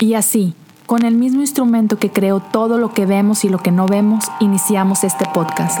Y 0.00 0.14
así, 0.14 0.54
con 0.86 1.04
el 1.04 1.16
mismo 1.16 1.40
instrumento 1.40 1.98
que 1.98 2.10
creó 2.10 2.38
todo 2.38 2.78
lo 2.78 2.94
que 2.94 3.04
vemos 3.04 3.44
y 3.44 3.48
lo 3.48 3.58
que 3.58 3.72
no 3.72 3.88
vemos, 3.88 4.26
iniciamos 4.38 5.02
este 5.02 5.24
podcast. 5.34 5.80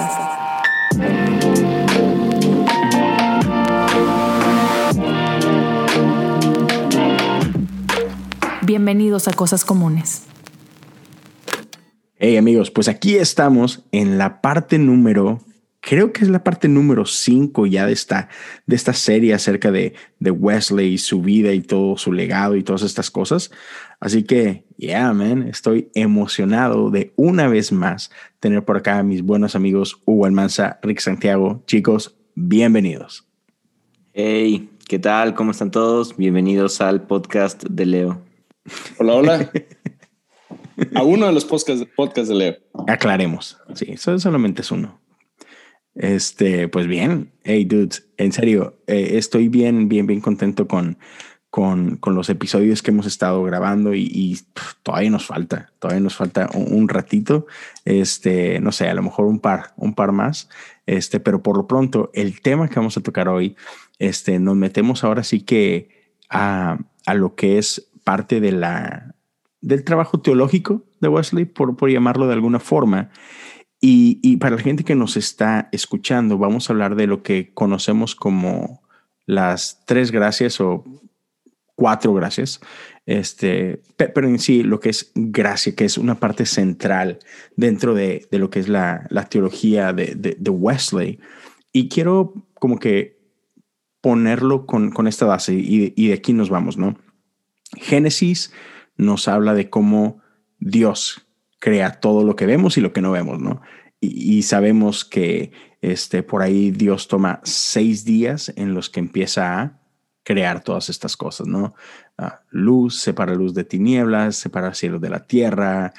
Bienvenidos 8.62 9.28
a 9.28 9.32
Cosas 9.34 9.64
Comunes. 9.64 10.24
Hey 12.16 12.36
amigos, 12.36 12.72
pues 12.72 12.88
aquí 12.88 13.14
estamos 13.14 13.84
en 13.92 14.18
la 14.18 14.40
parte 14.40 14.78
número 14.78 15.38
creo 15.88 16.12
que 16.12 16.22
es 16.22 16.28
la 16.28 16.44
parte 16.44 16.68
número 16.68 17.06
5 17.06 17.64
ya 17.64 17.86
de 17.86 17.94
esta, 17.94 18.28
de 18.66 18.76
esta 18.76 18.92
serie 18.92 19.32
acerca 19.32 19.70
de, 19.70 19.94
de 20.18 20.30
Wesley 20.30 20.92
y 20.92 20.98
su 20.98 21.22
vida 21.22 21.54
y 21.54 21.62
todo 21.62 21.96
su 21.96 22.12
legado 22.12 22.56
y 22.56 22.62
todas 22.62 22.82
estas 22.82 23.10
cosas. 23.10 23.50
Así 23.98 24.22
que, 24.22 24.66
yeah, 24.76 25.10
man, 25.14 25.48
estoy 25.48 25.90
emocionado 25.94 26.90
de 26.90 27.14
una 27.16 27.48
vez 27.48 27.72
más 27.72 28.10
tener 28.38 28.66
por 28.66 28.76
acá 28.76 28.98
a 28.98 29.02
mis 29.02 29.22
buenos 29.22 29.56
amigos 29.56 30.02
Hugo 30.04 30.26
Almanza, 30.26 30.78
Rick 30.82 31.00
Santiago. 31.00 31.62
Chicos, 31.66 32.18
bienvenidos. 32.34 33.26
Hey, 34.12 34.68
¿qué 34.88 34.98
tal? 34.98 35.34
¿Cómo 35.34 35.52
están 35.52 35.70
todos? 35.70 36.14
Bienvenidos 36.18 36.82
al 36.82 37.06
podcast 37.06 37.64
de 37.64 37.86
Leo. 37.86 38.20
Hola, 38.98 39.14
hola. 39.14 39.50
a 40.94 41.02
uno 41.02 41.24
de 41.28 41.32
los 41.32 41.46
podcasts, 41.46 41.86
podcast 41.96 42.28
de 42.28 42.34
Leo. 42.34 42.56
Aclaremos. 42.86 43.56
Sí, 43.74 43.86
eso 43.88 44.18
solamente 44.18 44.60
es 44.60 44.70
uno. 44.70 45.07
Este, 45.98 46.68
pues 46.68 46.86
bien, 46.86 47.32
hey 47.42 47.64
dudes, 47.64 48.08
en 48.18 48.30
serio, 48.30 48.78
eh, 48.86 49.16
estoy 49.18 49.48
bien, 49.48 49.88
bien, 49.88 50.06
bien 50.06 50.20
contento 50.20 50.68
con, 50.68 50.96
con, 51.50 51.96
con, 51.96 52.14
los 52.14 52.30
episodios 52.30 52.82
que 52.82 52.92
hemos 52.92 53.04
estado 53.04 53.42
grabando 53.42 53.96
y, 53.96 54.38
todavía 54.84 55.10
nos 55.10 55.26
falta, 55.26 55.72
todavía 55.80 56.00
nos 56.00 56.14
falta 56.14 56.50
un, 56.54 56.88
ratito, 56.88 57.48
este, 57.84 58.60
no 58.60 58.70
sé, 58.70 58.88
a 58.88 58.94
lo 58.94 59.02
mejor 59.02 59.26
un 59.26 59.40
par, 59.40 59.74
un 59.76 59.94
par 59.96 60.12
más, 60.12 60.48
este, 60.86 61.18
pero 61.18 61.42
por 61.42 61.56
lo 61.56 61.66
pronto 61.66 62.12
el 62.14 62.42
tema 62.42 62.68
que 62.68 62.76
vamos 62.76 62.96
a 62.96 63.02
tocar 63.02 63.28
hoy, 63.28 63.56
este, 63.98 64.38
nos 64.38 64.54
metemos 64.54 65.02
ahora 65.02 65.24
sí 65.24 65.40
que 65.40 66.12
a, 66.30 66.78
a 67.06 67.14
lo 67.14 67.34
que 67.34 67.58
es 67.58 67.90
parte 68.04 68.40
de 68.40 68.52
la, 68.52 69.16
del 69.60 69.82
trabajo 69.82 70.20
teológico 70.20 70.84
de 71.00 71.08
Wesley, 71.08 71.44
por, 71.44 71.76
por 71.76 71.90
llamarlo 71.90 72.28
de 72.28 72.34
alguna 72.34 72.60
forma, 72.60 73.10
y, 73.80 74.36
para 74.38 74.56
la 74.56 74.62
gente 74.62 74.82
que 74.82 74.96
nos 74.96 75.16
está 75.16 75.68
escuchando, 75.70 76.36
vamos 76.36 76.68
a 76.68 76.72
hablar 76.72 76.96
de 76.96 77.06
lo 77.06 77.22
que 77.22 77.52
conocemos 77.54 78.16
como 78.16 78.82
las 79.24 79.82
tres 79.86 80.10
gracias 80.10 80.60
o 80.60 80.84
cuatro 81.76 82.12
gracias, 82.12 82.60
este, 83.06 83.80
pero 83.96 84.26
en 84.26 84.40
sí 84.40 84.64
lo 84.64 84.80
que 84.80 84.88
es 84.88 85.12
gracia, 85.14 85.76
que 85.76 85.84
es 85.84 85.96
una 85.96 86.18
parte 86.18 86.44
central 86.44 87.20
dentro 87.54 87.94
de, 87.94 88.26
lo 88.32 88.50
que 88.50 88.58
es 88.58 88.68
la, 88.68 89.06
teología 89.30 89.92
de, 89.92 90.36
Wesley. 90.50 91.20
Y 91.72 91.88
quiero 91.88 92.34
como 92.54 92.80
que 92.80 93.16
ponerlo 94.00 94.66
con, 94.66 95.06
esta 95.06 95.26
base 95.26 95.54
y, 95.54 95.92
y 95.94 96.08
de 96.08 96.14
aquí 96.14 96.32
nos 96.32 96.50
vamos, 96.50 96.78
¿no? 96.78 96.98
Génesis 97.76 98.52
nos 98.96 99.28
habla 99.28 99.54
de 99.54 99.70
cómo 99.70 100.20
Dios 100.58 101.27
crea 101.58 101.92
todo 102.00 102.24
lo 102.24 102.36
que 102.36 102.46
vemos 102.46 102.76
y 102.76 102.80
lo 102.80 102.92
que 102.92 103.00
no 103.00 103.12
vemos, 103.12 103.40
¿no? 103.40 103.60
Y, 104.00 104.42
sabemos 104.42 105.04
que 105.04 105.50
este, 105.80 106.22
por 106.22 106.42
ahí 106.42 106.70
Dios 106.70 107.08
toma 107.08 107.40
seis 107.42 108.04
días 108.04 108.52
en 108.54 108.72
los 108.72 108.90
que 108.90 109.00
empieza 109.00 109.60
a 109.60 109.80
crear 110.22 110.62
todas 110.62 110.88
estas 110.88 111.16
cosas, 111.16 111.48
¿no? 111.48 111.74
Ah, 112.16 112.42
luz, 112.50 113.00
separa 113.00 113.34
luz 113.34 113.54
de 113.54 113.64
tinieblas, 113.64 114.36
separa 114.36 114.74
cielo 114.74 115.00
de 115.00 115.10
la 115.10 115.26
tierra, 115.26 115.94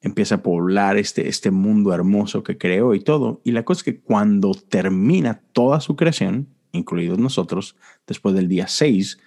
empieza 0.00 0.36
a 0.36 0.42
poblar 0.42 0.96
este, 0.96 1.28
este 1.28 1.50
mundo 1.50 1.92
hermoso 1.92 2.44
que 2.44 2.56
creó 2.56 2.94
y 2.94 3.00
todo. 3.00 3.40
Y 3.42 3.50
la 3.50 3.64
cosa 3.64 3.80
es 3.80 3.84
que 3.84 4.00
cuando 4.00 4.52
termina 4.54 5.40
toda 5.52 5.80
su 5.80 5.96
creación, 5.96 6.46
incluidos 6.70 7.18
nosotros, 7.18 7.76
después 8.06 8.36
del 8.36 8.46
día 8.46 8.68
seis, 8.68 9.18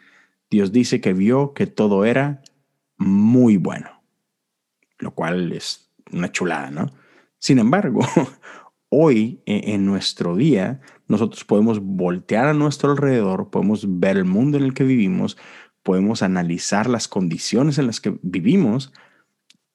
Dios 0.50 0.72
dice 0.72 1.02
que 1.02 1.12
vio 1.12 1.54
que 1.54 1.68
todo 1.68 2.06
era 2.06 2.42
muy 2.98 3.58
bueno 3.58 3.93
lo 5.00 5.12
cual 5.12 5.52
es 5.52 5.92
una 6.12 6.32
chulada, 6.32 6.72
¿no? 6.72 6.92
Sin 7.40 7.60
embargo, 7.60 8.02
hoy 8.90 9.42
e, 9.46 9.74
en 9.74 9.86
nuestro 9.86 10.36
día, 10.36 10.82
nosotros 11.08 11.44
podemos 11.44 11.80
voltear 11.82 12.48
a 12.48 12.54
nuestro 12.54 12.92
alrededor, 12.92 13.50
podemos 13.50 14.00
ver 14.00 14.18
el 14.18 14.26
mundo 14.26 14.58
en 14.58 14.64
el 14.64 14.74
que 14.74 14.84
vivimos, 14.84 15.38
podemos 15.82 16.24
analizar 16.24 16.90
las 16.90 17.08
condiciones 17.08 17.78
en 17.78 17.88
las 17.88 18.00
que 18.00 18.18
vivimos 18.22 18.94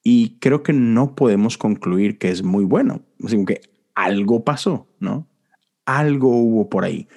y 0.02 0.38
creo 0.38 0.62
que 0.62 0.72
no 0.72 1.14
podemos 1.14 1.58
concluir 1.58 2.18
que 2.18 2.30
es 2.30 2.42
muy 2.42 2.64
bueno, 2.64 3.02
sino 3.26 3.44
que 3.44 3.60
algo 3.94 4.44
pasó, 4.44 4.86
¿no? 5.00 5.28
Algo 5.84 6.28
hubo 6.30 6.70
por 6.70 6.84
ahí. 6.84 7.08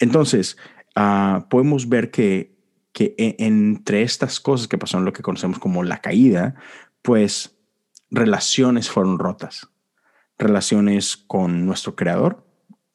Entonces, 0.00 0.56
ah, 0.96 1.46
podemos 1.50 1.88
ver 1.88 2.10
que, 2.10 2.56
que 2.92 3.14
e, 3.18 3.36
entre 3.38 4.02
estas 4.02 4.40
cosas 4.40 4.66
que 4.66 4.78
pasaron, 4.78 5.04
lo 5.04 5.12
que 5.12 5.22
conocemos 5.22 5.58
como 5.58 5.84
la 5.84 5.98
caída, 5.98 6.56
pues 7.02 7.58
relaciones 8.10 8.90
fueron 8.90 9.18
rotas. 9.18 9.68
Relaciones 10.38 11.16
con 11.16 11.66
nuestro 11.66 11.96
creador, 11.96 12.46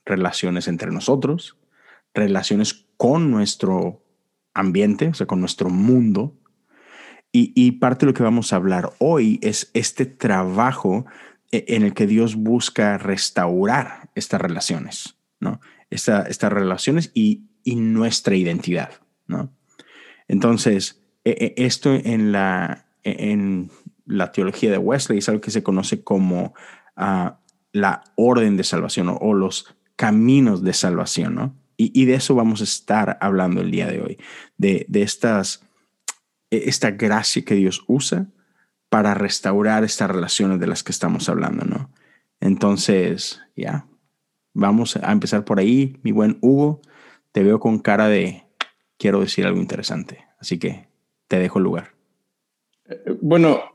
relaciones 0.06 0.68
entre 0.68 0.92
nosotros, 0.92 1.58
relaciones 2.14 2.86
con 2.98 3.30
nuestro 3.32 4.04
ambiente, 4.54 5.10
o 5.10 5.14
sea, 5.14 5.28
con 5.28 5.40
nuestro 5.40 5.70
mundo. 5.70 6.36
Y, 7.38 7.74
parte 7.74 8.06
de 8.06 8.12
lo 8.12 8.14
que 8.14 8.24
vamos 8.24 8.54
a 8.54 8.56
hablar 8.56 8.94
hoy 9.00 9.40
es 9.42 9.70
este 9.74 10.06
trabajo 10.06 11.06
e, 11.52 11.66
en 11.68 11.84
el 11.84 11.94
que 11.94 12.08
Dios 12.08 12.36
busca 12.38 12.98
restaurar 12.98 14.10
estas 14.16 14.40
relaciones, 14.40 15.18
¿no? 15.42 15.60
estas 15.90 16.54
relaciones 16.54 17.12
y, 17.14 17.44
nuestra 17.66 18.36
identidad, 18.36 18.92
¿no? 19.28 19.52
Entonces, 20.30 21.04
e, 21.26 21.54
e, 21.58 21.66
esto 21.66 21.94
en 21.94 22.32
la, 22.32 22.86
en, 23.04 23.70
la 24.06 24.32
teología 24.32 24.72
de 24.72 24.78
Wesley 24.78 25.20
es 25.20 25.30
algo 25.30 25.42
que 25.42 25.52
se 25.52 25.64
conoce 25.64 26.04
como 26.04 26.54
ah, 26.96 27.40
la 27.72 28.04
orden 28.16 28.58
de 28.58 28.64
salvación 28.64 29.16
o, 29.20 29.34
los 29.34 29.76
caminos 29.96 30.64
de 30.64 30.74
salvación, 30.74 31.36
¿no? 31.36 31.56
Y, 31.78 32.06
de 32.06 32.14
eso 32.14 32.36
vamos 32.36 32.62
a 32.62 32.64
estar 32.64 33.18
hablando 33.20 33.60
el 33.60 33.70
día 33.70 33.88
de 33.88 34.02
hoy, 34.02 34.18
de, 34.58 34.88
estas, 34.94 35.62
e, 36.50 36.70
esta 36.70 36.92
gracia 36.92 37.44
que 37.44 37.56
Dios 37.56 37.84
usa 37.88 38.28
para 38.88 39.14
restaurar 39.14 39.84
estas 39.84 40.10
relaciones 40.10 40.62
de 40.62 40.68
las 40.68 40.84
que 40.84 40.94
estamos 40.94 41.28
hablando, 41.28 41.66
¿no? 41.66 41.92
Entonces, 42.40 43.42
ya, 43.58 43.88
vamos 44.54 44.96
a 44.96 45.12
empezar 45.12 45.44
por 45.44 45.60
ahí, 45.60 46.00
mi 46.02 46.14
buen 46.14 46.38
Hugo, 46.40 46.82
te 47.34 47.44
veo 47.44 47.60
con 47.60 47.80
cara 47.80 48.08
de 48.08 48.46
quiero 48.98 49.20
decir 49.20 49.46
algo 49.46 49.60
interesante, 49.60 50.26
así 50.40 50.58
que 50.58 50.88
te 51.28 51.40
dejo 51.40 51.60
el 51.60 51.66
lugar. 51.66 51.94
Eh, 52.86 53.18
bueno, 53.22 53.75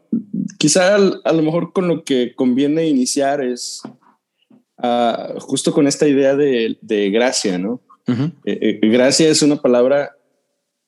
quizá 0.59 0.97
a 0.97 1.33
lo 1.33 1.43
mejor 1.43 1.73
con 1.73 1.89
lo 1.89 2.05
que 2.05 2.35
conviene 2.35 2.89
iniciar 2.89 3.43
es 3.43 3.83
ah, 4.79 5.35
justo 5.39 5.73
con 5.73 5.87
esta 5.87 6.09
idea 6.09 6.37
de, 6.37 7.11
gracia, 7.13 7.59
¿no? 7.59 7.81
Eh, 8.45 8.79
eh, 8.83 8.89
gracia 8.89 9.29
es 9.29 9.43
una 9.43 9.63
palabra 9.63 10.17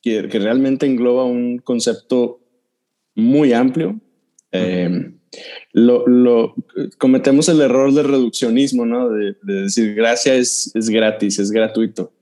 que, 0.01 0.23
realmente 0.23 0.85
engloba 0.85 1.23
un 1.23 1.59
concepto 1.59 2.41
muy 3.15 3.53
amplio. 3.53 3.99
Em, 4.51 5.17
lo, 5.71 6.53
cometemos 6.97 7.49
el 7.49 7.61
error 7.61 7.93
del 7.93 8.09
reduccionismo, 8.09 8.85
¿no? 8.85 9.09
De, 9.09 9.35
decir 9.41 9.95
gracia 9.95 10.35
es, 10.35 10.71
es, 10.75 10.89
gratis, 10.89 11.39
es 11.39 11.51
gratuito. 11.51 12.13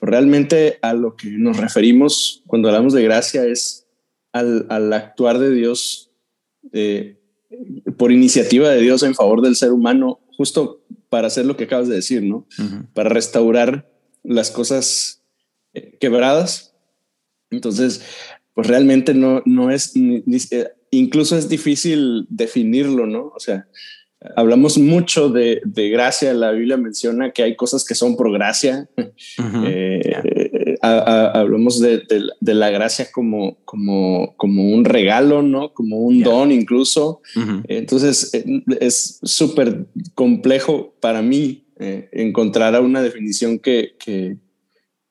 Realmente 0.00 0.78
a 0.82 0.92
lo 0.92 1.14
que 1.14 1.30
nos 1.30 1.56
referimos 1.56 2.42
cuando 2.46 2.68
hablamos 2.68 2.92
de 2.92 3.04
gracia 3.04 3.46
es 3.46 3.86
al, 4.32 4.66
al 4.68 4.92
actuar 4.92 5.38
de 5.38 5.52
Dios 5.52 6.10
eh, 6.72 7.18
por 7.96 8.12
iniciativa 8.12 8.70
de 8.70 8.80
Dios 8.80 9.02
en 9.02 9.14
favor 9.14 9.42
del 9.42 9.56
ser 9.56 9.72
humano, 9.72 10.20
justo 10.36 10.84
para 11.08 11.28
hacer 11.28 11.46
lo 11.46 11.56
que 11.56 11.64
acabas 11.64 11.88
de 11.88 11.96
decir, 11.96 12.22
¿no? 12.22 12.46
Para 12.92 13.08
restaurar 13.08 13.90
las 14.22 14.50
cosas 14.50 15.22
eh, 15.74 15.96
quebradas. 16.00 16.74
Entonces, 17.50 18.02
pues 18.54 18.66
realmente 18.66 19.14
no, 19.14 19.42
no 19.44 19.70
es, 19.70 19.92
eh, 19.96 20.72
incluso 20.90 21.36
es 21.36 21.48
difícil 21.48 22.26
definirlo, 22.28 23.06
¿no? 23.06 23.32
O 23.34 23.38
sea, 23.38 23.68
hablamos 24.36 24.78
mucho 24.78 25.28
de, 25.28 25.60
de, 25.64 25.90
gracia, 25.90 26.32
la 26.34 26.52
Biblia 26.52 26.76
menciona 26.76 27.30
que 27.32 27.42
hay 27.42 27.56
cosas 27.56 27.84
que 27.84 27.94
son 27.94 28.16
por 28.16 28.32
gracia, 28.32 28.88
hablamos 30.80 31.80
de, 31.80 32.02
la 32.40 32.70
gracia 32.70 33.08
como, 33.12 33.58
como, 33.64 34.34
como 34.36 34.70
un 34.70 34.84
regalo, 34.84 35.42
¿no? 35.42 35.72
Como 35.72 35.98
un 35.98 36.22
don 36.22 36.52
incluso. 36.52 37.20
Entonces 37.68 38.32
eh, 38.34 38.62
es 38.80 39.18
súper 39.22 39.86
complejo 40.14 40.94
para 41.00 41.22
mí 41.22 41.66
eh, 41.78 42.08
encontrar 42.12 42.80
una 42.80 43.02
definición 43.02 43.58
que, 43.58 43.96
que, 43.98 44.36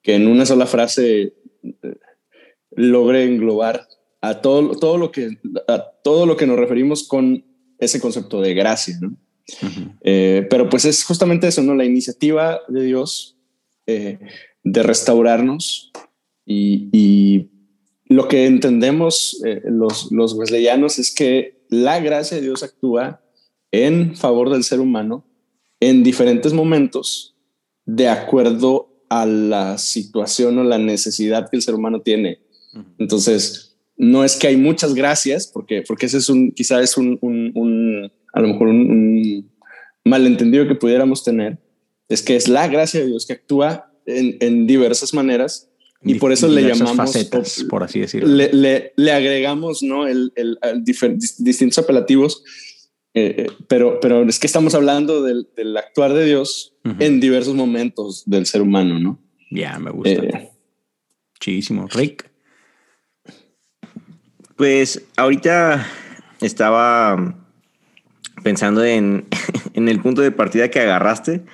en 0.04 0.26
una 0.26 0.46
sola 0.46 0.66
frase 0.66 1.34
eh, 1.62 1.94
logre 2.70 3.24
englobar 3.24 3.86
a 4.20 4.40
todo, 4.40 4.70
todo, 4.76 4.96
lo 4.96 5.12
que, 5.12 5.38
a 5.68 5.84
todo 6.02 6.26
lo 6.26 6.36
que 6.36 6.46
nos 6.46 6.58
referimos 6.58 7.06
con 7.06 7.44
ese 7.78 8.00
concepto 8.00 8.40
de 8.40 8.54
gracia, 8.54 8.96
¿no? 9.00 9.16
Eh, 10.00 10.46
pero 10.48 10.68
pues 10.68 10.84
es 10.86 11.04
justamente 11.04 11.48
eso, 11.48 11.62
¿no? 11.62 11.74
La 11.74 11.84
iniciativa 11.84 12.60
de 12.68 12.82
Dios 12.82 13.36
eh, 13.86 14.18
de 14.62 14.82
restaurarnos 14.82 15.92
y, 16.46 17.50
lo 18.06 18.28
que 18.28 18.44
entendemos 18.46 19.40
eh, 19.46 19.62
los, 19.64 20.12
los 20.12 20.34
wesleyanos 20.34 20.98
es 20.98 21.12
que 21.12 21.64
la 21.70 22.00
gracia 22.00 22.36
de 22.36 22.42
Dios 22.42 22.62
actúa 22.62 23.22
en 23.72 24.14
favor 24.14 24.50
del 24.50 24.62
ser 24.62 24.78
humano 24.78 25.26
en 25.80 26.04
diferentes 26.04 26.52
momentos 26.52 27.34
de 27.86 28.08
acuerdo 28.08 28.94
a 29.08 29.26
la 29.26 29.78
situación 29.78 30.58
o 30.58 30.64
la 30.64 30.78
necesidad 30.78 31.48
que 31.50 31.56
el 31.56 31.62
ser 31.62 31.74
humano 31.74 32.02
tiene. 32.02 32.40
Entonces, 32.98 33.73
no 33.96 34.24
es 34.24 34.36
que 34.36 34.48
hay 34.48 34.56
muchas 34.56 34.94
gracias, 34.94 35.46
porque, 35.46 35.82
porque 35.86 36.06
ese 36.06 36.18
es 36.18 36.28
un, 36.28 36.52
quizá 36.52 36.80
es 36.82 36.96
un, 36.96 37.18
un 37.20 38.10
a 38.32 38.40
lo 38.40 38.48
mejor 38.48 38.68
un, 38.68 39.50
malentendido 40.04 40.66
que 40.68 40.74
pudiéramos 40.74 41.24
tener, 41.24 41.58
es 42.08 42.22
que 42.22 42.36
es 42.36 42.48
la 42.48 42.68
gracia 42.68 43.00
de 43.00 43.06
Dios 43.06 43.26
que 43.26 43.34
actúa 43.34 43.90
en, 44.06 44.66
diversas 44.66 45.14
maneras 45.14 45.70
y 46.02 46.16
por 46.16 46.32
eso 46.32 46.48
le 46.48 46.62
llamamos 46.62 46.96
facetas, 46.96 47.64
por 47.70 47.82
así 47.82 48.00
decirlo. 48.00 48.28
Le, 48.28 48.92
le, 48.94 49.12
agregamos 49.12 49.82
¿no? 49.82 50.06
el, 50.06 50.32
el, 50.36 50.58
distintos 50.84 51.78
apelativos, 51.78 52.44
eh, 53.14 53.34
eh, 53.38 53.46
pero, 53.68 54.00
pero 54.00 54.28
es 54.28 54.38
que 54.38 54.46
estamos 54.46 54.74
hablando 54.74 55.22
del, 55.22 55.48
del 55.56 55.74
actuar 55.76 56.12
de 56.12 56.26
Dios 56.26 56.74
en 56.98 57.20
diversos 57.20 57.54
momentos 57.54 58.24
del 58.26 58.44
ser 58.44 58.60
humano, 58.60 58.98
¿no? 58.98 59.18
Ya, 59.50 59.78
me 59.78 59.90
gusta. 59.90 60.10
Eh. 60.10 60.50
Rick. 61.94 62.33
Pues 64.56 65.04
ahorita 65.16 65.86
estaba 66.40 67.34
pensando 68.42 68.84
en, 68.84 69.26
el 69.74 70.00
punto 70.00 70.22
de 70.22 70.30
partida 70.30 70.68
que 70.70 70.80
agarraste 70.80 71.44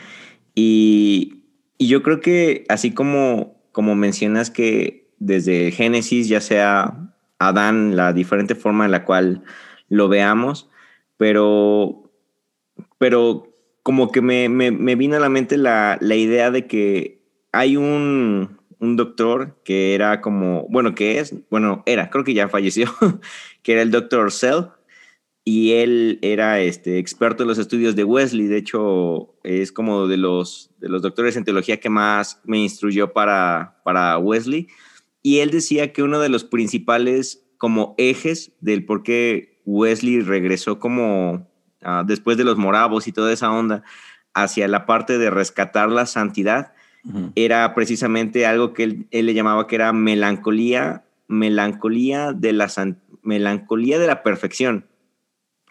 y, 0.54 1.36
yo 1.78 2.02
creo 2.02 2.20
que 2.20 2.66
así 2.68 2.92
como, 2.92 3.58
como 3.72 3.94
mencionas 3.94 4.50
que 4.50 5.08
desde 5.18 5.70
Génesis, 5.70 6.28
ya 6.28 6.42
sea 6.42 7.10
Adán, 7.38 7.96
la 7.96 8.12
diferente 8.12 8.54
forma 8.54 8.84
en 8.84 8.90
la 8.90 9.06
cual 9.06 9.44
lo 9.88 10.08
veamos, 10.08 10.68
pero, 11.16 12.10
pero 12.98 13.50
como 13.82 14.12
que 14.12 14.20
me, 14.20 14.46
vino 14.94 15.16
a 15.16 15.20
la 15.20 15.30
mente 15.30 15.56
la, 15.56 15.98
idea 16.02 16.50
de 16.50 16.66
que 16.66 17.22
hay 17.50 17.78
un, 17.78 18.59
un, 18.80 18.96
doctor 18.96 19.60
que 19.64 19.94
era 19.94 20.20
como, 20.20 20.66
bueno, 20.68 20.94
que 20.94 21.18
es, 21.18 21.34
bueno, 21.50 21.82
era, 21.86 22.10
creo 22.10 22.24
que 22.24 22.34
ya 22.34 22.48
falleció, 22.48 22.90
que 23.62 23.72
era 23.72 23.82
el 23.82 23.90
doctor 23.90 24.32
Cell, 24.32 24.66
y 25.44 25.72
él 25.72 26.18
era 26.22 26.60
este, 26.60 26.98
experto 26.98 27.42
en 27.42 27.48
los 27.48 27.58
estudios 27.58 27.96
de 27.96 28.04
Wesley, 28.04 28.46
de 28.46 28.58
hecho 28.58 29.34
es 29.42 29.72
como 29.72 30.06
de 30.06 30.16
los, 30.16 30.70
de 30.78 30.88
los 30.88 31.02
doctores 31.02 31.36
en 31.36 31.44
teología 31.44 31.80
que 31.80 31.90
más 31.90 32.40
me 32.44 32.58
instruyó 32.58 33.12
para, 33.12 33.80
para 33.84 34.18
Wesley, 34.18 34.68
y 35.22 35.38
él 35.38 35.50
decía 35.50 35.92
que 35.92 36.02
uno 36.02 36.20
de 36.20 36.28
los 36.28 36.44
principales 36.44 37.46
como 37.58 37.94
ejes 37.98 38.52
del 38.60 38.86
por 38.86 39.02
qué 39.02 39.60
Wesley 39.66 40.20
regresó 40.20 40.78
como 40.78 41.46
ah, 41.82 42.04
después 42.06 42.38
de 42.38 42.44
los 42.44 42.56
moravos 42.56 43.06
y 43.06 43.12
toda 43.12 43.32
esa 43.32 43.50
onda 43.50 43.82
hacia 44.34 44.68
la 44.68 44.86
parte 44.86 45.18
de 45.18 45.30
rescatar 45.30 45.90
la 45.90 46.06
santidad, 46.06 46.72
era 47.34 47.74
precisamente 47.74 48.46
algo 48.46 48.72
que 48.72 48.84
él, 48.84 49.06
él, 49.10 49.26
le 49.26 49.34
llamaba 49.34 49.66
que 49.66 49.76
era 49.76 49.92
melancolía, 49.92 51.04
melancolía 51.28 52.32
de 52.32 52.52
la, 52.52 52.70
melancolía 53.22 53.98
de 53.98 54.06
la 54.06 54.22
perfección. 54.22 54.86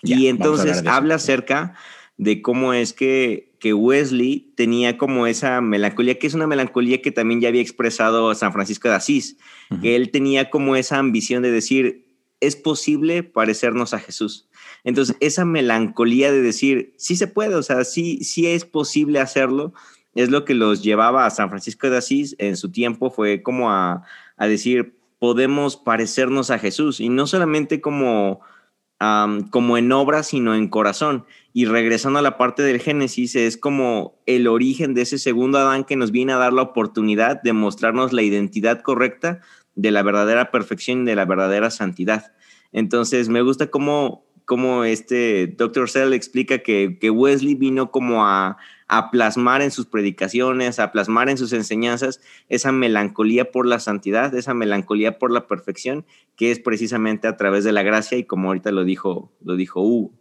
Y 0.02 0.28
entonces 0.28 0.84
habla 0.88 1.16
acerca 1.16 1.76
de 2.18 2.42
cómo 2.42 2.74
es 2.74 2.94
que, 2.94 3.56
que 3.60 3.74
Wesley 3.74 4.54
tenía 4.56 4.98
como 4.98 5.28
esa 5.28 5.62
melancolía, 5.62 6.20
que 6.20 6.28
es 6.28 6.34
una 6.34 6.48
melancolía 6.48 7.02
que 7.02 7.12
también 7.12 7.42
ya 7.42 7.50
había 7.50 7.62
expresado 7.62 8.34
San 8.36 8.54
Francisco 8.54 8.90
de 8.90 8.96
Asís, 8.96 9.38
que 9.82 9.96
él 9.96 10.12
tenía 10.12 10.50
como 10.50 10.76
esa 10.76 10.98
ambición 10.98 11.44
de 11.44 11.52
decir, 11.52 12.08
es 12.40 12.56
posible 12.56 13.24
parecernos 13.24 13.94
a 13.94 14.00
Jesús. 14.00 14.50
Entonces, 14.84 15.16
esa 15.20 15.46
melancolía 15.46 16.32
de 16.32 16.42
decir, 16.42 16.94
sí 16.98 17.16
se 17.16 17.28
puede, 17.28 17.56
o 17.56 17.64
sea, 17.64 17.84
sí, 17.84 18.24
sí 18.24 18.48
es 18.48 18.66
posible 18.66 19.20
hacerlo, 19.20 19.74
es 20.22 20.30
lo 20.30 20.46
que 20.46 20.54
los 20.54 20.84
llevaba 20.84 21.26
a 21.26 21.30
San 21.30 21.50
Francisco 21.50 21.90
de 21.90 21.98
Asís 21.98 22.36
en 22.40 22.58
su 22.58 22.72
tiempo, 22.72 23.10
fue 23.10 23.42
como 23.42 23.72
a, 23.72 24.04
a 24.38 24.48
decir, 24.48 24.96
podemos 25.20 25.78
parecernos 25.78 26.52
a 26.52 26.60
Jesús, 26.60 27.00
y 27.00 27.10
no 27.10 27.28
solamente 27.28 27.82
como 27.82 28.42
como 29.00 29.78
en 29.78 29.92
obra, 29.92 30.24
sino 30.24 30.56
en 30.56 30.68
corazón. 30.68 31.26
Y 31.54 31.66
regresando 31.66 32.20
a 32.20 32.22
la 32.22 32.38
parte 32.38 32.64
del 32.64 32.82
Génesis, 32.82 33.36
es 33.36 33.58
como 33.58 34.20
el 34.26 34.48
origen 34.48 34.94
de 34.94 35.04
ese 35.04 35.18
segundo 35.18 35.58
Adán 35.58 35.86
que 35.86 35.96
nos 35.96 36.12
viene 36.12 36.34
a 36.34 36.38
dar 36.38 36.52
la 36.52 36.64
oportunidad 36.64 37.42
de 37.42 37.54
mostrarnos 37.54 38.12
la 38.12 38.24
identidad 38.24 38.82
correcta 38.82 39.40
de 39.76 39.92
la 39.92 40.04
verdadera 40.04 40.52
perfección 40.52 41.04
y 41.04 41.06
de 41.06 41.16
la 41.16 41.26
verdadera 41.26 41.72
santidad. 41.72 42.34
Entonces, 42.74 43.30
me 43.30 43.42
gusta 43.42 43.68
cómo, 43.68 44.26
cómo 44.44 44.84
este 44.84 45.48
Dr. 45.48 45.90
Cell 45.90 46.14
explica 46.14 46.60
que, 46.60 46.98
que 47.00 47.10
Wesley 47.10 47.56
vino 47.56 47.92
como 47.92 48.26
a, 48.26 48.58
a 48.90 49.12
plasmar 49.12 49.62
en 49.62 49.70
sus 49.70 49.86
predicaciones, 49.86 50.80
a 50.80 50.92
plasmar 50.92 51.30
en 51.30 51.38
sus 51.38 51.54
enseñanzas 51.54 52.20
esa 52.50 52.72
melancolía 52.72 53.52
por 53.52 53.68
la 53.68 53.80
santidad, 53.80 54.34
esa 54.34 54.56
melancolía 54.56 55.20
por 55.20 55.32
la 55.32 55.48
perfección, 55.48 56.06
que 56.36 56.52
es 56.52 56.60
precisamente 56.60 57.28
a 57.28 57.38
través 57.38 57.64
de 57.64 57.72
la 57.72 57.84
gracia 57.84 58.18
y 58.18 58.24
como 58.24 58.48
ahorita 58.48 58.72
lo 58.72 58.84
dijo, 58.84 59.32
lo 59.44 59.56
dijo 59.56 59.82
Hugo, 59.82 60.12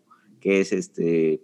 que 0.40 0.60
es 0.60 0.72
este, 0.72 1.42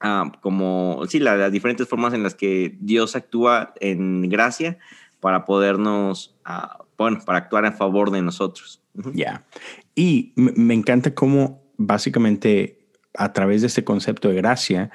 ah, 0.00 0.32
como, 0.42 1.02
sí, 1.08 1.20
las 1.20 1.52
diferentes 1.52 1.88
formas 1.88 2.12
en 2.12 2.24
las 2.24 2.34
que 2.34 2.76
Dios 2.80 3.14
actúa 3.14 3.72
en 3.80 4.28
gracia 4.28 4.78
para 5.20 5.44
podernos, 5.44 6.36
ah, 6.44 6.84
bueno, 6.98 7.20
para 7.24 7.38
actuar 7.38 7.66
en 7.66 7.74
favor 7.74 8.10
de 8.10 8.20
nosotros. 8.20 8.82
Ya. 9.14 9.46
Y 9.94 10.32
me 10.34 10.74
encanta 10.74 11.14
cómo 11.14 11.62
básicamente 11.76 12.82
a 13.14 13.32
través 13.32 13.60
de 13.60 13.68
este 13.68 13.84
concepto 13.84 14.28
de 14.28 14.34
gracia, 14.34 14.90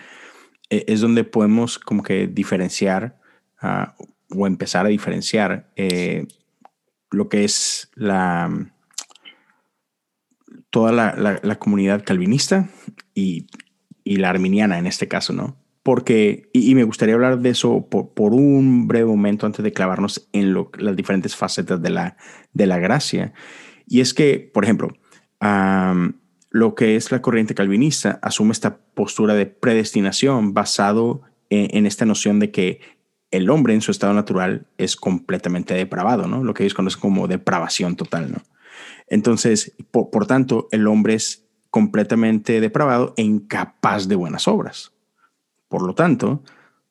es 0.70 1.02
donde 1.02 1.24
podemos 1.24 1.80
como 1.80 2.04
que 2.04 2.28
diferenciar 2.28 3.20
ah, 3.62 3.96
o 4.30 4.48
empezar 4.48 4.86
a 4.86 4.90
diferenciar 4.90 5.72
eh, 5.76 6.28
lo 7.12 7.30
que 7.30 7.44
es 7.44 7.90
la 7.96 8.72
toda 10.70 10.92
la, 10.92 11.56
comunidad 11.56 12.04
calvinista 12.04 12.70
y, 13.14 13.48
la 14.06 14.30
arminiana 14.30 14.78
en 14.78 14.88
este 14.88 15.08
caso, 15.08 15.34
¿no? 15.34 15.58
Porque, 15.84 16.50
y, 16.54 16.76
me 16.76 16.84
gustaría 16.84 17.16
hablar 17.16 17.40
de 17.40 17.50
eso 17.50 17.88
por, 17.90 18.34
un 18.34 18.88
breve 18.88 19.06
momento 19.06 19.46
antes 19.46 19.64
de 19.64 19.74
clavarnos 19.74 20.30
en 20.34 20.54
las 20.54 20.96
diferentes 20.96 21.36
facetas 21.36 21.82
de 21.82 21.90
la, 21.90 22.18
de 22.54 22.68
la 22.68 22.78
gracia. 22.78 23.34
Y 23.88 24.02
es 24.02 24.14
que, 24.14 24.52
por 24.54 24.66
ejemplo, 24.66 24.90
lo 26.58 26.74
que 26.74 26.96
es 26.96 27.12
la 27.12 27.22
corriente 27.22 27.54
calvinista 27.54 28.20
asume 28.24 28.52
esta 28.52 28.78
postura 28.78 29.36
de 29.36 29.46
predestinación 29.46 30.56
basado 30.56 31.22
en, 31.52 31.86
esta 31.86 32.04
noción 32.06 32.40
de 32.40 32.50
que 32.50 32.82
el 33.30 33.52
hombre 33.52 33.76
en 33.76 33.82
su 33.82 33.92
estado 33.92 34.14
natural 34.14 34.66
es 34.80 34.96
completamente 34.96 35.76
depravado, 35.76 36.28
¿no? 36.28 36.44
Lo 36.44 36.56
que 36.56 36.64
ellos 36.64 36.74
conocen 36.74 37.00
como 37.00 37.28
depravación 37.28 37.96
total, 37.96 38.32
¿no? 38.32 38.42
Entonces, 39.08 39.76
por, 39.92 40.26
tanto, 40.26 40.68
el 40.72 40.88
hombre 40.88 41.14
es 41.14 41.48
completamente 41.70 42.60
depravado 42.60 43.14
e 43.18 43.22
incapaz 43.22 44.08
de 44.08 44.16
buenas 44.16 44.48
obras. 44.48 44.94
Por 45.68 45.84
lo 45.84 45.94
tanto, 45.94 46.42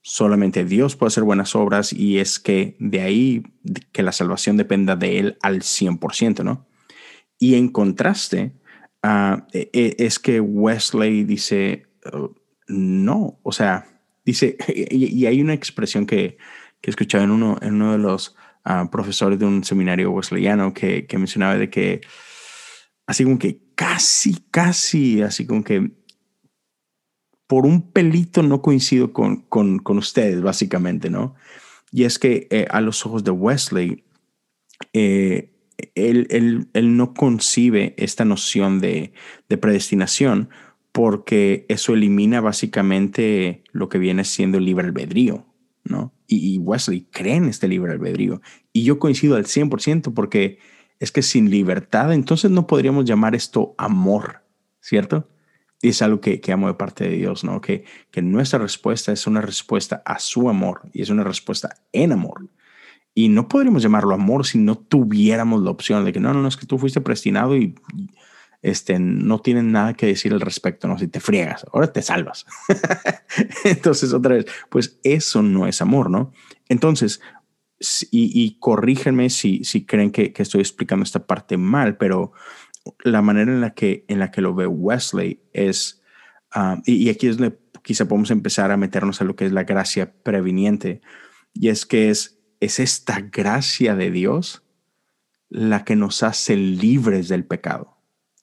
solamente 0.00 0.64
Dios 0.64 0.94
puede 0.94 1.08
hacer 1.08 1.24
buenas 1.24 1.56
obras 1.56 1.92
y 1.92 2.18
es 2.18 2.38
que 2.38 2.76
de 2.78 3.00
ahí 3.00 3.42
que 3.90 4.04
la 4.04 4.12
salvación 4.12 4.56
dependa 4.56 4.94
de 4.94 5.18
Él 5.18 5.38
al 5.42 5.62
100%, 5.62 6.44
¿no? 6.44 6.66
Y 7.38 7.56
en 7.56 7.68
contraste, 7.68 8.52
Ah, 9.08 9.46
e, 9.52 9.70
e, 9.72 9.94
es 10.04 10.18
que 10.18 10.40
Wesley 10.40 11.22
dice, 11.22 11.86
oh, 12.12 12.34
no, 12.66 13.38
o 13.44 13.52
sea, 13.52 13.86
dice, 14.24 14.56
y, 14.90 15.26
hay 15.26 15.40
una 15.40 15.54
expresión 15.54 16.06
que, 16.06 16.38
que 16.80 16.90
he 16.90 16.92
escuchado 16.92 17.22
en 17.22 17.30
uno, 17.30 17.56
en 17.62 17.74
uno 17.74 17.92
de 17.92 17.98
los 17.98 18.34
ah, 18.64 18.88
profesores 18.90 19.38
de 19.38 19.46
un 19.46 19.62
seminario 19.62 20.10
wesleyano 20.10 20.74
que, 20.74 21.06
que 21.06 21.18
mencionaba 21.18 21.56
de 21.56 21.70
que, 21.70 22.00
así 23.06 23.22
como 23.22 23.38
que 23.38 23.60
casi, 23.76 24.44
casi, 24.50 25.22
así 25.22 25.46
como 25.46 25.62
que 25.62 25.92
por 27.46 27.64
un 27.64 27.92
pelito 27.92 28.42
no 28.42 28.60
coincido 28.60 29.12
con, 29.12 29.42
con, 29.42 29.78
con 29.78 29.98
ustedes, 29.98 30.42
básicamente, 30.42 31.10
¿no? 31.10 31.36
Y 31.92 32.02
es 32.02 32.18
que 32.18 32.48
eh, 32.50 32.66
a 32.70 32.80
los 32.80 33.06
ojos 33.06 33.22
de 33.22 33.30
Wesley, 33.30 34.04
eh, 34.92 35.55
él, 35.94 36.68
no 36.74 37.14
concibe 37.14 37.94
esta 37.98 38.24
noción 38.24 38.80
de, 38.80 39.12
predestinación 39.48 40.48
porque 40.92 41.66
eso 41.68 41.92
elimina 41.92 42.40
básicamente 42.40 43.62
lo 43.72 43.88
que 43.88 43.98
viene 43.98 44.24
siendo 44.24 44.58
el 44.58 44.64
libre 44.64 44.86
albedrío, 44.86 45.46
¿no? 45.84 46.14
Y, 46.26 46.58
Wesley 46.58 47.06
cree 47.12 47.36
en 47.36 47.44
este 47.44 47.68
libre 47.68 47.92
albedrío. 47.92 48.40
Y 48.72 48.84
yo 48.84 48.98
coincido 48.98 49.36
al 49.36 49.44
100% 49.44 50.14
porque 50.14 50.58
es 50.98 51.12
que 51.12 51.22
sin 51.22 51.50
libertad, 51.50 52.12
entonces 52.12 52.50
no 52.50 52.66
podríamos 52.66 53.04
llamar 53.04 53.34
esto 53.34 53.74
amor, 53.76 54.42
¿cierto? 54.80 55.28
Y 55.82 55.90
es 55.90 56.00
algo 56.00 56.20
que, 56.22 56.40
que, 56.40 56.52
amo 56.52 56.68
de 56.68 56.74
parte 56.74 57.04
de 57.04 57.16
Dios, 57.16 57.44
¿no? 57.44 57.60
Que, 57.60 57.84
que 58.10 58.22
nuestra 58.22 58.58
respuesta 58.58 59.12
es 59.12 59.26
una 59.26 59.42
respuesta 59.42 60.02
a 60.06 60.18
su 60.18 60.48
amor 60.48 60.88
y 60.94 61.02
es 61.02 61.10
una 61.10 61.22
respuesta 61.22 61.76
en 61.92 62.12
amor. 62.12 62.48
Y 63.18 63.30
no 63.30 63.48
podríamos 63.48 63.82
llamarlo 63.82 64.14
amor 64.14 64.44
si 64.44 64.58
no 64.58 64.76
tuviéramos 64.76 65.62
la 65.62 65.70
opción 65.70 66.04
de 66.04 66.12
que 66.12 66.20
no, 66.20 66.34
no, 66.34 66.42
no, 66.42 66.48
es 66.48 66.58
que 66.58 66.66
tú 66.66 66.76
fuiste 66.76 67.00
predestinado 67.00 67.56
y 67.56 67.74
este, 68.60 68.98
no 68.98 69.40
tienen 69.40 69.72
nada 69.72 69.94
que 69.94 70.04
decir 70.04 70.34
al 70.34 70.40
respecto, 70.42 70.86
¿no? 70.86 70.98
Si 70.98 71.08
te 71.08 71.18
friegas, 71.18 71.64
ahora 71.72 71.90
te 71.90 72.02
salvas. 72.02 72.44
Entonces, 73.64 74.12
otra 74.12 74.34
vez, 74.34 74.44
pues 74.68 75.00
eso 75.02 75.42
no 75.42 75.66
es 75.66 75.80
amor, 75.80 76.10
¿no? 76.10 76.32
Entonces, 76.68 77.22
y, 78.10 78.30
y 78.34 78.58
corrígenme 78.58 79.30
si, 79.30 79.64
si 79.64 79.86
creen 79.86 80.10
que, 80.10 80.34
que, 80.34 80.42
estoy 80.42 80.60
explicando 80.60 81.02
esta 81.02 81.26
parte 81.26 81.56
mal, 81.56 81.96
pero 81.96 82.32
la 83.02 83.22
manera 83.22 83.50
en 83.50 83.62
la 83.62 83.72
que, 83.72 84.04
en 84.08 84.18
la 84.18 84.30
que 84.30 84.42
lo 84.42 84.54
ve 84.54 84.66
Wesley 84.66 85.40
es, 85.54 86.02
ah, 86.52 86.82
y, 86.84 87.08
aquí 87.08 87.28
es 87.28 87.38
donde 87.38 87.58
quizá 87.82 88.06
podemos 88.06 88.30
empezar 88.30 88.70
a 88.72 88.76
meternos 88.76 89.22
a 89.22 89.24
lo 89.24 89.36
que 89.36 89.46
es 89.46 89.52
la 89.52 89.64
gracia 89.64 90.12
previniente, 90.22 91.00
y 91.54 91.68
es 91.68 91.86
que 91.86 92.10
es, 92.10 92.35
es 92.60 92.80
esta 92.80 93.20
gracia 93.20 93.94
de 93.94 94.10
Dios 94.10 94.62
la 95.48 95.84
que 95.84 95.96
nos 95.96 96.22
hace 96.22 96.56
libres 96.56 97.28
del 97.28 97.44
pecado. 97.44 97.96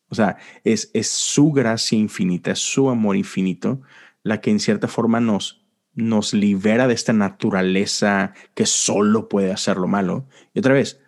O 0.09 0.15
sea, 0.15 0.37
es, 0.63 0.91
es 0.93 1.09
su 1.09 1.51
gracia 1.51 1.97
infinita, 1.97 2.51
es 2.51 2.59
su 2.59 2.89
amor 2.89 3.15
infinito, 3.15 3.81
la 4.21 4.41
que 4.41 4.51
en 4.51 4.59
cierta 4.59 4.87
forma 4.87 5.19
nos, 5.19 5.65
nos 5.95 6.33
libera 6.33 6.87
de 6.87 6.93
esta 6.93 7.13
naturaleza 7.13 8.33
que 8.53 8.65
solo 8.65 9.27
puede 9.27 9.51
hacer 9.51 9.77
lo 9.77 9.87
malo. 9.87 10.27
Y 10.53 10.59
otra 10.59 10.73
vez, 10.73 11.01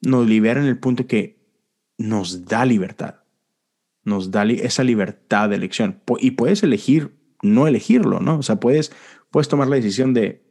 nos 0.00 0.26
libera 0.26 0.60
en 0.60 0.66
el 0.66 0.78
punto 0.78 1.06
que 1.06 1.38
nos 1.98 2.46
da 2.46 2.64
libertad. 2.64 3.16
Nos 4.04 4.30
da 4.30 4.44
esa 4.44 4.84
libertad 4.84 5.50
de 5.50 5.56
elección. 5.56 6.02
Y 6.18 6.32
puedes 6.32 6.62
elegir 6.62 7.14
no 7.42 7.66
elegirlo, 7.66 8.20
¿no? 8.20 8.38
O 8.38 8.42
sea, 8.42 8.56
puedes, 8.58 8.92
puedes 9.30 9.48
tomar 9.48 9.68
la 9.68 9.76
decisión 9.76 10.14
de, 10.14 10.49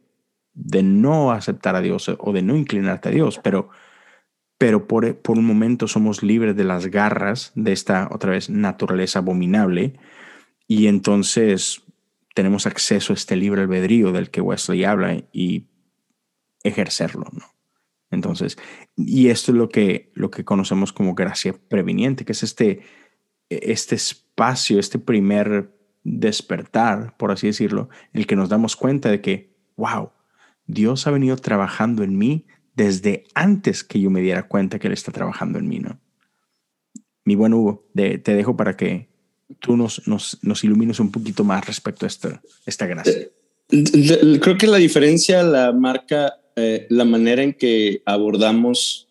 de 0.54 0.82
no 0.82 1.32
aceptar 1.32 1.76
a 1.76 1.80
Dios 1.80 2.08
o 2.08 2.32
de 2.32 2.42
no 2.42 2.56
inclinarte 2.56 3.08
a 3.08 3.12
Dios, 3.12 3.40
pero 3.42 3.70
pero 4.60 4.86
por, 4.86 5.16
por 5.22 5.38
un 5.38 5.46
momento 5.46 5.88
somos 5.88 6.22
libres 6.22 6.54
de 6.54 6.64
las 6.64 6.88
garras 6.88 7.50
de 7.54 7.72
esta, 7.72 8.10
otra 8.12 8.32
vez, 8.32 8.50
naturaleza 8.50 9.20
abominable, 9.20 9.98
y 10.68 10.86
entonces 10.86 11.82
tenemos 12.34 12.66
acceso 12.66 13.14
a 13.14 13.16
este 13.16 13.36
libre 13.36 13.62
albedrío 13.62 14.12
del 14.12 14.28
que 14.28 14.42
Wesley 14.42 14.84
habla 14.84 15.24
y 15.32 15.70
ejercerlo, 16.62 17.24
¿no? 17.32 17.46
Entonces, 18.10 18.58
y 18.96 19.28
esto 19.28 19.52
es 19.52 19.56
lo 19.56 19.70
que, 19.70 20.12
lo 20.14 20.30
que 20.30 20.44
conocemos 20.44 20.92
como 20.92 21.14
gracia 21.14 21.54
previniente, 21.70 22.26
que 22.26 22.32
es 22.32 22.42
este, 22.42 22.82
este 23.48 23.94
espacio, 23.94 24.78
este 24.78 24.98
primer 24.98 25.74
despertar, 26.04 27.16
por 27.16 27.30
así 27.30 27.46
decirlo, 27.46 27.88
en 28.12 28.20
el 28.20 28.26
que 28.26 28.36
nos 28.36 28.50
damos 28.50 28.76
cuenta 28.76 29.10
de 29.10 29.22
que, 29.22 29.56
wow, 29.76 30.10
Dios 30.72 31.06
ha 31.06 31.10
venido 31.10 31.36
trabajando 31.36 32.02
en 32.02 32.16
mí 32.16 32.46
desde 32.74 33.24
antes 33.34 33.84
que 33.84 34.00
yo 34.00 34.10
me 34.10 34.20
diera 34.20 34.48
cuenta 34.48 34.78
que 34.78 34.86
Él 34.86 34.92
está 34.92 35.12
trabajando 35.12 35.58
en 35.58 35.68
mí, 35.68 35.78
¿no? 35.80 36.00
Mi 37.24 37.34
buen 37.34 37.52
Hugo, 37.52 37.86
te 37.94 38.34
dejo 38.34 38.56
para 38.56 38.76
que 38.76 39.08
tú 39.58 39.76
nos, 39.76 40.06
nos, 40.06 40.38
nos, 40.42 40.64
ilumines 40.64 41.00
un 41.00 41.10
poquito 41.10 41.44
más 41.44 41.66
respecto 41.66 42.06
a 42.06 42.08
esta, 42.08 42.42
esta 42.66 42.86
gracia. 42.86 43.12
Eh, 43.12 44.40
creo 44.40 44.56
que 44.56 44.66
la 44.66 44.78
diferencia 44.78 45.42
la 45.42 45.72
marca 45.72 46.40
eh, 46.56 46.86
la 46.90 47.04
manera 47.04 47.42
en 47.42 47.54
que 47.54 48.02
abordamos 48.04 49.08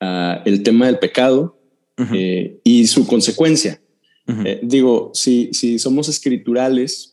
uh, 0.00 0.40
el 0.44 0.62
tema 0.62 0.86
del 0.86 0.98
pecado 0.98 1.58
uh 1.98 2.02
-huh. 2.02 2.16
eh, 2.16 2.60
y 2.64 2.86
su 2.86 3.06
consecuencia. 3.06 3.80
Uh 4.26 4.32
-huh. 4.32 4.46
eh, 4.46 4.60
digo, 4.62 5.10
si, 5.14 5.50
si 5.52 5.78
somos 5.78 6.08
escriturales, 6.08 7.09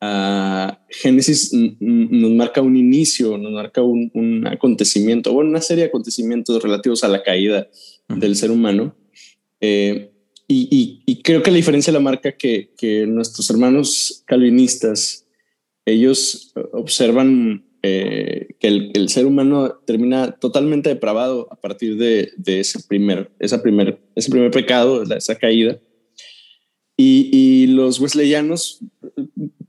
Uh, 0.00 0.70
Génesis 0.90 1.52
nos 1.52 2.30
marca 2.30 2.62
un 2.62 2.76
inicio, 2.76 3.36
nos 3.36 3.50
marca 3.50 3.82
un, 3.82 4.10
un, 4.14 4.46
acontecimiento, 4.46 5.32
bueno, 5.32 5.50
una 5.50 5.60
serie 5.60 5.84
de 5.84 5.88
acontecimientos 5.88 6.62
relativos 6.62 7.02
a 7.02 7.08
la 7.08 7.24
caída 7.24 7.68
uh 8.08 8.14
-huh. 8.14 8.18
del 8.18 8.36
ser 8.36 8.52
humano. 8.52 8.94
Eh, 9.60 10.12
y, 10.46 10.68
y, 10.70 11.02
y, 11.04 11.22
creo 11.22 11.42
que 11.42 11.50
la 11.50 11.56
diferencia 11.56 11.92
la 11.92 12.00
marca 12.00 12.32
que, 12.32 12.72
que 12.78 13.06
nuestros 13.06 13.50
hermanos 13.50 14.22
calvinistas, 14.24 15.26
ellos 15.84 16.52
observan 16.72 17.64
eh, 17.82 18.48
que 18.58 18.68
el, 18.68 18.90
el, 18.94 19.08
ser 19.08 19.26
humano 19.26 19.80
termina 19.84 20.32
totalmente 20.32 20.88
depravado 20.88 21.48
a 21.50 21.56
partir 21.56 21.96
de, 21.96 22.32
de 22.36 22.60
ese, 22.60 22.80
primer, 22.88 23.30
esa 23.38 23.62
primer, 23.62 24.00
ese 24.14 24.30
primer 24.30 24.50
pecado, 24.50 25.02
esa 25.02 25.34
caída. 25.36 25.78
Y, 27.00 27.30
y 27.32 27.66
los 27.68 28.00
wesleyanos 28.00 28.80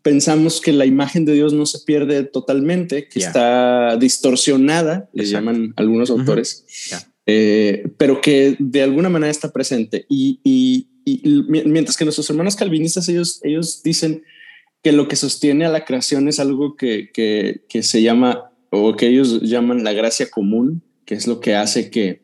pensamos 0.01 0.61
que 0.61 0.73
la 0.73 0.87
imagen 0.87 1.25
de 1.25 1.33
Dios 1.33 1.53
no 1.53 1.67
se 1.67 1.77
pierde 1.85 2.23
totalmente, 2.23 3.07
que 3.07 3.19
yeah. 3.19 3.27
está 3.27 3.97
distorsionada, 3.97 5.07
le 5.13 5.25
llaman 5.25 5.73
algunos 5.75 6.09
autores, 6.09 6.65
uh 6.65 6.71
-huh. 6.71 6.89
yeah. 6.89 7.13
eh, 7.27 7.83
pero 7.97 8.19
que 8.19 8.55
de 8.57 8.81
alguna 8.81 9.09
manera 9.09 9.29
está 9.29 9.51
presente. 9.51 10.07
Y, 10.09 10.39
y, 10.43 10.87
y, 11.05 11.43
mientras 11.47 11.95
que 11.95 12.05
nuestros 12.05 12.27
hermanos 12.31 12.55
calvinistas, 12.55 13.07
ellos, 13.09 13.39
ellos 13.43 13.83
dicen 13.83 14.23
que 14.81 14.91
lo 14.91 15.07
que 15.07 15.15
sostiene 15.15 15.65
a 15.65 15.69
la 15.69 15.85
creación 15.85 16.27
es 16.27 16.39
algo 16.39 16.75
que, 16.75 17.11
que, 17.13 17.61
que 17.69 17.83
se 17.83 18.01
llama, 18.01 18.51
o 18.71 18.95
que 18.95 19.07
ellos 19.07 19.41
llaman 19.41 19.83
la 19.83 19.93
gracia 19.93 20.31
común, 20.31 20.81
que 21.05 21.13
es 21.13 21.27
lo 21.27 21.39
que 21.39 21.53
hace 21.53 21.91
que, 21.91 22.21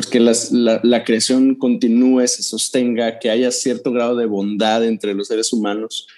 pues 0.00 0.08
que 0.08 0.20
las, 0.20 0.50
la, 0.50 0.80
la, 0.82 1.04
creación 1.04 1.56
continúe, 1.56 2.26
se 2.26 2.42
sostenga, 2.42 3.18
que 3.18 3.28
haya 3.28 3.50
cierto 3.50 3.92
grado 3.92 4.16
de 4.16 4.24
bondad 4.24 4.82
entre 4.82 5.12
los 5.12 5.28
seres 5.28 5.52
humanos. 5.52 6.08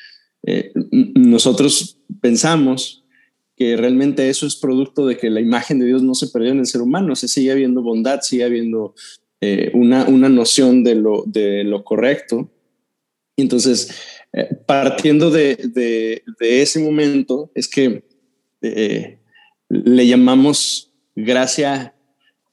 Eh, 0.44 0.70
nosotros 0.92 1.98
pensamos 2.20 3.04
que 3.56 3.76
realmente 3.76 4.28
eso 4.28 4.46
es 4.46 4.54
producto 4.54 5.04
de 5.04 5.16
que 5.16 5.30
la 5.30 5.40
imagen 5.40 5.80
de 5.80 5.86
Dios 5.86 6.00
no 6.00 6.14
se 6.14 6.28
perdió 6.28 6.52
en 6.52 6.60
el 6.60 6.66
ser 6.66 6.80
humano, 6.80 7.16
se 7.16 7.26
sigue 7.26 7.50
habiendo 7.50 7.82
bondad, 7.82 8.20
sigue 8.20 8.44
habiendo 8.44 8.94
eh, 9.40 9.72
una, 9.74 10.06
una 10.06 10.28
noción 10.28 10.84
de 10.84 10.94
lo, 10.94 11.24
de 11.26 11.64
lo 11.64 11.82
correcto. 11.82 12.52
Entonces, 13.36 13.90
eh, 14.32 14.48
partiendo 14.64 15.32
de, 15.32 15.56
de, 15.56 16.22
de, 16.38 16.62
ese 16.62 16.78
momento, 16.78 17.50
es 17.56 17.66
que 17.66 18.04
eh, 18.60 19.18
le 19.68 20.06
llamamos 20.06 20.92
gracia 21.16 21.96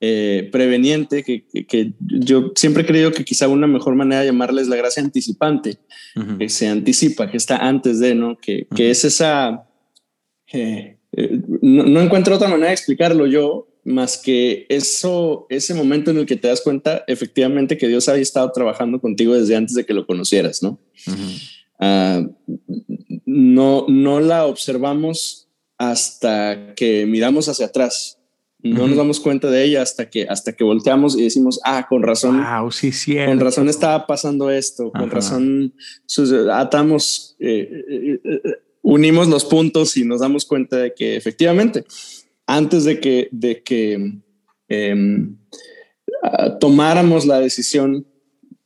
eh, 0.01 0.47
preveniente, 0.51 1.23
que, 1.23 1.45
que, 1.45 1.65
que, 1.65 1.93
yo 1.99 2.53
siempre 2.55 2.83
he 2.83 2.85
creído 2.85 3.11
que 3.11 3.25
quizá 3.25 3.49
una 3.49 3.67
mejor 3.67 3.95
manera 3.95 4.21
de 4.21 4.27
llamarla 4.27 4.61
es 4.61 4.69
la 4.69 4.77
gracia 4.77 5.03
anticipante, 5.03 5.79
uh 6.15 6.21
-huh. 6.21 6.37
que 6.37 6.47
se 6.47 6.69
anticipa, 6.69 7.29
que 7.29 7.35
está 7.35 7.57
antes 7.57 7.99
de, 7.99 8.15
¿no? 8.15 8.37
Que, 8.37 8.59
uh 8.61 8.73
-huh. 8.73 8.75
que 8.77 8.91
es 8.91 9.03
esa... 9.03 9.67
Eh, 10.53 10.97
eh, 11.11 11.41
no, 11.61 11.83
no, 11.83 12.01
encuentro 12.01 12.35
otra 12.35 12.47
manera 12.47 12.67
de 12.67 12.75
explicarlo 12.75 13.27
yo, 13.27 13.67
más 13.83 14.17
que 14.17 14.65
eso, 14.69 15.47
ese 15.49 15.73
momento 15.73 16.11
en 16.11 16.19
el 16.19 16.25
que 16.25 16.37
te 16.37 16.47
das 16.47 16.61
cuenta 16.61 17.03
efectivamente 17.07 17.77
que 17.77 17.87
Dios 17.87 18.07
había 18.07 18.21
estado 18.21 18.49
trabajando 18.51 19.01
contigo 19.01 19.33
desde 19.33 19.55
antes 19.55 19.75
de 19.75 19.85
que 19.85 19.93
lo 19.93 20.05
conocieras, 20.05 20.63
¿no? 20.63 20.79
Uh 21.07 21.11
-huh. 21.11 22.21
uh, 22.21 22.35
no, 23.25 23.85
no 23.87 24.19
la 24.19 24.45
observamos 24.45 25.49
hasta 25.77 26.73
que 26.75 27.05
miramos 27.05 27.49
hacia 27.49 27.65
atrás 27.65 28.18
no 28.61 28.71
uh 28.71 28.85
-huh. 28.85 28.87
nos 28.89 28.97
damos 28.97 29.19
cuenta 29.19 29.49
de 29.49 29.63
ella 29.63 29.81
hasta 29.81 30.09
que 30.09 30.27
hasta 30.27 30.53
que 30.53 30.63
volteamos 30.63 31.17
y 31.17 31.23
decimos 31.23 31.59
ah 31.63 31.85
con 31.87 32.03
razón 32.03 32.43
wow, 32.43 32.69
sí, 32.71 32.91
cierto. 32.91 33.31
con 33.31 33.39
razón 33.39 33.69
estaba 33.69 34.05
pasando 34.05 34.49
esto 34.49 34.91
con 34.91 35.03
Ajá. 35.03 35.15
razón 35.15 35.73
atamos 36.51 37.37
eh, 37.39 37.69
eh, 37.89 38.21
eh, 38.23 38.41
unimos 38.81 39.27
los 39.27 39.45
puntos 39.45 39.95
y 39.95 40.03
nos 40.03 40.19
damos 40.19 40.45
cuenta 40.45 40.77
de 40.77 40.93
que 40.93 41.15
efectivamente 41.15 41.85
antes 42.45 42.83
de 42.83 42.99
que 42.99 43.29
de 43.31 43.63
que 43.63 44.19
eh, 44.67 45.27
tomáramos 46.59 47.25
la 47.25 47.39
decisión 47.39 48.05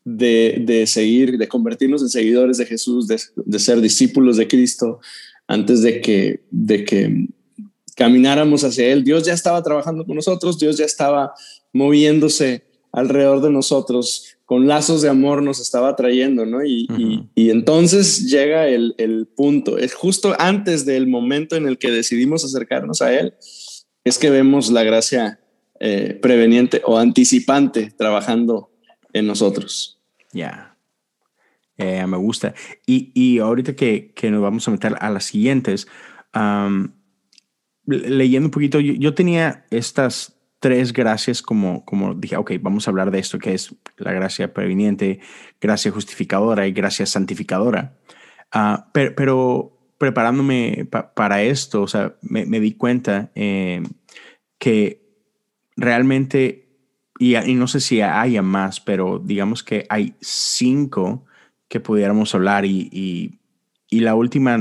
de, 0.06 0.62
de, 0.66 0.88
seguir 0.88 1.38
de 1.38 1.48
convertirnos 1.48 2.02
en 2.02 2.10
seguidores 2.10 2.58
de 2.58 2.66
Jesús 2.66 3.08
de, 3.08 3.22
de 3.36 3.60
ser 3.60 3.80
discípulos 3.80 4.38
de 4.38 4.48
Cristo 4.48 5.00
antes 5.48 5.82
de 5.84 6.02
que 6.02 6.42
de 6.50 6.84
que 6.84 7.28
camináramos 7.96 8.64
hacia 8.64 8.88
Él. 8.88 9.04
Dios 9.04 9.26
ya 9.26 9.34
estaba 9.34 9.62
trabajando 9.62 10.06
con 10.06 10.16
nosotros, 10.16 10.60
Dios 10.60 10.78
ya 10.78 10.86
estaba 10.86 11.34
moviéndose 11.72 12.66
alrededor 12.92 13.42
de 13.42 13.50
nosotros, 13.50 14.38
con 14.46 14.68
lazos 14.68 15.02
de 15.02 15.10
amor 15.10 15.42
nos 15.42 15.60
estaba 15.60 15.96
trayendo, 15.96 16.46
¿no? 16.46 16.64
Y, 16.64 16.86
uh 16.90 16.96
-huh. 16.96 17.30
y, 17.34 17.46
y 17.46 17.50
entonces 17.50 18.30
llega 18.30 18.68
el, 18.68 18.94
el, 19.00 19.26
punto, 19.26 19.80
es 19.80 19.96
justo 19.96 20.36
antes 20.38 20.86
del 20.86 21.08
momento 21.08 21.56
en 21.56 21.68
el 21.68 21.80
que 21.80 21.90
decidimos 21.90 22.46
acercarnos 22.46 23.02
a 23.02 23.14
Él, 23.14 23.34
es 24.04 24.20
que 24.20 24.30
vemos 24.30 24.70
la 24.70 24.84
gracia 24.84 25.40
eh, 25.80 26.20
preveniente 26.22 26.82
o 26.86 27.00
anticipante 27.00 27.92
trabajando 27.98 28.72
en 29.12 29.26
nosotros. 29.26 30.00
Ya. 30.32 30.40
Yeah. 30.40 30.74
Eh, 31.78 32.06
me 32.06 32.18
gusta. 32.18 32.54
Y, 32.86 33.12
y 33.16 33.40
ahorita 33.40 33.76
que, 33.76 34.14
que, 34.16 34.30
nos 34.30 34.42
vamos 34.42 34.68
a 34.68 34.72
meter 34.72 34.96
a 35.00 35.10
las 35.10 35.26
siguientes, 35.26 35.88
um, 36.36 36.92
leyendo 37.86 38.48
un 38.48 38.52
poquito, 38.52 38.80
yo, 38.80 38.94
yo, 38.94 39.14
tenía 39.14 39.66
estas 39.70 40.34
tres 40.60 40.94
gracias 40.94 41.42
como, 41.42 41.84
como 41.84 42.14
dije, 42.14 42.38
ok, 42.38 42.54
vamos 42.62 42.88
a 42.88 42.92
hablar 42.92 43.12
de 43.12 43.20
esto, 43.20 43.38
que 43.38 43.54
es 43.54 43.76
la 43.98 44.14
gracia 44.14 44.54
previniente, 44.54 45.20
gracia 45.60 45.92
justificadora 45.92 46.68
y 46.68 46.72
gracia 46.72 47.06
santificadora. 47.06 47.98
Ah, 48.52 48.90
pero, 48.94 49.78
preparándome 49.98 50.88
para 51.16 51.44
esto, 51.44 51.82
o 51.82 51.88
sea, 51.88 52.16
me, 52.22 52.46
di 52.46 52.74
cuenta 52.74 53.32
eh, 53.36 53.84
que 54.58 55.02
realmente, 55.76 56.70
y, 57.20 57.36
no 57.56 57.68
sé 57.68 57.80
si 57.80 58.02
haya 58.02 58.42
más, 58.42 58.80
pero 58.80 59.20
digamos 59.20 59.64
que 59.64 59.86
hay 59.90 60.16
cinco 60.22 61.26
que 61.68 61.80
pudiéramos 61.80 62.36
hablar 62.36 62.64
y, 62.66 62.90
y, 62.92 63.40
y 63.90 64.00
la 64.00 64.16
última, 64.16 64.58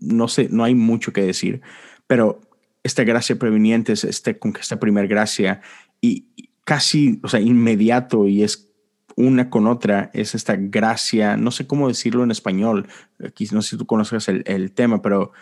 no 0.00 0.28
sé, 0.28 0.48
no 0.50 0.64
hay 0.64 0.74
mucho 0.74 1.12
que 1.12 1.22
decir, 1.22 1.62
pero 2.06 2.40
esta 2.82 3.04
gracia 3.04 3.36
preveniente 3.36 3.92
es 3.92 4.04
este, 4.04 4.38
con 4.38 4.54
esta 4.58 4.78
primera 4.78 5.06
gracia 5.06 5.60
y 6.00 6.26
casi, 6.64 7.20
o 7.22 7.28
sea, 7.28 7.40
inmediato 7.40 8.26
y 8.26 8.42
es 8.42 8.68
una 9.16 9.48
con 9.48 9.66
otra, 9.66 10.10
es 10.12 10.34
esta 10.34 10.56
gracia, 10.56 11.36
no 11.36 11.50
sé 11.50 11.66
cómo 11.66 11.88
decirlo 11.88 12.22
en 12.22 12.30
español, 12.30 12.86
aquí 13.24 13.48
no 13.50 13.62
sé 13.62 13.70
si 13.70 13.76
tú 13.78 13.86
conoces 13.86 14.28
el, 14.28 14.42
el 14.46 14.72
tema, 14.72 15.00
pero 15.00 15.32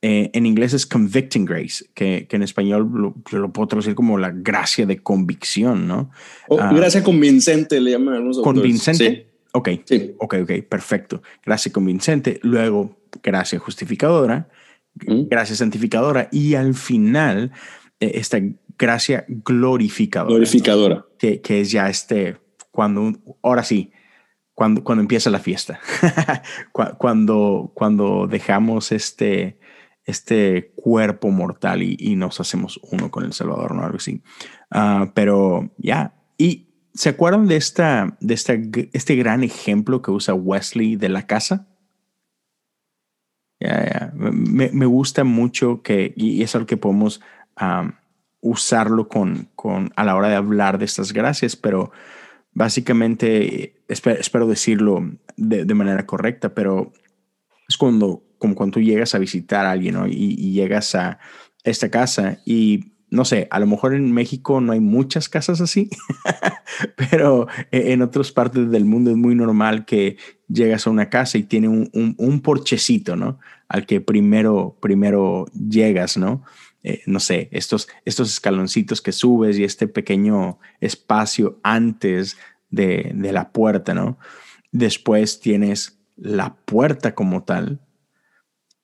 eh, 0.00 0.30
en 0.32 0.46
inglés 0.46 0.72
es 0.72 0.86
convicting 0.86 1.44
grace, 1.44 1.84
que, 1.92 2.26
que 2.28 2.36
en 2.36 2.42
español 2.42 2.88
lo, 2.94 3.14
lo, 3.32 3.52
puedo 3.52 3.68
traducir 3.68 3.94
como 3.94 4.16
la 4.16 4.30
gracia 4.30 4.86
de 4.86 4.98
convicción, 5.02 5.88
¿no? 5.88 6.10
Oh, 6.48 6.56
gracia 6.72 7.02
convincente 7.02 7.80
le 7.80 7.90
llaman 7.90 8.14
algunos 8.14 8.40
¿Convincente? 8.40 9.08
Sí. 9.08 9.24
Ok, 9.52 9.68
sí. 9.84 10.14
ok, 10.18 10.36
ok, 10.42 10.52
perfecto. 10.68 11.22
Gracia 11.44 11.72
convincente, 11.72 12.38
luego 12.42 12.96
gracia 13.22 13.58
justificadora, 13.58 14.48
gracia 15.06 15.56
santificadora 15.56 16.28
y 16.32 16.54
al 16.54 16.74
final 16.74 17.52
eh, 18.00 18.12
esta 18.14 18.38
gracia 18.78 19.24
glorificadora. 19.28 20.34
Glorificadora. 20.34 21.06
Que, 21.18 21.40
que, 21.40 21.60
es 21.60 21.70
ya 21.70 21.88
este, 21.88 22.38
cuando, 22.70 23.12
ahora 23.42 23.64
sí, 23.64 23.92
cuando, 24.54 24.82
cuando 24.82 25.02
empieza 25.02 25.30
la 25.30 25.38
fiesta, 25.38 25.80
cuando, 26.98 27.72
cuando 27.74 28.26
dejamos 28.26 28.92
este, 28.92 29.58
este 30.04 30.72
cuerpo 30.74 31.30
mortal 31.30 31.82
y, 31.82 31.96
y, 31.98 32.16
nos 32.16 32.40
hacemos 32.40 32.80
uno 32.90 33.10
con 33.10 33.24
el 33.24 33.32
Salvador, 33.32 33.74
¿no? 33.74 33.84
Algo 33.84 33.98
así. 33.98 34.22
Uh, 34.74 35.10
pero 35.14 35.70
ya, 35.78 36.14
y 36.36 36.68
¿se 36.92 37.10
acuerdan 37.10 37.46
de, 37.46 37.56
esta, 37.56 38.16
de 38.20 38.34
esta, 38.34 38.54
este 38.92 39.14
gran 39.14 39.44
ejemplo 39.44 40.02
que 40.02 40.10
usa 40.10 40.34
Wesley 40.34 40.96
de 40.96 41.08
la 41.08 41.26
casa? 41.26 41.67
Me, 43.60 44.70
me, 44.70 44.86
gusta 44.86 45.24
mucho 45.24 45.82
que, 45.82 46.12
y 46.16 46.42
es 46.42 46.54
algo 46.54 46.66
que 46.66 46.76
podemos 46.76 47.20
um, 47.60 47.92
usarlo 48.40 49.08
con, 49.08 49.48
con, 49.56 49.92
a 49.96 50.04
la 50.04 50.14
hora 50.14 50.28
de 50.28 50.36
hablar 50.36 50.78
de 50.78 50.84
estas 50.84 51.12
gracias, 51.12 51.56
pero 51.56 51.90
básicamente, 52.52 53.82
espero, 53.88 54.46
decirlo 54.46 55.02
de, 55.36 55.64
de, 55.64 55.74
manera 55.74 56.06
correcta, 56.06 56.54
pero 56.54 56.92
es 57.68 57.76
cuando, 57.76 58.22
como 58.38 58.54
cuando 58.54 58.74
tú 58.74 58.80
llegas 58.80 59.14
a 59.14 59.18
visitar 59.18 59.66
a 59.66 59.72
alguien 59.72 59.94
¿no? 59.94 60.06
y, 60.06 60.52
llegas 60.52 60.94
a 60.94 61.18
esta 61.64 61.90
casa 61.90 62.38
y 62.44 62.92
no 63.10 63.24
sé, 63.24 63.48
a 63.50 63.58
lo 63.58 63.66
mejor 63.66 63.94
en 63.94 64.12
México 64.12 64.60
no 64.60 64.72
hay 64.72 64.80
muchas 64.80 65.28
casas 65.28 65.60
así, 65.60 65.88
pero 66.96 67.48
e, 67.70 67.92
en 67.92 68.02
otras 68.02 68.32
partes 68.32 68.70
del 68.70 68.84
mundo 68.84 69.10
es 69.10 69.16
muy 69.16 69.34
normal 69.34 69.84
que 69.84 70.16
llegas 70.48 70.86
a 70.86 70.90
una 70.90 71.08
casa 71.08 71.38
y 71.38 71.44
tiene 71.44 71.68
un, 71.68 71.90
un, 71.92 72.40
porchecito, 72.40 73.16
¿no? 73.16 73.38
Al 73.68 73.86
que 73.86 74.00
primero, 74.00 74.76
primero 74.80 75.46
llegas, 75.52 76.16
¿no? 76.16 76.44
Eh, 76.82 77.02
no 77.06 77.20
sé, 77.20 77.48
estos, 77.52 77.88
estos 78.04 78.30
escaloncitos 78.30 79.00
que 79.00 79.12
subes 79.12 79.58
y 79.58 79.64
este 79.64 79.88
pequeño 79.88 80.58
espacio 80.80 81.58
antes 81.62 82.36
de, 82.70 83.12
de 83.14 83.32
la 83.32 83.52
puerta, 83.52 83.94
¿no? 83.94 84.18
Después 84.70 85.40
tienes 85.40 85.98
la 86.16 86.56
puerta 86.56 87.14
como 87.14 87.44
tal 87.44 87.80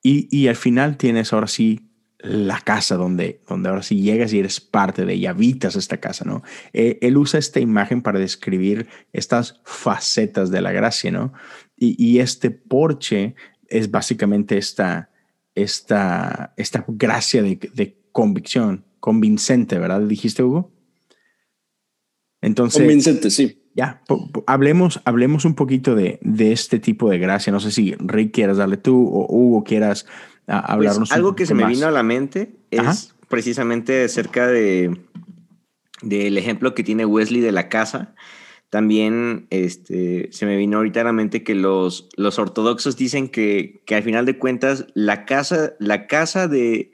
y, 0.03 0.29
y 0.31 0.49
al 0.49 0.57
final 0.57 0.97
tienes 0.97 1.33
ahora 1.33 1.47
sí 1.47 1.89
la 2.25 2.59
casa 2.61 2.97
donde, 2.97 3.43
donde 3.47 3.69
ahora 3.69 3.83
sí 3.83 4.01
llegas 4.01 4.33
y 4.33 4.39
eres 4.39 4.59
parte 4.61 5.05
de 5.05 5.13
ella, 5.13 5.31
habitas 5.31 5.77
esta 5.77 5.99
casa, 5.99 6.25
¿no? 6.25 6.43
Eh, 6.73 6.99
él 7.03 7.19
usa 7.19 7.39
esta 7.39 7.61
imagen 7.61 8.01
para 8.01 8.19
describir 8.19 8.89
estas 9.13 9.61
facetas 9.65 10.51
de 10.51 10.63
la 10.63 10.73
gracia, 10.73 11.11
¿no? 11.11 11.35
Y, 11.77 12.03
y 12.03 12.21
este 12.21 12.51
porche 12.51 13.35
es 13.69 13.91
básicamente 13.91 14.57
esta, 14.57 15.11
esta, 15.55 16.55
esta 16.57 16.85
gracia 16.89 17.43
de, 17.43 17.59
de, 17.75 17.99
convicción, 18.11 18.85
convincente, 19.01 19.79
¿verdad? 19.79 20.01
Dijiste, 20.03 20.43
Hugo. 20.43 20.73
Entonces. 22.41 22.81
Convincente, 22.81 23.29
sí. 23.31 23.61
Ya, 23.75 24.03
hablemos, 24.47 25.01
hablemos 25.05 25.45
un 25.45 25.57
poquito 25.57 25.97
de, 25.97 26.21
de 26.23 26.53
este 26.53 26.79
tipo 26.79 27.11
de 27.11 27.19
gracia. 27.19 27.53
No 27.53 27.59
sé 27.59 27.73
si 27.73 27.95
Rick 27.99 28.33
quieras 28.33 28.57
darle 28.57 28.77
tú 28.77 29.09
o 29.09 29.27
Hugo 29.29 29.65
quieras 29.65 30.07
pues 30.47 31.13
algo 31.13 31.35
que 31.35 31.47
se 31.47 31.55
me 31.55 31.67
vino 31.67 31.87
a 31.87 31.91
la 31.91 32.03
mente 32.03 32.55
es 32.71 33.15
precisamente 33.29 34.05
acerca 34.05 34.47
de 34.47 34.97
del 36.03 36.37
ejemplo 36.37 36.75
que 36.75 36.85
tiene 36.85 37.07
Wesley 37.07 37.41
de 37.41 37.53
la 37.53 37.69
casa. 37.69 38.15
También 38.69 39.47
este, 39.51 40.29
se 40.33 40.47
me 40.47 40.57
vino 40.57 40.79
ahorita 40.79 41.01
a 41.01 41.05
la 41.05 41.13
mente 41.13 41.45
que 41.45 41.55
los, 41.55 42.09
los 42.17 42.39
ortodoxos 42.39 42.97
dicen 42.97 43.29
que, 43.29 43.83
que 43.87 43.95
al 43.95 44.03
final 44.03 44.27
de 44.27 44.37
cuentas 44.37 44.87
la 44.95 45.25
casa, 45.25 45.75
la 45.79 46.07
casa 46.07 46.49
de 46.49 46.93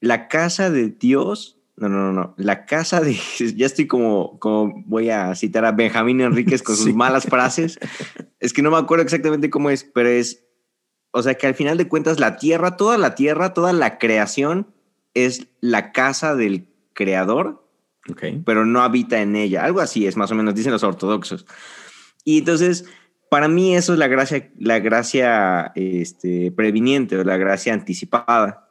la 0.00 0.28
casa 0.28 0.70
de 0.70 0.88
Dios 0.88 1.60
no, 1.80 1.88
no, 1.88 1.96
no, 1.96 2.12
no. 2.12 2.34
La 2.36 2.66
casa 2.66 3.00
de. 3.00 3.16
Ya 3.56 3.64
estoy 3.64 3.86
como, 3.86 4.38
como 4.38 4.82
voy 4.86 5.08
a 5.08 5.34
citar 5.34 5.64
a 5.64 5.72
Benjamín 5.72 6.20
Enríquez 6.20 6.62
con 6.62 6.76
sus 6.76 6.94
malas 6.94 7.24
frases. 7.24 7.78
Es 8.38 8.52
que 8.52 8.60
no 8.60 8.70
me 8.70 8.76
acuerdo 8.76 9.02
exactamente 9.02 9.48
cómo 9.48 9.70
es, 9.70 9.84
pero 9.84 10.10
es 10.10 10.44
o 11.12 11.22
sea 11.22 11.34
que 11.34 11.46
al 11.46 11.54
final 11.54 11.76
de 11.76 11.88
cuentas 11.88 12.20
la 12.20 12.36
tierra, 12.36 12.76
toda 12.76 12.98
la 12.98 13.14
tierra, 13.14 13.52
toda 13.52 13.72
la 13.72 13.98
creación 13.98 14.68
es 15.14 15.48
la 15.60 15.92
casa 15.92 16.36
del 16.36 16.68
creador, 16.92 17.66
okay. 18.10 18.42
pero 18.44 18.64
no 18.64 18.82
habita 18.82 19.20
en 19.20 19.36
ella. 19.36 19.64
Algo 19.64 19.80
así 19.80 20.06
es, 20.06 20.16
más 20.16 20.30
o 20.30 20.34
menos, 20.34 20.54
dicen 20.54 20.72
los 20.72 20.84
ortodoxos. 20.84 21.46
Y 22.24 22.38
entonces, 22.38 22.84
para 23.28 23.48
mí 23.48 23.74
eso 23.74 23.92
es 23.92 23.98
la 23.98 24.08
gracia, 24.08 24.50
la 24.58 24.78
gracia 24.78 25.72
este, 25.74 26.52
previniente 26.52 27.16
o 27.16 27.24
la 27.24 27.36
gracia 27.36 27.72
anticipada. 27.72 28.66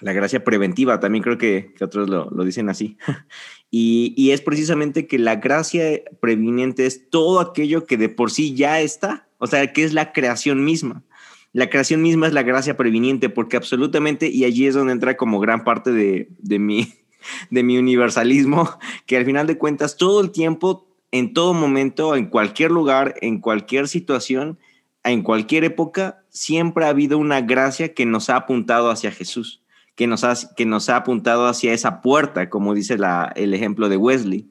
La 0.00 0.14
gracia 0.14 0.42
preventiva, 0.42 0.98
también 0.98 1.22
creo 1.22 1.36
que, 1.36 1.74
que 1.76 1.84
otros 1.84 2.08
lo, 2.08 2.30
lo, 2.30 2.44
dicen 2.44 2.70
así. 2.70 2.96
y, 3.70 4.14
y 4.16 4.30
es 4.30 4.40
precisamente 4.40 5.06
que 5.06 5.18
la 5.18 5.36
gracia 5.36 6.00
previniente 6.20 6.86
es 6.86 7.10
todo 7.10 7.38
aquello 7.38 7.84
que 7.84 7.98
de 7.98 8.08
por 8.08 8.30
sí 8.30 8.54
ya 8.54 8.80
está, 8.80 9.28
o 9.36 9.46
sea, 9.46 9.74
que 9.74 9.84
es 9.84 9.92
la 9.92 10.12
creación 10.12 10.64
misma. 10.64 11.04
La 11.52 11.68
creación 11.68 12.02
misma 12.02 12.28
es 12.28 12.32
la 12.32 12.42
gracia 12.42 12.76
previniente, 12.76 13.28
porque 13.28 13.56
absolutamente, 13.56 14.28
y 14.28 14.44
allí 14.44 14.66
es 14.66 14.74
donde 14.74 14.92
entra 14.92 15.16
como 15.16 15.40
gran 15.40 15.64
parte 15.64 15.90
de, 15.90 16.28
de, 16.38 16.58
mi, 16.58 16.94
de 17.50 17.62
mi 17.62 17.78
universalismo, 17.78 18.70
que 19.06 19.16
al 19.16 19.24
final 19.24 19.46
de 19.46 19.58
cuentas 19.58 19.96
todo 19.96 20.20
el 20.20 20.30
tiempo, 20.30 20.86
en 21.10 21.34
todo 21.34 21.54
momento, 21.54 22.14
en 22.14 22.26
cualquier 22.26 22.70
lugar, 22.70 23.14
en 23.20 23.40
cualquier 23.40 23.88
situación, 23.88 24.58
en 25.02 25.22
cualquier 25.22 25.64
época, 25.64 26.22
siempre 26.28 26.84
ha 26.84 26.90
habido 26.90 27.18
una 27.18 27.40
gracia 27.40 27.94
que 27.94 28.06
nos 28.06 28.30
ha 28.30 28.36
apuntado 28.36 28.90
hacia 28.90 29.10
Jesús, 29.10 29.62
que 29.96 30.06
nos 30.06 30.22
ha, 30.22 30.34
que 30.56 30.66
nos 30.66 30.88
ha 30.88 30.96
apuntado 30.96 31.46
hacia 31.46 31.72
esa 31.72 32.00
puerta, 32.00 32.48
como 32.48 32.74
dice 32.74 32.96
el 33.34 33.54
ejemplo 33.54 33.88
de 33.88 33.96
Wesley. 33.96 34.46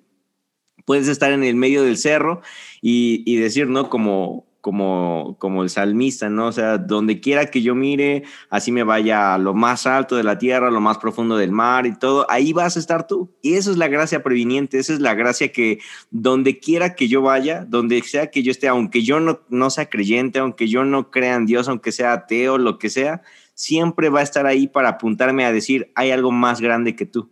Puedes 0.83 1.07
estar 1.07 1.31
en 1.31 1.43
el 1.43 1.55
medio 1.55 1.83
del 1.83 1.97
cerro 1.97 2.41
y 2.81 3.35
decir, 3.37 3.67
¿no? 3.67 3.89
Como, 3.89 4.48
como, 4.61 5.37
como 5.39 5.63
el 5.63 5.69
salmista, 5.69 6.29
¿no? 6.29 6.47
O 6.47 6.51
sea, 6.51 6.77
donde 6.77 7.21
quiera 7.21 7.45
que 7.45 7.61
yo 7.61 7.75
mire, 7.75 8.23
así 8.49 8.71
me 8.71 8.83
vaya 8.83 9.33
a 9.33 9.37
lo 9.37 9.53
más 9.53 9.87
alto 9.87 10.15
de 10.15 10.23
la 10.23 10.37
tierra, 10.37 10.69
lo 10.69 10.81
más 10.81 10.97
profundo 10.97 11.37
del 11.37 11.51
mar 11.51 11.85
y 11.85 11.97
todo, 11.97 12.29
ahí 12.29 12.51
vas 12.51 12.75
a 12.75 12.79
estar 12.79 13.07
tú. 13.07 13.31
Y 13.41 13.53
eso 13.53 13.71
es 13.71 13.77
la 13.77 13.87
gracia 13.87 14.21
previniente, 14.21 14.77
esa 14.77 14.93
es 14.93 14.99
la 14.99 15.13
gracia 15.13 15.51
que 15.51 15.79
donde 16.11 16.59
quiera 16.59 16.95
que 16.95 17.07
yo 17.07 17.21
vaya, 17.21 17.65
donde 17.65 18.01
sea 18.01 18.31
que 18.31 18.43
yo 18.43 18.51
esté, 18.51 18.67
aunque 18.67 19.03
yo 19.03 19.19
no, 19.19 19.39
no 19.49 19.69
sea 19.69 19.89
creyente, 19.89 20.39
aunque 20.39 20.67
yo 20.67 20.83
no 20.83 21.09
crea 21.09 21.35
en 21.35 21.45
Dios, 21.45 21.69
aunque 21.69 21.91
sea 21.91 22.13
ateo, 22.13 22.57
lo 22.57 22.79
que 22.79 22.89
sea, 22.89 23.21
siempre 23.53 24.09
va 24.09 24.19
a 24.19 24.23
estar 24.23 24.45
ahí 24.45 24.67
para 24.67 24.89
apuntarme 24.89 25.45
a 25.45 25.53
decir, 25.53 25.91
hay 25.95 26.11
algo 26.11 26.31
más 26.31 26.59
grande 26.59 26.95
que 26.95 27.05
tú. 27.05 27.29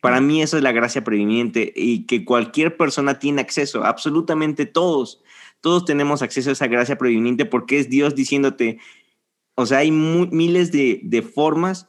Para 0.00 0.20
mí 0.20 0.42
eso 0.42 0.56
es 0.56 0.62
la 0.62 0.72
gracia 0.72 1.02
previniente 1.02 1.72
y 1.74 2.06
que 2.06 2.24
cualquier 2.24 2.76
persona 2.76 3.18
tiene 3.18 3.40
acceso, 3.40 3.84
absolutamente 3.84 4.66
todos 4.66 5.22
todos 5.60 5.84
tenemos 5.84 6.22
acceso 6.22 6.50
a 6.50 6.52
esa 6.52 6.66
gracia 6.66 6.98
previniente 6.98 7.44
porque 7.44 7.78
es 7.78 7.88
Dios 7.88 8.14
diciéndote, 8.14 8.78
o 9.54 9.66
sea, 9.66 9.78
hay 9.78 9.90
miles 9.90 10.72
de, 10.72 11.00
de 11.02 11.22
formas 11.22 11.88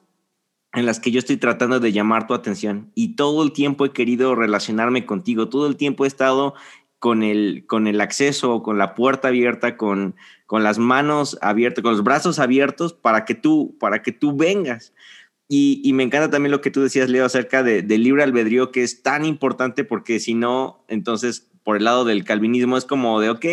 en 0.73 0.85
las 0.85 0.99
que 0.99 1.11
yo 1.11 1.19
estoy 1.19 1.37
tratando 1.37 1.79
de 1.79 1.91
llamar 1.91 2.27
tu 2.27 2.33
atención 2.33 2.91
y 2.95 3.15
todo 3.15 3.43
el 3.43 3.51
tiempo 3.51 3.85
he 3.85 3.93
querido 3.93 4.35
relacionarme 4.35 5.05
contigo, 5.05 5.49
todo 5.49 5.67
el 5.67 5.75
tiempo 5.75 6.05
he 6.05 6.07
estado 6.07 6.53
con 6.99 7.23
el, 7.23 7.65
con 7.67 7.87
el 7.87 8.01
acceso, 8.01 8.63
con 8.63 8.77
la 8.77 8.95
puerta 8.95 9.27
abierta, 9.27 9.77
con, 9.77 10.15
con 10.45 10.63
las 10.63 10.79
manos 10.79 11.37
abiertas, 11.41 11.83
con 11.83 11.91
los 11.91 12.03
brazos 12.03 12.39
abiertos 12.39 12.93
para 12.93 13.25
que 13.25 13.35
tú, 13.35 13.75
para 13.79 14.01
que 14.01 14.11
tú 14.11 14.35
vengas. 14.35 14.93
Y, 15.49 15.93
me 15.93 16.03
encanta 16.03 16.29
también 16.29 16.51
lo 16.51 16.59
que 16.59 16.71
tú 16.71 16.81
decías, 16.81 17.09
Leo, 17.09 17.25
acerca 17.25 17.63
de, 17.63 17.81
del 17.81 18.03
libre 18.03 18.23
albedrío, 18.23 18.71
que 18.71 18.83
es 18.83 19.01
tan 19.01 19.23
importante 19.23 19.85
porque 19.85 20.19
si 20.19 20.33
no, 20.33 20.83
entonces 20.89 21.49
por 21.67 21.75
el 21.75 21.83
lado 21.83 22.05
del 22.05 22.23
calvinismo 22.23 22.77
es 22.77 22.85
como 22.85 23.19
de, 23.19 23.29
ok, 23.29 23.45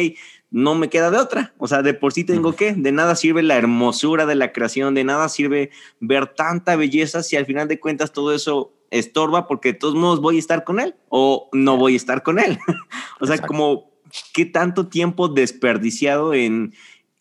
no 0.52 0.76
me 0.76 0.88
queda 0.88 1.10
de 1.10 1.16
otra. 1.16 1.52
O 1.58 1.66
sea, 1.66 1.82
de 1.82 1.94
por 1.94 2.12
sí 2.12 2.22
tengo 2.22 2.54
que, 2.54 2.72
de 2.72 2.92
nada 2.92 3.16
sirve 3.16 3.42
la 3.42 3.56
hermosura 3.56 4.24
de 4.24 4.36
la 4.36 4.52
creación, 4.52 4.94
de 4.94 5.02
nada 5.02 5.28
sirve 5.28 5.70
ver 5.98 6.28
tanta 6.28 6.76
belleza 6.76 7.24
si 7.24 7.34
al 7.34 7.44
final 7.44 7.66
de 7.66 7.80
cuentas 7.80 8.12
todo 8.12 8.32
eso 8.32 8.72
estorba 8.92 9.48
porque 9.48 9.72
de 9.72 9.78
todos 9.80 9.96
modos 9.96 10.20
voy 10.20 10.36
a 10.36 10.38
estar 10.38 10.62
con 10.62 10.78
él 10.78 10.94
o 11.08 11.48
no 11.52 11.76
voy 11.76 11.94
a 11.94 11.96
estar 11.96 12.22
con 12.22 12.38
él. 12.38 12.56
o 13.20 13.26
sea, 13.26 13.38
como 13.38 13.90
qué 14.32 14.46
tanto 14.46 14.86
tiempo 14.86 15.26
desperdiciado 15.26 16.34
en, 16.34 16.72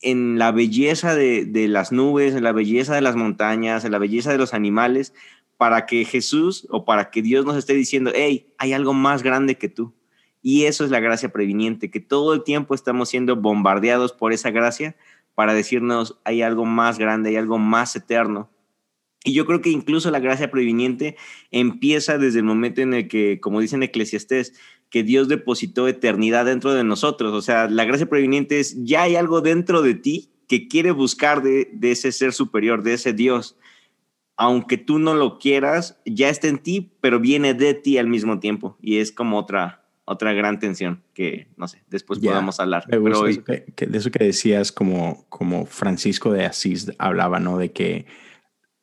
en 0.03 0.37
la 0.37 0.51
belleza 0.51 1.15
de, 1.15 1.67
las 1.69 1.91
nubes, 1.91 2.35
en 2.35 2.43
la 2.43 2.51
belleza 2.51 2.93
de 2.93 3.01
las 3.01 3.15
montañas, 3.15 3.83
en 3.83 3.93
la 3.93 3.97
belleza 3.97 4.31
de 4.31 4.37
los 4.37 4.53
animales, 4.53 5.15
para 5.57 5.87
que 5.87 6.05
Jesús 6.05 6.67
o 6.69 6.85
para 6.85 7.09
que 7.09 7.23
Dios 7.23 7.47
nos 7.47 7.57
esté 7.57 7.73
diciendo, 7.73 8.11
hey, 8.13 8.53
hay 8.59 8.73
algo 8.73 8.93
más 8.93 9.23
grande 9.23 9.57
que 9.57 9.69
tú. 9.69 9.91
Y 10.43 10.65
eso 10.65 10.85
es 10.85 10.91
la 10.91 10.99
gracia 10.99 11.31
previniente, 11.31 11.89
que 11.89 11.99
todo 11.99 12.35
el 12.35 12.43
tiempo 12.43 12.75
estamos 12.75 13.09
siendo 13.09 13.35
bombardeados 13.35 14.11
por 14.11 14.33
esa 14.33 14.51
gracia 14.51 14.95
para 15.33 15.55
decirnos, 15.55 16.19
hay 16.25 16.43
algo 16.43 16.65
más 16.65 16.99
grande, 16.99 17.31
hay 17.31 17.37
algo 17.37 17.57
más 17.57 17.95
eterno. 17.95 18.51
Y 19.23 19.33
yo 19.33 19.45
creo 19.45 19.61
que 19.61 19.69
incluso 19.69 20.11
la 20.11 20.19
gracia 20.19 20.51
previniente 20.51 21.15
empieza 21.49 22.17
desde 22.17 22.39
el 22.39 22.45
momento 22.45 22.81
en 22.81 22.93
el 22.93 23.07
que, 23.07 23.39
como 23.39 23.61
dicen 23.61 23.81
Eclesiastés, 23.81 24.53
que 24.89 25.03
Dios 25.03 25.27
depositó 25.27 25.87
eternidad 25.87 26.45
dentro 26.45 26.73
de 26.73 26.83
nosotros. 26.83 27.33
O 27.33 27.41
sea, 27.41 27.69
la 27.69 27.85
gracia 27.85 28.05
previniente 28.05 28.59
es, 28.59 28.83
ya 28.83 29.03
hay 29.03 29.15
algo 29.15 29.41
dentro 29.41 29.81
de 29.81 29.95
ti 29.95 30.29
que 30.47 30.67
quiere 30.67 30.91
buscar 30.91 31.41
de, 31.41 31.69
ese 31.81 32.11
ser 32.11 32.33
superior, 32.33 32.83
de 32.83 32.93
ese 32.93 33.13
Dios. 33.13 33.57
Aunque 34.35 34.77
tú 34.77 34.99
no 34.99 35.13
lo 35.13 35.39
quieras, 35.39 36.01
ya 36.05 36.29
está 36.29 36.47
en 36.47 36.57
ti, 36.57 36.91
pero 36.99 37.19
viene 37.19 37.53
de 37.53 37.73
ti 37.73 37.97
al 37.97 38.07
mismo 38.07 38.39
tiempo. 38.39 38.77
Y 38.81 38.97
es 38.97 39.11
como 39.11 39.39
otra, 39.39 39.82
otra 40.05 40.33
gran 40.33 40.59
tensión 40.59 41.03
que, 41.13 41.47
no 41.57 41.67
sé, 41.67 41.83
después 41.89 42.19
podamos 42.19 42.59
hablar. 42.59 42.85
Pero 42.89 43.27
eso 43.27 43.43
que, 43.43 43.87
de 43.87 43.97
eso 43.97 44.11
que 44.11 44.23
decías, 44.23 44.71
como, 44.71 45.25
como 45.29 45.65
Francisco 45.65 46.31
de 46.31 46.45
Asís 46.45 46.91
hablaba, 46.97 47.39
¿no? 47.39 47.57
De 47.57 47.71
que 47.71 48.05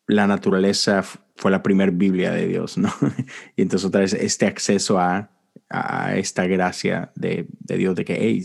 la 0.07 0.27
naturaleza 0.27 1.03
fue 1.03 1.51
la 1.51 1.63
primer 1.63 1.93
Biblia 1.93 2.33
de 2.33 2.47
Dios, 2.47 2.79
¿no? 2.79 2.93
y 3.57 3.63
entonces 3.63 3.87
otra 3.87 4.01
vez 4.01 4.13
este 4.15 4.47
acceso 4.47 4.99
a 4.99 5.31
a 5.71 6.17
esta 6.17 6.47
gracia 6.47 7.13
de, 7.15 7.47
Dios, 7.61 7.95
de 7.95 8.05
que, 8.05 8.19
hey, 8.21 8.45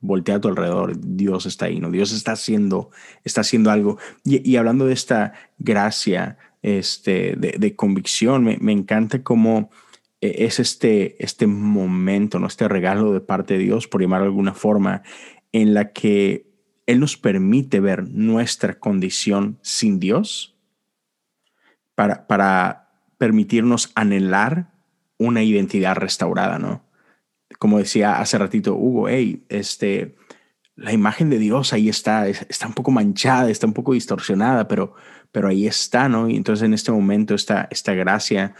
voltea 0.00 0.36
a 0.36 0.40
tu 0.40 0.48
alrededor, 0.48 0.94
Dios 1.00 1.46
está 1.46 1.66
ahí, 1.66 1.80
¿no? 1.80 1.90
Dios 1.90 2.12
está 2.12 2.32
haciendo, 2.32 2.90
está 3.24 3.40
haciendo 3.42 3.70
algo. 3.70 3.98
Y, 4.24 4.56
hablando 4.56 4.86
de 4.86 4.92
esta 4.92 5.32
gracia 5.58 6.36
este, 6.60 7.36
de, 7.36 7.76
convicción, 7.76 8.44
me, 8.44 8.72
encanta 8.72 9.22
cómo 9.22 9.60
eh, 9.60 9.70
es 10.20 10.58
este, 10.58 11.22
este 11.22 11.46
momento, 11.46 12.38
¿no? 12.38 12.46
este 12.46 12.68
regalo 12.68 13.12
de 13.12 13.20
parte 13.20 13.54
de 13.54 13.64
Dios, 13.64 13.86
por 13.86 14.00
llamar 14.00 14.22
alguna 14.22 14.54
forma, 14.54 15.02
en 15.52 15.74
la 15.74 15.92
que 15.92 16.46
Él 16.86 17.00
nos 17.00 17.16
permite 17.16 17.80
ver 17.80 18.08
nuestra 18.08 18.78
condición 18.78 19.58
sin 19.62 20.00
Dios 20.00 20.56
para, 21.94 22.26
para 22.26 22.90
permitirnos 23.18 23.92
anhelar 23.94 24.72
una 25.18 25.42
identidad 25.42 25.96
restaurada, 25.96 26.58
¿no? 26.58 26.84
Como 27.58 27.78
decía 27.78 28.20
hace 28.20 28.38
ratito 28.38 28.74
Hugo, 28.74 29.08
hey, 29.08 29.44
este, 29.48 30.16
la 30.76 30.92
imagen 30.92 31.28
de 31.28 31.38
Dios 31.38 31.72
ahí 31.72 31.88
está, 31.88 32.28
está 32.28 32.68
un 32.68 32.74
poco 32.74 32.92
manchada, 32.92 33.50
está 33.50 33.66
un 33.66 33.72
poco 33.72 33.94
distorsionada, 33.94 34.68
pero, 34.68 34.94
pero 35.32 35.48
ahí 35.48 35.66
está, 35.66 36.08
¿no? 36.08 36.28
Y 36.28 36.36
entonces 36.36 36.64
en 36.64 36.74
este 36.74 36.92
momento 36.92 37.34
esta, 37.34 37.66
esta 37.70 37.94
gracia 37.94 38.54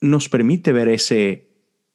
nos 0.00 0.28
permite 0.28 0.72
ver 0.72 0.88
ese, 0.88 1.48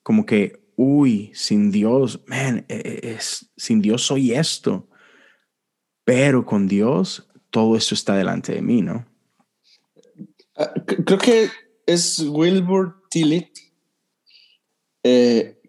como 0.03 0.25
que, 0.25 0.71
uy, 0.75 1.31
sin 1.33 1.71
Dios, 1.71 2.21
man, 2.27 2.65
e, 2.69 2.75
e, 2.75 3.11
es, 3.11 3.51
sin 3.57 3.81
Dios 3.81 4.03
soy 4.03 4.33
esto, 4.33 4.89
pero 6.03 6.45
con 6.45 6.67
Dios 6.67 7.27
todo 7.49 7.75
esto 7.75 7.95
está 7.95 8.15
delante 8.15 8.53
de 8.53 8.61
mí, 8.61 8.81
¿no? 8.81 9.05
Ah, 10.55 10.73
creo 11.05 11.17
que 11.17 11.49
es 11.85 12.19
Wilbur 12.19 13.03
Tillett 13.09 13.69
eh, 15.03 15.59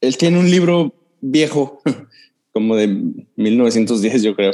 él 0.00 0.16
tiene 0.16 0.38
un 0.38 0.50
libro 0.50 0.94
viejo, 1.20 1.82
como 2.52 2.76
de 2.76 2.88
1910, 3.36 4.22
yo 4.22 4.34
creo, 4.36 4.52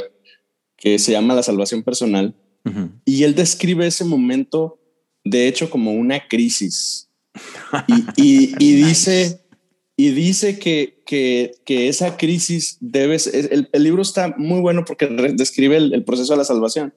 que 0.77 0.97
se 0.99 1.11
llama 1.11 1.35
La 1.35 1.43
Salvación 1.43 1.83
Personal. 1.83 2.35
Y 3.05 3.23
él 3.23 3.33
describe 3.33 3.87
ese 3.87 4.05
momento, 4.05 4.79
de 5.23 5.47
hecho, 5.47 5.69
como 5.69 5.93
una 5.93 6.27
crisis. 6.27 7.09
y, 8.17 8.53
dice, 8.57 9.41
y 9.95 10.09
dice 10.09 10.59
que, 10.59 11.01
que, 11.05 11.51
que 11.65 11.87
esa 11.87 12.17
crisis 12.17 12.77
debe 12.81 13.15
el, 13.15 13.69
el, 13.71 13.83
libro 13.83 14.01
está 14.01 14.33
muy 14.37 14.59
bueno 14.59 14.83
porque 14.85 15.07
describe 15.07 15.77
el, 15.77 16.03
proceso 16.03 16.33
de 16.33 16.37
la 16.37 16.45
salvación. 16.45 16.93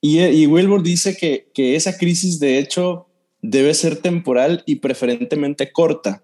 Y, 0.00 0.20
y 0.20 0.46
Wilbur 0.46 0.82
dice 0.82 1.16
que, 1.16 1.50
que 1.54 1.76
esa 1.76 1.96
crisis, 1.96 2.38
de 2.38 2.58
hecho, 2.58 3.06
debe 3.40 3.74
ser 3.74 3.96
temporal 3.96 4.62
y 4.66 4.76
preferentemente 4.76 5.70
corta, 5.72 6.22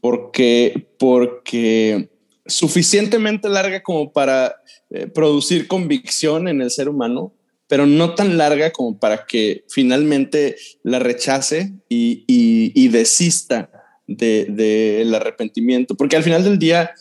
porque, 0.00 0.88
porque 0.98 2.10
suficientemente 2.46 3.48
larga 3.48 3.82
como 3.82 4.12
para 4.12 4.56
eh, 4.90 5.06
producir 5.06 5.66
convicción 5.66 6.48
en 6.48 6.60
el 6.60 6.70
ser 6.70 6.88
humano, 6.88 7.32
pero 7.72 7.86
no 7.86 8.14
tan 8.14 8.36
larga 8.36 8.70
como 8.70 8.98
para 8.98 9.24
que 9.24 9.64
finalmente 9.66 10.56
la 10.82 10.98
rechace 10.98 11.72
y, 11.88 12.22
y, 12.26 12.88
desista 12.88 13.70
del 14.06 14.54
de, 14.54 15.10
arrepentimiento. 15.16 15.94
Porque 15.94 16.16
al 16.16 16.22
final 16.22 16.44
del 16.44 16.58
día, 16.58 16.92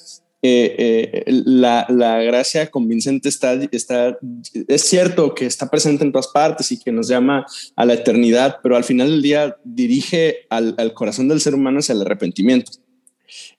eh, 0.42 1.24
eh, 1.26 1.26
la, 1.28 1.86
la, 1.90 2.22
gracia 2.22 2.72
convincente 2.72 3.28
está, 3.28 3.60
está, 3.70 4.18
es 4.70 4.84
cierto 4.84 5.36
que 5.36 5.46
está 5.46 5.70
presente 5.70 6.06
en 6.06 6.14
todas 6.14 6.30
partes 6.30 6.72
y 6.72 6.80
que 6.80 6.94
nos 6.94 7.10
llama 7.10 7.46
a 7.76 7.86
la 7.86 7.96
eternidad, 7.96 8.60
pero 8.64 8.78
al 8.78 8.86
final 8.86 9.10
del 9.10 9.22
día 9.22 9.58
dirige 9.66 10.46
al, 10.50 10.76
al 10.78 10.94
corazón 10.94 11.28
del 11.28 11.42
ser 11.42 11.54
humano 11.54 11.80
hacia 11.80 11.96
el 11.96 12.02
arrepentimiento. 12.04 12.72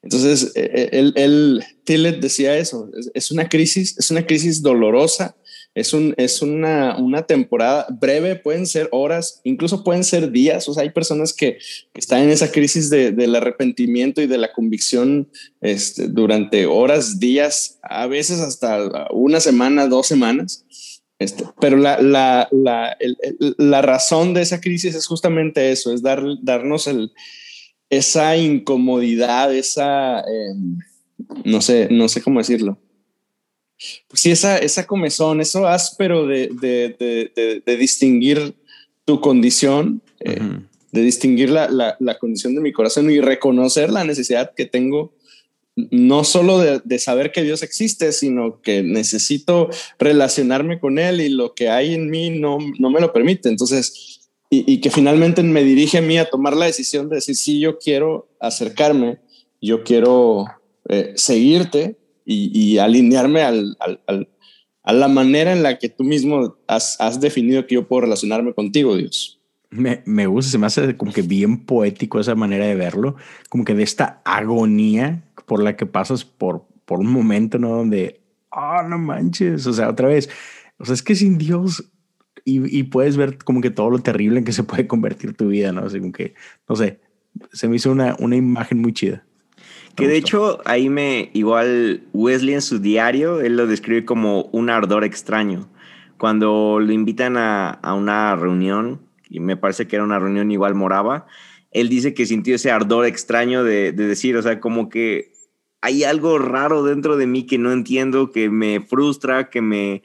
Entonces, 0.02 0.52
eh, 0.54 0.88
él, 0.92 1.12
él 1.16 1.62
Tillet 1.84 2.20
decía 2.20 2.56
eso, 2.56 2.90
es, 3.14 3.30
una 3.30 3.48
crisis, 3.48 3.96
es 3.98 4.10
una 4.10 4.26
crisis 4.26 4.62
dolorosa, 4.62 5.36
es, 5.74 5.94
un, 5.94 6.14
es 6.18 6.42
una, 6.42 6.96
una, 6.98 7.22
temporada 7.22 7.86
breve, 7.90 8.36
pueden 8.36 8.66
ser 8.66 8.88
horas, 8.92 9.40
incluso 9.44 9.82
pueden 9.82 10.04
ser 10.04 10.30
días. 10.30 10.68
O 10.68 10.78
hay 10.78 10.90
personas 10.90 11.32
que, 11.32 11.58
están 11.94 12.22
en 12.22 12.30
esa 12.30 12.50
crisis 12.50 12.90
de, 12.90 13.12
del 13.12 13.34
arrepentimiento 13.34 14.20
y 14.20 14.26
de 14.26 14.38
la 14.38 14.52
convicción 14.52 15.28
este, 15.60 16.08
durante 16.08 16.66
horas, 16.66 17.18
días, 17.18 17.78
a 17.82 18.06
veces 18.06 18.40
hasta 18.40 19.08
una 19.12 19.40
semana, 19.40 19.86
dos 19.86 20.06
semanas. 20.06 20.66
Este, 21.18 21.44
pero 21.60 21.76
la, 21.76 22.02
la, 22.02 22.48
la, 22.50 22.96
la, 23.38 23.82
razón 23.82 24.34
de 24.34 24.42
esa 24.42 24.60
crisis 24.60 24.94
es 24.96 25.06
justamente 25.06 25.70
eso, 25.70 25.94
es 25.94 26.02
dar, 26.02 26.20
darnos 26.42 26.88
el, 26.88 27.12
esa 27.90 28.36
incomodidad, 28.36 29.54
esa, 29.54 30.20
em, 30.20 30.78
no 31.44 31.60
sé, 31.60 31.88
no 31.92 32.08
sé 32.08 32.22
cómo 32.22 32.40
decirlo 32.40 32.76
pues 34.08 34.20
sí, 34.20 34.30
esa, 34.30 34.58
esa 34.58 34.86
comezón, 34.86 35.40
eso 35.40 35.66
áspero 35.66 36.26
de, 36.26 36.48
de, 36.60 37.62
de, 37.64 37.76
distinguir 37.76 38.54
tu 39.04 39.20
condición, 39.20 40.02
eh, 40.20 40.40
de 40.92 41.02
distinguir 41.02 41.50
la, 41.50 41.68
la, 41.68 41.96
la, 41.98 42.18
condición 42.18 42.54
de 42.54 42.60
mi 42.60 42.72
corazón 42.72 43.10
y 43.10 43.20
reconocer 43.20 43.90
la 43.90 44.04
necesidad 44.04 44.52
que 44.54 44.66
tengo, 44.66 45.14
no 45.74 46.22
solo 46.22 46.58
de, 46.58 46.98
saber 46.98 47.32
que 47.32 47.42
Dios 47.42 47.62
existe, 47.62 48.12
sino 48.12 48.60
que 48.60 48.82
necesito 48.82 49.70
relacionarme 49.98 50.78
con 50.78 50.98
Él 50.98 51.20
y 51.20 51.28
lo 51.28 51.54
que 51.54 51.70
hay 51.70 51.94
en 51.94 52.10
mí 52.10 52.30
no, 52.30 52.58
no 52.78 52.90
me 52.90 53.00
lo 53.00 53.12
permite. 53.12 53.48
Entonces, 53.48 54.28
y, 54.50 54.70
y 54.70 54.80
que 54.80 54.90
finalmente 54.90 55.42
me 55.42 55.64
dirige 55.64 55.98
a 55.98 56.02
mí 56.02 56.18
a 56.18 56.28
tomar 56.28 56.56
la 56.56 56.66
decisión 56.66 57.08
de 57.08 57.16
decir, 57.16 57.36
sí, 57.36 57.58
yo 57.58 57.78
quiero 57.78 58.28
acercarme, 58.38 59.18
yo 59.62 59.82
quiero 59.82 60.44
eh, 60.88 61.12
seguirte, 61.16 61.96
y, 62.24 62.78
alinearme 62.78 63.42
al, 63.42 63.76
a 64.82 64.92
la 64.92 65.08
manera 65.08 65.52
en 65.52 65.62
la 65.62 65.78
que 65.78 65.88
tú 65.88 66.04
mismo 66.04 66.56
has, 66.66 67.20
definido 67.20 67.66
que 67.66 67.76
yo 67.76 67.86
puedo 67.86 68.02
relacionarme 68.02 68.52
contigo, 68.52 68.96
Dios. 68.96 69.40
Me, 69.70 70.02
me, 70.04 70.26
gusta, 70.26 70.50
se 70.50 70.58
me 70.58 70.66
hace 70.66 70.96
como 70.96 71.12
que 71.12 71.22
bien 71.22 71.64
poético 71.64 72.20
esa 72.20 72.34
manera 72.34 72.66
de 72.66 72.74
verlo, 72.74 73.16
como 73.48 73.64
que 73.64 73.74
de 73.74 73.84
esta 73.84 74.20
agonía 74.24 75.24
por 75.46 75.62
la 75.62 75.76
que 75.76 75.86
pasas 75.86 76.24
por, 76.24 76.66
por 76.84 77.00
un 77.00 77.10
momento, 77.10 77.58
¿no? 77.58 77.70
Donde, 77.70 78.20
ah, 78.50 78.84
no 78.86 78.98
manches, 78.98 79.66
o 79.66 79.72
sea, 79.72 79.88
otra 79.88 80.08
vez, 80.08 80.28
o 80.78 80.84
sea, 80.84 80.94
es 80.94 81.02
que 81.02 81.14
sin 81.14 81.38
Dios 81.38 81.84
y, 82.44 82.76
y, 82.76 82.82
puedes 82.82 83.16
ver 83.16 83.38
como 83.38 83.60
que 83.60 83.70
todo 83.70 83.88
lo 83.88 84.00
terrible 84.00 84.38
en 84.38 84.44
que 84.44 84.52
se 84.52 84.64
puede 84.64 84.86
convertir 84.88 85.34
tu 85.34 85.48
vida, 85.48 85.72
¿no? 85.72 85.82
Así 85.86 86.00
como 86.00 86.12
que, 86.12 86.34
no 86.68 86.74
sé, 86.74 87.00
se 87.52 87.68
me 87.68 87.76
hizo 87.76 87.92
una, 87.92 88.16
una 88.18 88.36
imagen 88.36 88.80
muy 88.80 88.92
chida. 88.92 89.24
Que 89.94 90.08
de 90.08 90.16
hecho 90.16 90.60
ahí 90.64 90.88
me, 90.88 91.30
igual 91.34 92.02
Wesley 92.12 92.54
en 92.54 92.62
su 92.62 92.78
diario, 92.78 93.40
él 93.40 93.56
lo 93.56 93.66
describe 93.66 94.04
como 94.04 94.44
un 94.52 94.70
ardor 94.70 95.04
extraño, 95.04 95.68
cuando 96.18 96.78
lo 96.80 96.92
invitan 96.92 97.36
a, 97.36 97.70
a 97.70 97.94
una 97.94 98.34
reunión, 98.36 99.02
y 99.28 99.40
me 99.40 99.56
parece 99.56 99.86
que 99.86 99.96
era 99.96 100.04
una 100.04 100.18
reunión 100.18 100.50
igual 100.50 100.74
moraba, 100.74 101.26
él 101.72 101.88
dice 101.88 102.14
que 102.14 102.26
sintió 102.26 102.54
ese 102.54 102.70
ardor 102.70 103.06
extraño 103.06 103.64
de, 103.64 103.92
de, 103.92 104.06
decir, 104.06 104.36
o 104.36 104.42
sea, 104.42 104.60
como 104.60 104.88
que 104.88 105.32
hay 105.80 106.04
algo 106.04 106.38
raro 106.38 106.84
dentro 106.84 107.16
de 107.16 107.26
mí 107.26 107.44
que 107.44 107.58
no 107.58 107.72
entiendo, 107.72 108.30
que 108.30 108.48
me 108.50 108.80
frustra, 108.80 109.50
que 109.50 109.60
me, 109.60 110.02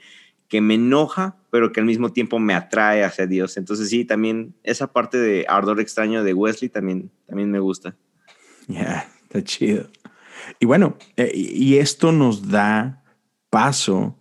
que 0.48 0.62
me 0.62 0.76
enoja, 0.76 1.38
pero 1.52 1.72
que 1.72 1.80
al 1.80 1.86
mismo 1.86 2.12
tiempo 2.12 2.40
me 2.40 2.54
atrae 2.54 3.04
hacia 3.04 3.28
Dios. 3.28 3.58
Entonces 3.58 3.90
sí, 3.90 4.06
también 4.06 4.56
esa 4.64 4.92
parte 4.92 5.18
de 5.18 5.46
ardor 5.48 5.80
extraño 5.80 6.24
de 6.24 6.34
Wesley 6.34 6.70
también, 6.70 7.12
también 7.28 7.52
me 7.52 7.60
gusta. 7.60 7.96
Ya, 8.68 9.10
chido. 9.44 9.90
Y 10.60 10.66
bueno, 10.66 10.98
eh, 11.16 11.32
y 11.34 11.78
esto 11.78 12.12
nos 12.12 12.50
da 12.50 13.04
paso 13.50 14.20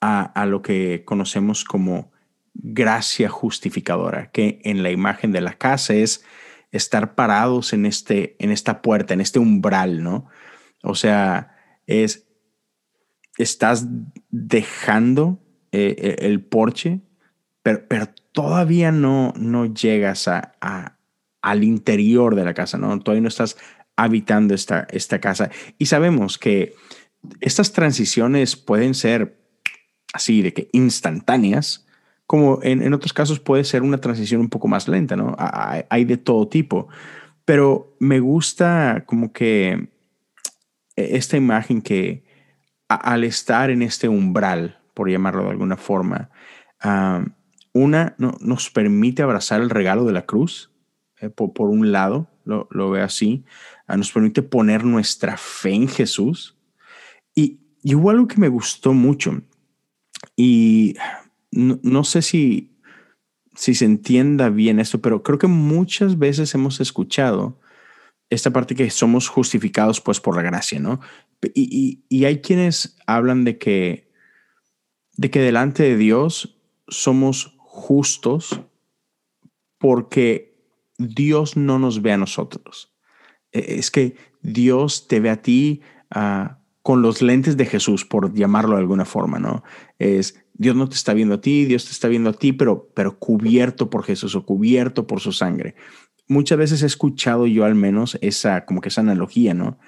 a, 0.00 0.22
a, 0.22 0.46
lo 0.46 0.62
que 0.62 1.02
conocemos 1.04 1.64
como 1.64 2.12
gracia 2.54 3.28
justificadora, 3.28 4.30
que 4.30 4.60
en 4.64 4.82
la 4.82 4.90
imagen 4.90 5.32
de 5.32 5.40
la 5.40 5.54
casa 5.54 5.94
es 5.94 6.24
estar 6.72 7.14
parados 7.14 7.72
en, 7.72 7.86
este, 7.86 8.36
en 8.38 8.50
esta 8.50 8.82
puerta, 8.82 9.14
en 9.14 9.20
este 9.20 9.38
umbral, 9.38 10.02
¿no? 10.02 10.26
O 10.82 10.94
sea, 10.94 11.56
es, 11.86 12.28
estás 13.38 13.86
dejando 14.30 15.40
eh, 15.72 16.16
el 16.20 16.44
porche, 16.44 17.00
pero, 17.62 17.86
pero, 17.88 18.08
todavía 18.32 18.92
no, 18.92 19.32
no 19.36 19.64
llegas 19.64 20.28
a, 20.28 20.54
a, 20.60 20.98
al 21.40 21.64
interior 21.64 22.34
de 22.34 22.44
la 22.44 22.54
casa, 22.54 22.76
¿no? 22.76 22.98
Todavía 23.00 23.22
no 23.22 23.28
estás 23.28 23.56
habitando 23.96 24.54
esta, 24.54 24.86
esta 24.90 25.20
casa. 25.20 25.50
Y 25.78 25.86
sabemos 25.86 26.38
que 26.38 26.74
estas 27.40 27.72
transiciones 27.72 28.56
pueden 28.56 28.94
ser 28.94 29.38
así, 30.12 30.42
de 30.42 30.52
que 30.52 30.68
instantáneas, 30.72 31.86
como 32.26 32.60
en, 32.62 32.82
en, 32.82 32.94
otros 32.94 33.12
casos 33.12 33.40
puede 33.40 33.64
ser 33.64 33.82
una 33.82 33.98
transición 33.98 34.40
un 34.40 34.48
poco 34.48 34.68
más 34.68 34.88
lenta, 34.88 35.16
¿no? 35.16 35.34
Hay, 35.38 36.04
de 36.04 36.16
todo 36.16 36.48
tipo. 36.48 36.88
Pero 37.44 37.96
me 38.00 38.20
gusta 38.20 39.04
como 39.06 39.32
que 39.32 39.88
esta 40.96 41.36
imagen 41.36 41.82
que 41.82 42.24
al 42.88 43.24
estar 43.24 43.70
en 43.70 43.82
este 43.82 44.08
umbral, 44.08 44.80
por 44.94 45.10
llamarlo 45.10 45.44
de 45.44 45.50
alguna 45.50 45.76
forma, 45.76 46.30
una 47.72 48.14
no, 48.18 48.36
nos 48.40 48.70
permite 48.70 49.22
abrazar 49.22 49.60
el 49.60 49.70
regalo 49.70 50.04
de 50.04 50.12
la 50.12 50.26
cruz, 50.26 50.72
eh, 51.20 51.30
por, 51.30 51.68
un 51.68 51.92
lado, 51.92 52.28
lo, 52.44 52.68
lo 52.70 52.90
veo 52.90 53.04
así, 53.04 53.44
nos 53.88 54.10
permite 54.10 54.42
poner 54.42 54.84
nuestra 54.84 55.36
fe 55.36 55.70
en 55.70 55.88
Jesús. 55.88 56.56
Y, 57.34 57.60
y 57.82 57.94
hubo 57.94 58.10
algo 58.10 58.26
que 58.26 58.40
me 58.40 58.48
gustó 58.48 58.92
mucho 58.92 59.42
y 60.34 60.96
no, 61.52 62.04
sé 62.04 62.22
si, 62.22 62.76
si 63.54 63.74
se 63.74 63.84
entienda 63.84 64.50
bien 64.50 64.80
esto, 64.80 65.00
pero 65.00 65.22
creo 65.22 65.38
que 65.38 65.46
muchas 65.46 66.18
veces 66.18 66.54
hemos 66.54 66.80
escuchado 66.80 67.60
esta 68.28 68.52
parte 68.52 68.74
que 68.74 68.90
somos 68.90 69.28
justificados 69.28 70.00
pues 70.00 70.20
por 70.20 70.36
la 70.36 70.42
gracia, 70.42 70.80
¿no? 70.80 71.00
Y, 71.54 71.68
y, 71.70 72.04
y, 72.08 72.24
hay 72.24 72.40
quienes 72.40 72.96
hablan 73.06 73.44
de 73.44 73.58
que, 73.58 74.10
de 75.16 75.30
que 75.30 75.40
delante 75.40 75.84
de 75.84 75.96
Dios 75.96 76.58
somos 76.88 77.54
justos 77.58 78.60
porque 79.78 80.58
Dios 80.98 81.56
no 81.56 81.78
nos 81.78 82.02
ve 82.02 82.12
a 82.12 82.16
nosotros. 82.16 82.95
E, 83.52 83.76
es 83.78 83.90
que 83.90 84.16
Dios 84.42 85.08
te 85.08 85.20
ve 85.20 85.30
a 85.30 85.42
ti 85.42 85.80
uh, 86.14 86.54
con 86.82 87.02
los 87.02 87.20
lentes 87.22 87.56
de 87.56 87.66
Jesús, 87.66 88.04
por 88.04 88.32
llamarlo 88.32 88.76
de 88.76 88.82
alguna 88.82 89.04
forma, 89.04 89.38
¿no? 89.38 89.64
Es 89.98 90.42
Dios 90.58 90.74
no 90.76 90.88
te 90.88 90.94
está 90.94 91.12
viendo 91.14 91.34
a 91.34 91.40
ti, 91.40 91.64
Dios 91.64 91.84
te 91.84 91.90
está 91.90 92.08
viendo 92.08 92.30
a 92.30 92.32
ti, 92.32 92.52
pero, 92.52 92.90
pero 92.94 93.18
cubierto 93.18 93.90
por 93.90 94.04
Jesús 94.04 94.34
o 94.34 94.46
cubierto 94.46 95.06
por 95.06 95.20
su 95.20 95.32
sangre. 95.32 95.74
Muchas 96.28 96.58
veces 96.58 96.82
he 96.82 96.86
escuchado 96.86 97.46
yo 97.46 97.64
al 97.64 97.74
menos 97.74 98.18
esa, 98.20 98.64
como 98.64 98.80
que 98.80 98.88
esa 98.88 99.02
analogía, 99.02 99.54
¿no? 99.54 99.78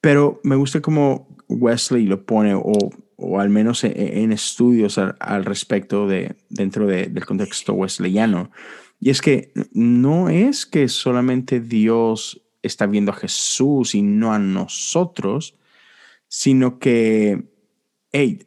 Pero 0.00 0.40
me 0.44 0.56
gusta 0.56 0.80
como 0.80 1.36
Wesley 1.48 2.06
lo 2.06 2.24
pone, 2.24 2.54
o, 2.54 2.72
o 3.16 3.40
al 3.40 3.50
menos 3.50 3.82
en, 3.84 3.94
en 3.96 4.32
estudios 4.32 4.98
al, 4.98 5.16
al, 5.18 5.44
respecto 5.44 6.06
de, 6.06 6.36
dentro 6.48 6.86
de, 6.86 7.06
del 7.06 7.26
contexto 7.26 7.72
wesleyano. 7.72 8.50
Y 9.00 9.10
es 9.10 9.20
que 9.20 9.52
no 9.72 10.28
es 10.28 10.64
que 10.66 10.88
solamente 10.88 11.60
Dios 11.60 12.45
está 12.66 12.86
viendo 12.86 13.12
a 13.12 13.16
Jesús 13.16 13.94
y 13.94 14.02
no 14.02 14.32
a 14.32 14.38
nosotros, 14.38 15.56
sino 16.28 16.78
que, 16.78 17.48
hey, 18.12 18.46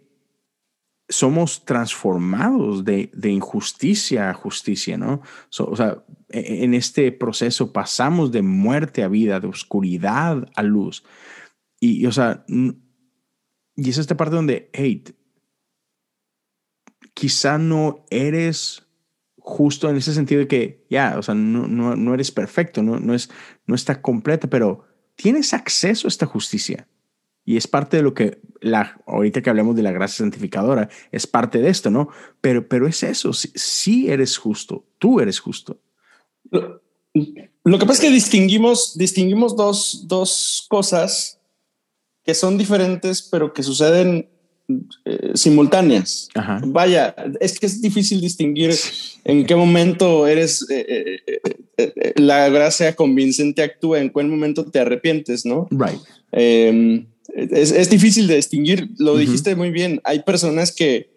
somos 1.10 1.66
transformados 1.66 2.86
de, 2.86 3.10
de, 3.14 3.32
injusticia 3.32 4.30
a 4.30 4.34
justicia, 4.36 4.98
¿no? 4.98 5.22
So, 5.50 5.66
o 5.66 5.76
sea, 5.76 6.04
e, 6.30 6.64
en 6.64 6.76
este 6.76 7.12
proceso 7.12 7.74
pasamos 7.74 8.32
de 8.32 8.44
muerte 8.44 9.02
a 9.02 9.08
vida, 9.08 9.40
de 9.40 9.48
oscuridad 9.48 10.48
a 10.56 10.62
luz. 10.62 11.04
Y, 11.80 12.06
o 12.06 12.12
sea, 12.12 12.46
y 12.48 13.90
es 13.90 13.98
esta 13.98 14.18
parte 14.18 14.36
donde, 14.36 14.70
hey, 14.74 15.04
quizá 17.16 17.58
no 17.58 18.06
eres 18.12 18.86
justo 19.38 19.90
en 19.90 19.98
ese 19.98 20.14
sentido 20.14 20.42
de 20.42 20.48
que, 20.48 20.86
ya, 20.90 21.18
o 21.18 21.24
sea, 21.24 21.34
no, 21.34 21.68
no, 21.68 21.96
no, 21.96 22.14
eres 22.14 22.32
perfecto, 22.32 22.84
no, 22.84 23.00
no, 23.00 23.16
es, 23.16 23.32
no 23.70 23.76
está 23.76 24.02
completa, 24.02 24.50
pero 24.50 24.84
tienes 25.16 25.54
acceso 25.54 26.08
a 26.08 26.10
esta 26.10 26.26
justicia. 26.26 26.88
Y 27.46 27.56
es 27.56 27.68
parte 27.68 27.98
de 27.98 28.04
lo 28.04 28.14
que, 28.14 28.42
la, 28.62 29.00
ahorita 29.06 29.42
que 29.42 29.50
hablamos 29.50 29.76
de 29.76 29.84
la 29.84 29.92
gracia 29.92 30.24
santificadora, 30.24 30.90
es 31.12 31.28
parte 31.28 31.60
de 31.60 31.70
esto, 31.70 31.90
¿no? 31.92 32.10
Pero, 32.42 32.68
pero 32.68 32.88
es 32.88 33.04
eso, 33.04 33.32
sí, 33.32 33.52
sí 33.54 34.10
eres 34.10 34.38
justo, 34.38 34.86
tú 34.98 35.20
eres 35.20 35.40
justo. 35.40 35.80
Lo, 36.50 36.82
lo, 37.64 37.78
que 37.78 37.86
pasa 37.86 38.02
es 38.02 38.10
que 38.10 38.14
distinguimos, 38.14 38.98
distinguimos 38.98 39.56
dos, 39.56 40.06
dos 40.08 40.66
cosas 40.68 41.40
que 42.24 42.34
son 42.34 42.58
diferentes, 42.58 43.22
pero 43.22 43.54
que 43.54 43.64
suceden 43.64 44.30
eh, 45.06 45.32
simultáneas. 45.34 46.30
Ajá. 46.36 46.62
Vaya, 46.66 47.16
es 47.40 47.60
que 47.60 47.66
es 47.66 47.82
difícil 47.82 48.22
distinguir 48.22 48.74
en 49.26 49.46
qué 49.46 49.56
momento 49.56 50.28
eres 50.28 50.66
eh, 50.70 51.20
eh, 51.28 51.40
eh 51.78 52.14
la 52.18 52.50
gracia 52.50 52.96
convincente 52.96 53.62
actúa, 53.62 54.00
en 54.00 54.10
qué 54.10 54.24
momento 54.24 54.66
te 54.66 54.80
arrepientes, 54.80 55.46
¿no? 55.46 55.68
Right. 55.72 56.00
Em, 56.32 57.08
es, 57.34 57.72
es, 57.72 57.90
difícil 57.90 58.28
de 58.28 58.36
distinguir, 58.36 58.90
lo 58.98 59.14
uh 59.14 59.16
-huh. 59.16 59.20
dijiste 59.20 59.56
muy 59.56 59.72
bien. 59.72 60.02
Hay 60.04 60.24
personas 60.24 60.72
que, 60.72 61.10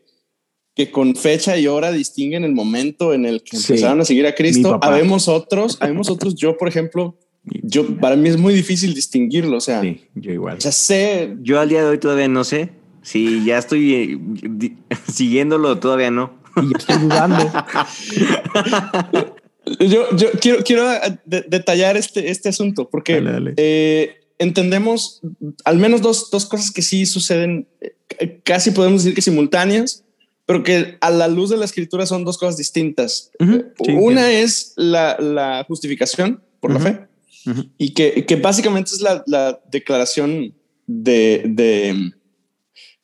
que 0.75 0.91
con 0.91 1.17
fecha 1.17 1.59
y 1.59 1.67
hora 1.67 1.93
distinguen 1.93 2.45
el 2.45 2.53
momento 2.53 3.13
en 3.13 3.25
el 3.27 3.43
que 3.43 3.57
sí. 3.57 3.73
empezaron 3.73 4.01
a 4.01 4.05
seguir 4.05 4.27
a 4.27 4.35
Cristo. 4.35 4.79
Habemos 4.83 5.29
otros, 5.29 5.77
habemos 5.81 6.09
otros. 6.11 6.35
Yo, 6.35 6.57
por 6.57 6.69
ejemplo, 6.69 7.19
yo 7.45 7.97
para 7.99 8.17
mí 8.17 8.29
es 8.29 8.37
muy 8.37 8.55
difícil 8.55 8.95
distinguirlo. 8.95 9.57
O 9.57 9.61
sea, 9.61 9.81
sí, 9.83 10.03
yo 10.15 10.33
igual. 10.33 10.59
O 10.59 10.61
sea, 10.61 10.73
sé. 10.73 11.37
Yo 11.43 11.61
al 11.61 11.69
día 11.69 11.83
de 11.83 11.89
hoy 11.89 11.99
todavía 11.99 12.29
no 12.29 12.45
sé. 12.45 12.71
Si 13.03 13.45
ya 13.45 13.59
estoy 13.59 13.95
eh, 13.95 14.97
siguiéndolo, 15.13 15.79
todavía 15.79 16.11
no. 16.11 16.39
Y 16.57 16.67
yo 16.67 16.77
estoy 16.79 16.99
dudando. 16.99 17.39
yo, 19.81 20.17
yo 20.17 20.31
quiero, 20.41 20.63
quiero 20.65 20.89
de, 21.25 21.43
detallar 21.49 21.97
este, 21.97 22.31
este 22.31 22.49
asunto 22.49 22.89
porque 22.89 23.15
dale, 23.15 23.33
dale. 23.33 23.55
Eh, 23.57 24.23
entendemos 24.39 25.21
al 25.65 25.79
menos 25.79 26.03
dos, 26.03 26.31
dos 26.31 26.47
cosas 26.47 26.71
que 26.71 26.83
sí 26.83 27.07
suceden, 27.07 27.67
eh, 27.81 28.41
casi 28.43 28.73
podemos 28.73 29.03
decir 29.03 29.15
que 29.15 29.23
simultáneas, 29.23 30.05
pero 30.47 30.63
que 30.63 30.99
a 31.01 31.11
la 31.11 31.29
luz 31.29 31.51
de 31.51 31.57
la 31.57 31.65
escritura 31.65 32.07
son 32.07 32.25
dos 32.25 32.37
cosas 32.37 32.57
distintas. 32.57 33.31
Uh 33.39 33.45
-huh, 33.45 33.73
sí, 33.85 33.93
Una 33.93 34.29
bien. 34.29 34.45
es 34.45 34.73
la, 34.77 35.17
la, 35.19 35.65
justificación 35.69 36.43
por 36.61 36.71
uh 36.71 36.75
-huh. 36.75 36.79
la 36.79 36.85
fe 36.85 37.01
uh 37.47 37.51
-huh. 37.55 37.71
y 37.79 37.95
que, 37.95 38.27
que, 38.27 38.37
básicamente 38.37 38.91
es 38.93 39.01
la, 39.01 39.23
la 39.27 39.61
declaración 39.71 40.53
de, 40.87 41.45
de, 41.47 42.13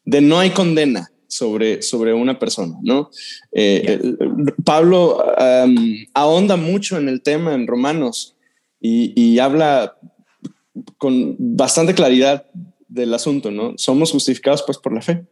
de, 0.08 0.20
no 0.22 0.38
hay 0.38 0.50
condena 0.50 1.10
sobre, 1.26 1.82
sobre 1.82 2.14
una 2.14 2.38
persona, 2.38 2.78
¿no? 2.82 3.10
Eh, 3.52 4.00
yeah. 4.02 4.54
Pablo 4.64 5.18
um, 5.18 5.96
ahonda 6.14 6.56
mucho 6.56 6.96
en 6.96 7.08
el 7.08 7.20
tema 7.20 7.54
en 7.54 7.66
Romanos 7.66 8.34
y, 8.80 9.12
y 9.20 9.38
habla 9.38 9.98
con 10.96 11.36
bastante 11.38 11.94
claridad 11.94 12.46
del 12.88 13.12
asunto, 13.12 13.50
¿no? 13.50 13.74
Somos 13.76 14.10
justificados 14.10 14.62
pues 14.62 14.78
por 14.78 14.94
la 14.94 15.02
fe. 15.02 15.26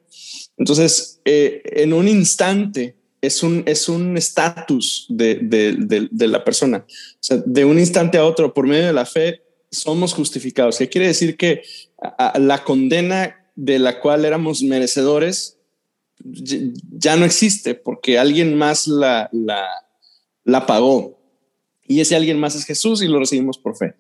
Entonces, 0.59 1.21
eh, 1.25 1.63
en 1.65 1.95
un 1.95 2.07
instante 2.07 2.97
es 3.23 3.43
un 3.43 3.63
es 3.67 3.89
un 3.89 4.17
estatus 4.19 5.07
de, 5.09 5.37
de, 5.37 5.75
de, 5.79 6.09
de, 6.11 6.29
la 6.29 6.45
persona. 6.45 6.85
O 6.87 7.19
sea, 7.21 7.39
de 7.45 7.65
un 7.65 7.79
instante 7.79 8.19
a 8.19 8.27
otro, 8.27 8.53
por 8.53 8.67
medio 8.67 8.87
de 8.87 8.93
la 8.93 9.07
fe, 9.07 9.41
somos 9.71 10.13
justificados. 10.13 10.77
¿Qué 10.77 10.89
quiere 10.89 11.07
decir 11.07 11.37
que 11.39 11.63
a, 12.03 12.29
a 12.29 12.39
la 12.39 12.63
condena 12.63 13.46
de 13.57 13.79
la 13.79 14.01
cual 14.01 14.25
éramos 14.25 14.63
merecedores 14.63 15.57
ya 16.19 17.17
no 17.17 17.25
existe 17.25 17.75
porque 17.75 18.19
alguien 18.19 18.57
más 18.57 18.87
la, 18.87 19.29
la, 19.33 19.67
la 20.45 20.67
pagó. 20.67 21.19
Y 21.87 22.01
ese 22.01 22.17
alguien 22.17 22.39
más 22.39 22.55
es 22.55 22.65
Jesús 22.65 23.03
y 23.03 23.09
lo 23.09 23.19
recibimos 23.19 23.59
por 23.59 23.77
fe. 23.77 23.95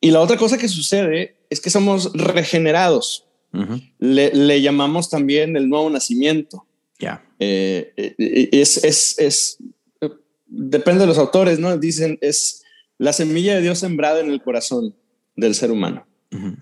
Y 0.00 0.10
la 0.10 0.20
otra 0.20 0.36
cosa 0.36 0.58
que 0.58 0.68
sucede 0.68 1.36
es 1.50 1.60
que 1.60 1.70
somos 1.70 2.12
regenerados. 2.14 3.26
Uh 3.52 3.58
-huh. 3.58 3.92
le, 3.98 4.32
le, 4.34 4.62
llamamos 4.62 5.10
también 5.10 5.56
el 5.56 5.68
nuevo 5.68 5.90
nacimiento. 5.90 6.66
Ya. 6.98 7.22
Eh, 7.38 7.92
es, 8.50 8.82
es, 8.82 9.18
es, 9.18 9.58
depende 10.46 11.02
de 11.02 11.06
los 11.06 11.18
autores, 11.18 11.58
¿no? 11.58 11.76
Dicen, 11.76 12.18
es 12.22 12.62
la 12.96 13.12
semilla 13.12 13.54
de 13.54 13.60
Dios 13.60 13.78
sembrada 13.78 14.20
en 14.20 14.30
el 14.30 14.40
corazón 14.40 14.94
del 15.36 15.54
ser 15.54 15.70
humano. 15.70 16.06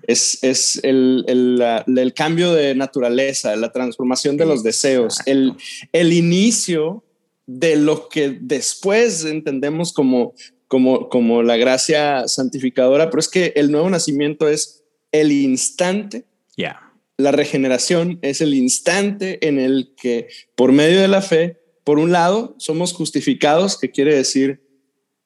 Es, 0.07 0.43
es 0.43 0.81
el, 0.83 1.25
el, 1.29 1.63
el, 1.97 2.15
cambio 2.15 2.53
de 2.53 2.75
naturaleza, 2.75 3.55
la 3.57 3.71
transformación 3.73 4.37
de 4.37 4.47
los 4.47 4.63
deseos, 4.63 5.19
el, 5.27 5.55
el 5.93 6.13
inicio 6.13 7.05
de 7.47 7.77
lo 7.77 8.09
que 8.09 8.39
después 8.41 9.25
entendemos 9.25 9.93
como, 9.93 10.35
como, 10.69 11.09
como 11.09 11.43
la 11.43 11.57
gracia 11.57 12.27
santificadora, 12.29 13.11
pero 13.11 13.21
es 13.21 13.29
que 13.29 13.53
el 13.57 13.71
nuevo 13.71 13.91
nacimiento 13.91 14.49
es 14.49 14.85
el 15.13 15.33
instante. 15.33 16.25
ya. 16.57 16.87
La 17.17 17.33
regeneración 17.33 18.19
es 18.23 18.41
el 18.41 18.55
instante 18.55 19.47
en 19.47 19.59
el 19.59 19.93
que 19.95 20.29
por 20.55 20.73
medio 20.73 21.01
de 21.01 21.09
la 21.09 21.21
fe, 21.21 21.59
por 21.85 21.99
un 21.99 22.13
lado, 22.13 22.55
somos 22.59 22.95
justificados, 22.95 23.79
que 23.79 23.91
quiere 23.91 24.15
decir, 24.15 24.63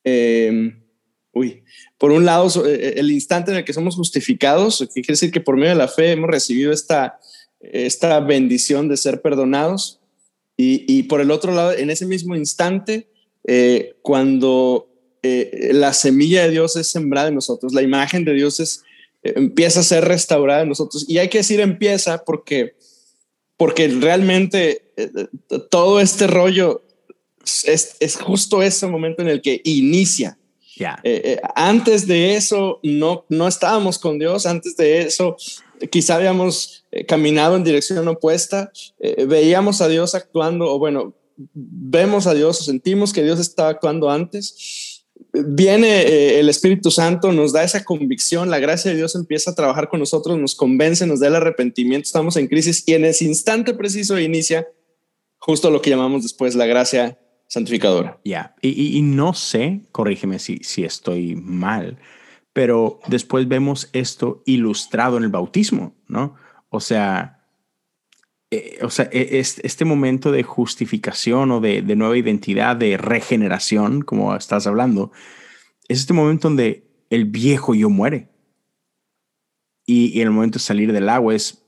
em, 0.02 0.83
uy, 1.34 1.62
por 1.98 2.12
un 2.12 2.24
lado, 2.24 2.66
eh, 2.66 2.94
el 2.96 3.10
instante 3.10 3.50
en 3.50 3.58
el 3.58 3.64
que 3.64 3.72
somos 3.72 3.96
justificados, 3.96 4.78
que 4.78 5.02
quiere 5.02 5.14
decir 5.14 5.30
que 5.30 5.40
por 5.40 5.56
medio 5.56 5.70
de 5.70 5.78
la 5.78 5.88
fe 5.88 6.12
hemos 6.12 6.30
recibido 6.30 6.72
esta, 6.72 7.18
esta 7.60 8.20
bendición 8.20 8.88
de 8.88 8.96
ser 8.96 9.20
perdonados. 9.20 10.00
Y, 10.56 10.84
y 10.86 11.04
por 11.04 11.20
el 11.20 11.30
otro 11.30 11.52
lado, 11.52 11.72
en 11.72 11.90
ese 11.90 12.06
mismo 12.06 12.36
instante, 12.36 13.08
eh, 13.46 13.96
cuando 14.02 14.88
eh, 15.22 15.70
la 15.72 15.92
semilla 15.92 16.44
de 16.44 16.50
Dios 16.50 16.76
es 16.76 16.86
sembrada 16.86 17.28
en 17.28 17.34
nosotros, 17.34 17.72
la 17.72 17.82
imagen 17.82 18.24
de 18.24 18.34
Dios 18.34 18.60
es, 18.60 18.82
empieza 19.22 19.80
a 19.80 19.84
ser 19.84 20.04
restaurada 20.04 20.62
en 20.62 20.68
nosotros. 20.68 21.04
Y 21.08 21.18
hay 21.18 21.28
que 21.28 21.38
decir 21.38 21.60
empieza 21.60 22.24
porque, 22.24 22.76
porque 23.56 23.88
realmente 23.88 24.92
todo 25.70 26.00
este 26.00 26.26
rollo 26.26 26.82
es, 27.64 27.96
es 27.98 28.16
justo 28.16 28.62
ese 28.62 28.86
momento 28.86 29.22
en 29.22 29.28
el 29.28 29.42
que 29.42 29.60
inicia. 29.64 30.38
Yeah. 30.76 30.98
Eh, 31.04 31.40
antes 31.54 32.06
de 32.06 32.34
eso 32.34 32.80
no, 32.82 33.24
no 33.28 33.46
estábamos 33.46 33.98
con 33.98 34.18
Dios, 34.18 34.44
antes 34.46 34.76
de 34.76 35.02
eso 35.02 35.36
quizá 35.90 36.16
habíamos 36.16 36.84
eh, 36.90 37.04
caminado 37.04 37.56
en 37.56 37.64
dirección 37.64 38.08
opuesta, 38.08 38.72
eh, 38.98 39.24
veíamos 39.26 39.80
a 39.80 39.88
Dios 39.88 40.14
actuando, 40.14 40.72
o 40.72 40.78
bueno, 40.78 41.14
vemos 41.36 42.26
a 42.26 42.34
Dios 42.34 42.60
o 42.60 42.64
sentimos 42.64 43.12
que 43.12 43.22
Dios 43.22 43.38
estaba 43.38 43.68
actuando 43.68 44.10
antes. 44.10 45.04
Viene 45.32 46.38
el 46.38 46.48
Espíritu 46.48 46.92
Santo, 46.92 47.32
nos 47.32 47.52
da 47.52 47.64
esa 47.64 47.82
convicción, 47.82 48.50
la 48.50 48.60
gracia 48.60 48.92
de 48.92 48.96
Dios 48.96 49.16
empieza 49.16 49.50
a 49.50 49.54
trabajar 49.54 49.88
con 49.88 49.98
nosotros, 49.98 50.38
nos 50.38 50.54
convence, 50.54 51.06
nos 51.06 51.20
da 51.20 51.26
el 51.26 51.34
arrepentimiento, 51.34 52.06
estamos 52.06 52.36
en 52.36 52.46
crisis 52.46 52.84
y 52.86 52.94
en 52.94 53.04
ese 53.04 53.24
instante 53.24 53.74
preciso 53.74 54.18
inicia 54.18 54.68
justo 55.38 55.70
lo 55.70 55.82
que 55.82 55.90
llamamos 55.90 56.22
después 56.22 56.54
la 56.54 56.66
gracia 56.66 57.18
santificadora. 57.54 58.20
Ya, 58.24 58.56
y, 58.60 58.98
y, 58.98 59.02
no 59.02 59.32
sé, 59.32 59.86
corrígeme 59.92 60.40
si, 60.40 60.58
si 60.58 60.82
estoy 60.84 61.36
mal, 61.36 61.98
pero 62.52 62.98
después 63.06 63.46
vemos 63.46 63.88
esto 63.92 64.42
ilustrado 64.44 65.16
en 65.18 65.24
el 65.24 65.30
bautismo, 65.30 65.94
¿no? 66.08 66.34
O 66.68 66.80
sea, 66.80 67.46
eh, 68.50 68.80
o 68.82 68.90
sea 68.90 69.08
es, 69.12 69.60
este 69.60 69.84
momento 69.84 70.32
de 70.32 70.42
justificación 70.42 71.52
o 71.52 71.60
de, 71.60 71.80
de, 71.82 71.94
nueva 71.94 72.18
identidad, 72.18 72.74
de 72.74 72.96
regeneración, 72.96 74.02
como 74.02 74.34
estás 74.34 74.66
hablando, 74.66 75.12
es 75.86 76.00
este 76.00 76.12
momento 76.12 76.48
donde 76.48 76.88
el 77.08 77.24
viejo 77.26 77.76
yo 77.76 77.88
muere. 77.88 78.30
Y, 79.86 80.06
y 80.18 80.22
el 80.22 80.30
momento 80.30 80.58
de 80.58 80.64
salir 80.64 80.92
del 80.92 81.08
agua 81.08 81.36
es, 81.36 81.64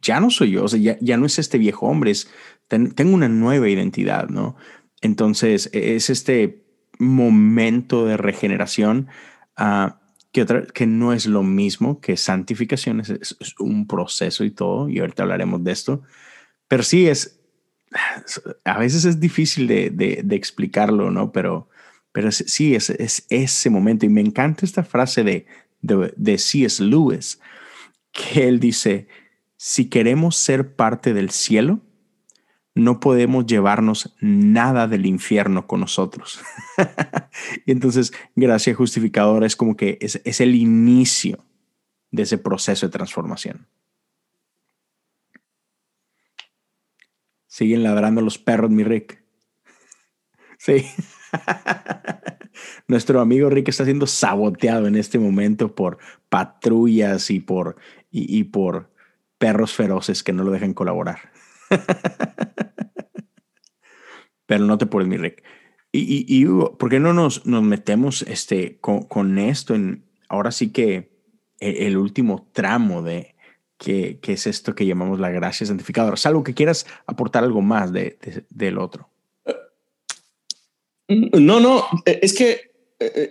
ya 0.00 0.20
no 0.20 0.30
soy 0.30 0.52
yo, 0.52 0.62
o 0.62 0.68
sea, 0.68 0.78
ya, 0.78 0.96
ya 1.00 1.16
no 1.16 1.26
es 1.26 1.40
este 1.40 1.58
viejo 1.58 1.86
hombre, 1.86 2.12
es 2.12 2.28
tengo 2.68 3.14
una 3.14 3.28
nueva 3.28 3.68
identidad, 3.68 4.28
¿no? 4.28 4.56
Entonces, 5.06 5.70
e, 5.72 5.96
es 5.96 6.10
este 6.10 6.64
momento 6.98 8.06
de 8.06 8.16
regeneración 8.16 9.08
uh, 9.58 9.90
que, 10.32 10.86
no 10.86 11.12
es 11.12 11.26
lo 11.26 11.42
mismo 11.42 12.00
que 12.00 12.16
santificación, 12.16 13.00
es, 13.00 13.36
un 13.58 13.86
proceso 13.86 14.44
y 14.44 14.50
todo, 14.50 14.88
y 14.88 14.98
ahorita 14.98 15.22
hablaremos 15.22 15.64
de 15.64 15.72
esto, 15.72 16.02
pero 16.68 16.82
sí 16.82 17.08
es, 17.08 17.40
a 18.64 18.78
veces 18.78 19.04
es 19.04 19.20
difícil 19.20 19.66
de, 19.66 20.26
explicarlo, 20.32 21.10
¿no? 21.10 21.32
Pero, 21.32 21.68
pero 22.12 22.30
sí, 22.32 22.74
es, 22.74 22.90
es, 22.90 23.24
ese 23.30 23.70
momento, 23.70 24.04
y 24.04 24.10
me 24.10 24.20
encanta 24.20 24.66
esta 24.66 24.82
frase 24.82 25.22
de, 25.22 25.46
de, 25.80 26.12
de 26.16 26.38
C.S. 26.38 26.82
Lewis, 26.82 27.40
que 28.12 28.48
él 28.48 28.60
dice, 28.60 29.06
si 29.56 29.88
queremos 29.88 30.36
ser 30.36 30.74
parte 30.74 31.14
del 31.14 31.30
cielo, 31.30 31.80
no 32.76 33.00
podemos 33.00 33.46
llevarnos 33.46 34.14
nada 34.20 34.86
del 34.86 35.06
infierno 35.06 35.66
con 35.66 35.80
nosotros. 35.80 36.40
y 37.64 37.72
entonces, 37.72 38.12
gracia 38.36 38.74
justificadora 38.74 39.46
es 39.46 39.56
como 39.56 39.78
que 39.78 39.98
es, 40.02 40.40
el 40.40 40.54
inicio 40.54 41.42
de 42.10 42.24
ese 42.24 42.36
proceso 42.36 42.86
de 42.86 42.92
transformación. 42.92 43.66
Siguen 47.46 47.82
ladrando 47.82 48.20
los 48.20 48.38
perros, 48.38 48.70
mi 48.70 48.84
Rick. 48.84 49.24
Sí. 50.58 50.86
Nuestro 52.88 53.20
amigo 53.20 53.50
Rick 53.50 53.68
está 53.68 53.84
siendo 53.84 54.06
saboteado 54.06 54.86
en 54.86 54.96
este 54.96 55.18
momento 55.18 55.74
por 55.74 55.98
patrullas 56.30 57.30
y 57.30 57.40
por, 57.40 57.76
y 58.10 58.44
por 58.44 58.90
perros 59.36 59.74
feroces 59.74 60.22
que 60.22 60.32
no 60.32 60.44
lo 60.44 60.50
dejan 60.50 60.72
colaborar. 60.72 61.35
Pero 64.46 64.64
no 64.64 64.78
te 64.78 64.86
pones 64.86 65.08
mi 65.08 65.16
Rick. 65.16 65.42
Y, 65.92 66.24
y, 66.28 66.44
¿por 66.44 66.90
qué 66.90 67.00
no 67.00 67.12
nos, 67.12 67.46
nos 67.46 67.62
metemos 67.62 68.22
este, 68.22 68.78
con, 68.80 69.38
esto 69.38 69.74
en 69.74 70.04
ahora 70.28 70.52
sí 70.52 70.70
que 70.70 71.10
el, 71.58 71.76
el 71.76 71.96
último 71.96 72.48
tramo 72.52 73.02
de 73.02 73.34
que, 73.78 74.18
que, 74.20 74.34
es 74.34 74.46
esto 74.46 74.74
que 74.74 74.86
llamamos 74.86 75.20
la 75.20 75.30
gracia 75.30 75.66
santificadora? 75.66 76.16
¿Salvo 76.16 76.44
que 76.44 76.54
quieras 76.54 76.86
aportar 77.06 77.44
algo 77.44 77.62
más 77.62 77.92
de, 77.92 78.18
de, 78.20 78.44
del 78.50 78.78
otro? 78.78 79.10
No, 81.08 81.60
no, 81.60 81.84
es 82.04 82.34
que 82.34 82.72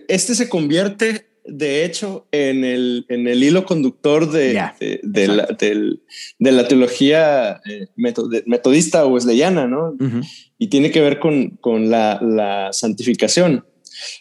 este 0.08 0.34
se 0.34 0.50
convierte 0.50 1.35
de 1.48 1.86
hecho, 1.86 2.28
en 2.32 2.64
el, 2.64 3.06
en 3.08 3.28
el 3.28 3.44
hilo 3.44 3.66
conductor 3.66 4.30
de, 4.32 4.52
yeah, 4.54 4.76
de, 4.80 5.00
de, 5.04 5.28
la, 5.28 5.46
de, 5.46 6.00
de, 6.40 6.52
la, 6.52 6.68
teología 6.68 7.62
eh, 7.66 7.88
metodista 7.96 9.06
o 9.06 9.10
wesleyana, 9.10 9.68
¿no? 9.68 9.90
Uh 9.92 9.98
-huh. 9.98 10.28
Y 10.58 10.68
tiene 10.68 10.92
que 10.92 11.02
ver 11.02 11.20
con, 11.20 11.52
con 11.62 11.90
la, 11.90 12.20
la, 12.22 12.74
santificación. 12.74 13.66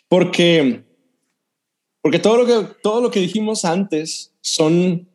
Porque, 0.09 0.85
porque 2.03 2.19
todo, 2.19 2.37
lo 2.37 2.47
que, 2.47 2.75
todo 2.83 3.01
lo 3.01 3.11
que 3.11 3.21
dijimos 3.21 3.65
antes 3.65 4.35
son 4.41 5.09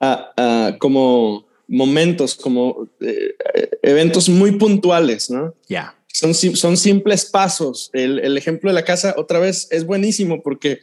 uh, 0.00 0.40
uh, 0.40 0.78
como 0.78 1.46
momentos, 1.66 2.34
como 2.34 2.88
eh, 3.00 3.34
eventos 3.82 4.28
muy 4.28 4.52
puntuales, 4.52 5.30
¿no? 5.30 5.54
Ya. 5.68 5.68
Yeah. 5.68 5.94
Son, 6.14 6.32
son 6.32 6.76
simples 6.76 7.24
pasos. 7.24 7.90
El, 7.92 8.20
el 8.20 8.38
ejemplo 8.38 8.70
de 8.70 8.74
la 8.74 8.84
casa, 8.84 9.14
otra 9.16 9.40
vez, 9.40 9.66
es 9.72 9.84
buenísimo 9.84 10.42
porque 10.42 10.78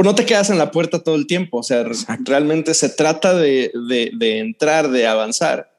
pues 0.00 0.06
no 0.06 0.14
te 0.14 0.24
quedas 0.24 0.48
en 0.48 0.56
la 0.56 0.70
puerta 0.70 1.02
todo 1.02 1.14
el 1.14 1.26
tiempo. 1.26 1.58
O 1.58 1.62
sea, 1.62 1.82
Exacto. 1.82 2.30
realmente 2.30 2.72
se 2.72 2.88
trata 2.88 3.34
de, 3.34 3.70
de, 3.86 4.10
de, 4.16 4.38
entrar, 4.38 4.90
de 4.90 5.06
avanzar. 5.06 5.76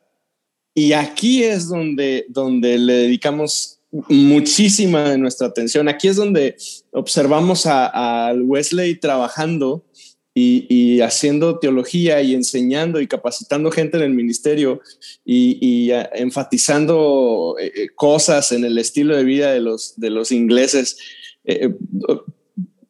Y 0.75 0.93
aquí 0.93 1.41
es 1.43 1.67
donde, 1.67 2.27
donde 2.29 2.77
le 2.77 2.93
dedicamos 2.93 3.79
muchísima 4.09 5.09
de 5.09 5.17
nuestra 5.17 5.47
atención. 5.47 5.89
Aquí 5.89 6.07
es 6.07 6.17
donde 6.17 6.55
observamos 6.91 7.63
a, 7.65 8.31
Wesley 8.37 8.99
trabajando 8.99 9.87
y, 10.35 10.67
y, 10.69 11.01
haciendo 11.01 11.57
teología 11.57 12.21
y 12.21 12.35
enseñando 12.35 13.01
y 13.01 13.07
capacitando 13.07 13.71
gente 13.71 13.97
en 13.97 14.03
el 14.03 14.13
ministerio 14.13 14.81
y, 15.25 15.57
y 15.59 15.93
a, 15.93 16.07
enfatizando 16.13 17.55
eh, 17.59 17.87
cosas 17.95 18.51
en 18.51 18.65
el 18.65 18.77
estilo 18.77 19.17
de 19.17 19.23
vida 19.23 19.51
de 19.51 19.61
los, 19.61 19.99
de 19.99 20.11
los 20.11 20.31
ingleses. 20.31 20.99
Eh, 21.43 21.73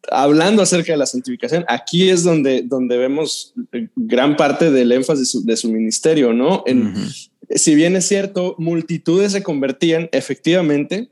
hablando 0.09 0.61
acerca 0.61 0.93
de 0.93 0.97
la 0.97 1.05
santificación, 1.05 1.63
aquí 1.67 2.09
es 2.09 2.23
donde, 2.23 2.63
donde 2.63 2.97
vemos 2.97 3.53
gran 3.95 4.35
parte 4.35 4.71
del 4.71 4.91
énfasis 4.91 5.19
de 5.19 5.25
su, 5.25 5.45
de 5.45 5.57
su 5.57 5.71
ministerio, 5.71 6.33
¿no? 6.33 6.63
En, 6.65 6.87
uh 6.87 6.93
-huh. 6.93 7.27
Si 7.53 7.75
bien 7.75 7.97
es 7.97 8.07
cierto, 8.07 8.55
multitudes 8.59 9.33
se 9.33 9.43
convertían 9.43 10.07
efectivamente 10.13 11.09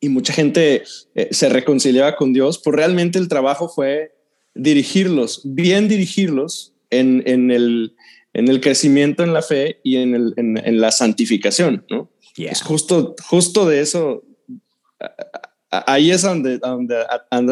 y 0.00 0.08
mucha 0.08 0.32
gente 0.32 0.84
eh, 1.14 1.28
se 1.32 1.48
reconciliaba 1.50 2.16
con 2.16 2.32
Dios, 2.32 2.58
pues 2.64 2.74
realmente 2.74 3.18
el 3.18 3.28
trabajo 3.28 3.68
fue 3.68 4.14
dirigirlos, 4.54 5.42
bien 5.44 5.86
dirigirlos 5.86 6.72
en, 6.88 7.22
en, 7.26 7.50
el, 7.50 7.94
en 8.32 8.48
el 8.48 8.60
crecimiento 8.60 9.22
en 9.22 9.34
la 9.34 9.42
fe 9.42 9.80
y 9.84 9.96
en, 9.96 10.14
el, 10.14 10.32
en, 10.38 10.56
en 10.56 10.80
la 10.80 10.90
santificación, 10.90 11.84
¿no? 11.90 12.08
Yeah. 12.36 12.50
Es 12.50 12.62
justo, 12.62 13.14
justo 13.22 13.68
de 13.68 13.80
eso 13.80 14.24
ahí 15.86 16.10
es 16.10 16.22
donde, 16.22 16.58
donde, 16.58 16.96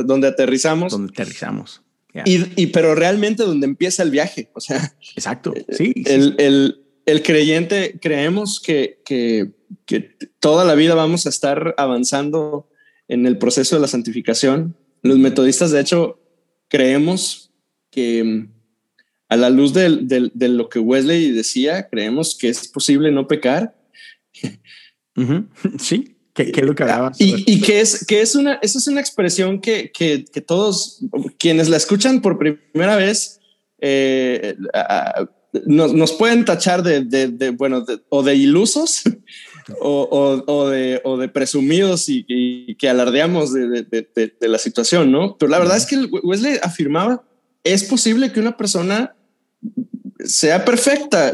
donde 0.04 0.28
aterrizamos. 0.28 0.92
Donde 0.92 1.12
aterrizamos. 1.12 1.82
Yeah. 2.12 2.24
Y, 2.26 2.62
y, 2.62 2.66
pero 2.68 2.94
realmente 2.94 3.42
donde 3.42 3.66
empieza 3.66 4.02
el 4.02 4.10
viaje. 4.10 4.50
O 4.54 4.60
sea, 4.60 4.94
exacto. 5.16 5.54
Sí. 5.70 5.92
El, 6.04 6.22
sí. 6.22 6.34
el, 6.38 6.82
el 7.06 7.22
creyente 7.22 7.98
creemos 8.00 8.60
que, 8.60 9.00
que, 9.04 9.52
que, 9.86 10.16
toda 10.38 10.64
la 10.64 10.74
vida 10.74 10.94
vamos 10.94 11.26
a 11.26 11.30
estar 11.30 11.74
avanzando 11.78 12.68
en 13.08 13.26
el 13.26 13.38
proceso 13.38 13.76
de 13.76 13.82
la 13.82 13.88
santificación. 13.88 14.76
Los 15.02 15.18
metodistas, 15.18 15.70
de 15.70 15.80
hecho, 15.80 16.20
creemos 16.68 17.50
que 17.90 18.46
a 19.28 19.36
la 19.36 19.50
luz 19.50 19.72
de, 19.72 20.30
de, 20.34 20.48
lo 20.48 20.68
que 20.68 20.78
Wesley 20.78 21.32
decía, 21.32 21.88
creemos 21.88 22.36
que 22.36 22.48
es 22.48 22.68
posible 22.68 23.10
no 23.10 23.26
pecar. 23.26 23.74
Sí, 25.78 26.11
que, 26.35 26.51
es 26.55 26.62
lo 26.62 26.74
que 26.74 26.83
hablaba. 26.83 27.12
Y, 27.18 27.53
y, 27.53 27.61
que 27.61 27.80
es 27.80 28.07
que 28.07 28.20
es 28.20 28.35
una, 28.35 28.55
esa 28.62 28.78
es 28.78 28.87
una 28.87 29.01
expresión 29.01 29.61
que, 29.61 29.91
que, 29.93 30.24
que 30.24 30.41
todos 30.41 31.01
quienes 31.39 31.68
la 31.68 31.76
escuchan 31.76 32.22
por 32.22 32.39
primera 32.39 32.97
vez 32.97 33.41
eh, 33.80 34.57
nos, 35.66 35.93
nos, 35.93 36.12
pueden 36.12 36.45
tachar 36.45 36.83
de, 36.83 37.03
de, 37.03 37.51
bueno, 37.51 37.85
o 38.09 38.22
de 38.22 38.35
ilusos 38.37 39.03
o, 39.80 40.43
o, 40.47 40.68
de, 40.68 41.01
o, 41.05 41.18
de, 41.18 41.28
presumidos 41.28 42.05
y, 42.09 42.74
que 42.76 42.89
alardeamos 42.89 43.53
de, 43.53 44.33
la 44.41 44.59
situación, 44.59 45.12
¿no? 45.12 45.37
Pero 45.37 45.51
la 45.51 45.59
verdad 45.59 45.76
es 45.76 45.87
que 45.87 45.97
Wesley 46.22 46.59
afirmaba, 46.62 47.24
es 47.64 47.85
posible 47.85 48.33
que 48.33 48.41
una 48.41 48.57
persona 48.57 49.14
sea 50.24 50.64
perfecta 50.64 51.33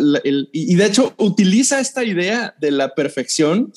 y 0.52 0.74
de 0.74 0.86
hecho 0.86 1.12
utiliza 1.18 1.78
esta 1.78 2.04
idea 2.04 2.54
de 2.58 2.70
la 2.70 2.94
perfección 2.94 3.72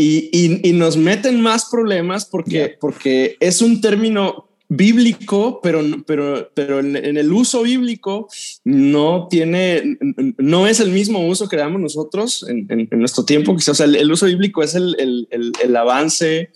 y, 0.00 0.68
y, 0.68 0.72
nos 0.72 0.96
meten 0.96 1.40
más 1.40 1.68
problemas 1.70 2.24
porque, 2.24 2.76
porque 2.80 3.36
es 3.40 3.60
un 3.60 3.80
término 3.80 4.48
bíblico, 4.68 5.60
pero, 5.60 5.82
pero, 6.06 6.50
pero 6.54 6.78
en, 6.78 6.94
el 6.94 7.32
uso 7.32 7.62
bíblico 7.62 8.28
no 8.64 9.26
tiene, 9.28 9.98
no 10.36 10.68
es 10.68 10.78
el 10.78 10.90
mismo 10.90 11.26
uso 11.26 11.48
que 11.48 11.56
damos 11.56 11.80
nosotros 11.80 12.46
en, 12.48 12.88
nuestro 12.92 13.24
tiempo. 13.24 13.52
O 13.52 13.58
sea, 13.58 13.86
el, 13.86 14.12
uso 14.12 14.26
bíblico 14.26 14.62
es 14.62 14.74
el, 14.76 15.26
el 15.30 15.76
avance, 15.76 16.50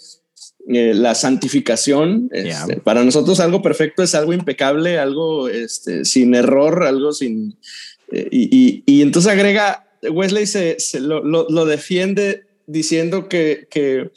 eh, 0.69 0.95
la 0.95 1.17
santificación. 1.17 2.29
Este, 2.33 2.77
para 2.77 3.03
nosotros 3.03 3.41
algo 3.41 3.63
perfecto 3.63 4.05
es 4.05 4.15
algo 4.15 4.33
impecable, 4.33 4.97
algo 4.97 5.49
este, 5.49 6.05
sin 6.05 6.35
error, 6.35 6.85
algo 6.85 7.13
sin... 7.13 7.59
Eh, 8.13 8.29
y, 8.31 8.85
y, 8.87 9.03
entonces 9.03 9.33
agrega, 9.33 9.89
Wesley 10.09 10.47
se, 10.47 10.77
lo, 11.01 11.25
lo, 11.25 11.67
defiende 11.67 12.45
diciendo 12.73 13.29
que, 13.29 13.69
que 13.71 14.11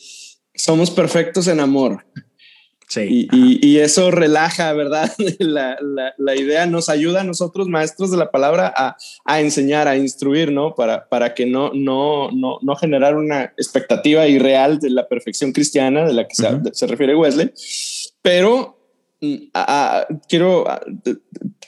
somos 0.55 0.89
perfectos 0.91 1.47
en 1.47 1.59
amor. 1.59 2.05
Sí. 2.87 3.27
Y, 3.31 3.67
y, 3.67 3.79
eso 3.79 4.11
relaja, 4.11 4.71
¿verdad? 4.73 5.11
La, 5.39 5.75
la, 5.81 6.13
la, 6.17 6.35
idea 6.35 6.67
nos 6.67 6.87
ayuda 6.87 7.21
a 7.21 7.23
nosotros, 7.23 7.67
maestros 7.67 8.11
de 8.11 8.17
la 8.17 8.29
palabra, 8.29 8.71
a, 8.75 8.95
a, 9.25 9.41
enseñar, 9.41 9.87
a 9.87 9.97
instruir, 9.97 10.51
¿no? 10.51 10.75
Para, 10.75 11.09
para 11.09 11.33
que 11.33 11.47
no, 11.47 11.71
no, 11.73 12.29
no, 12.31 12.59
no 12.61 12.75
generar 12.75 13.17
una 13.17 13.45
expectativa 13.57 14.27
irreal 14.27 14.79
de 14.79 14.91
la 14.91 15.07
perfección 15.07 15.51
cristiana 15.51 16.05
de 16.05 16.13
la 16.13 16.27
que 16.27 16.35
se, 16.35 16.87
refiere 16.87 17.15
Wesley. 17.15 17.51
Pero 18.21 18.77
mm, 19.19 19.35
quiero 20.29 20.65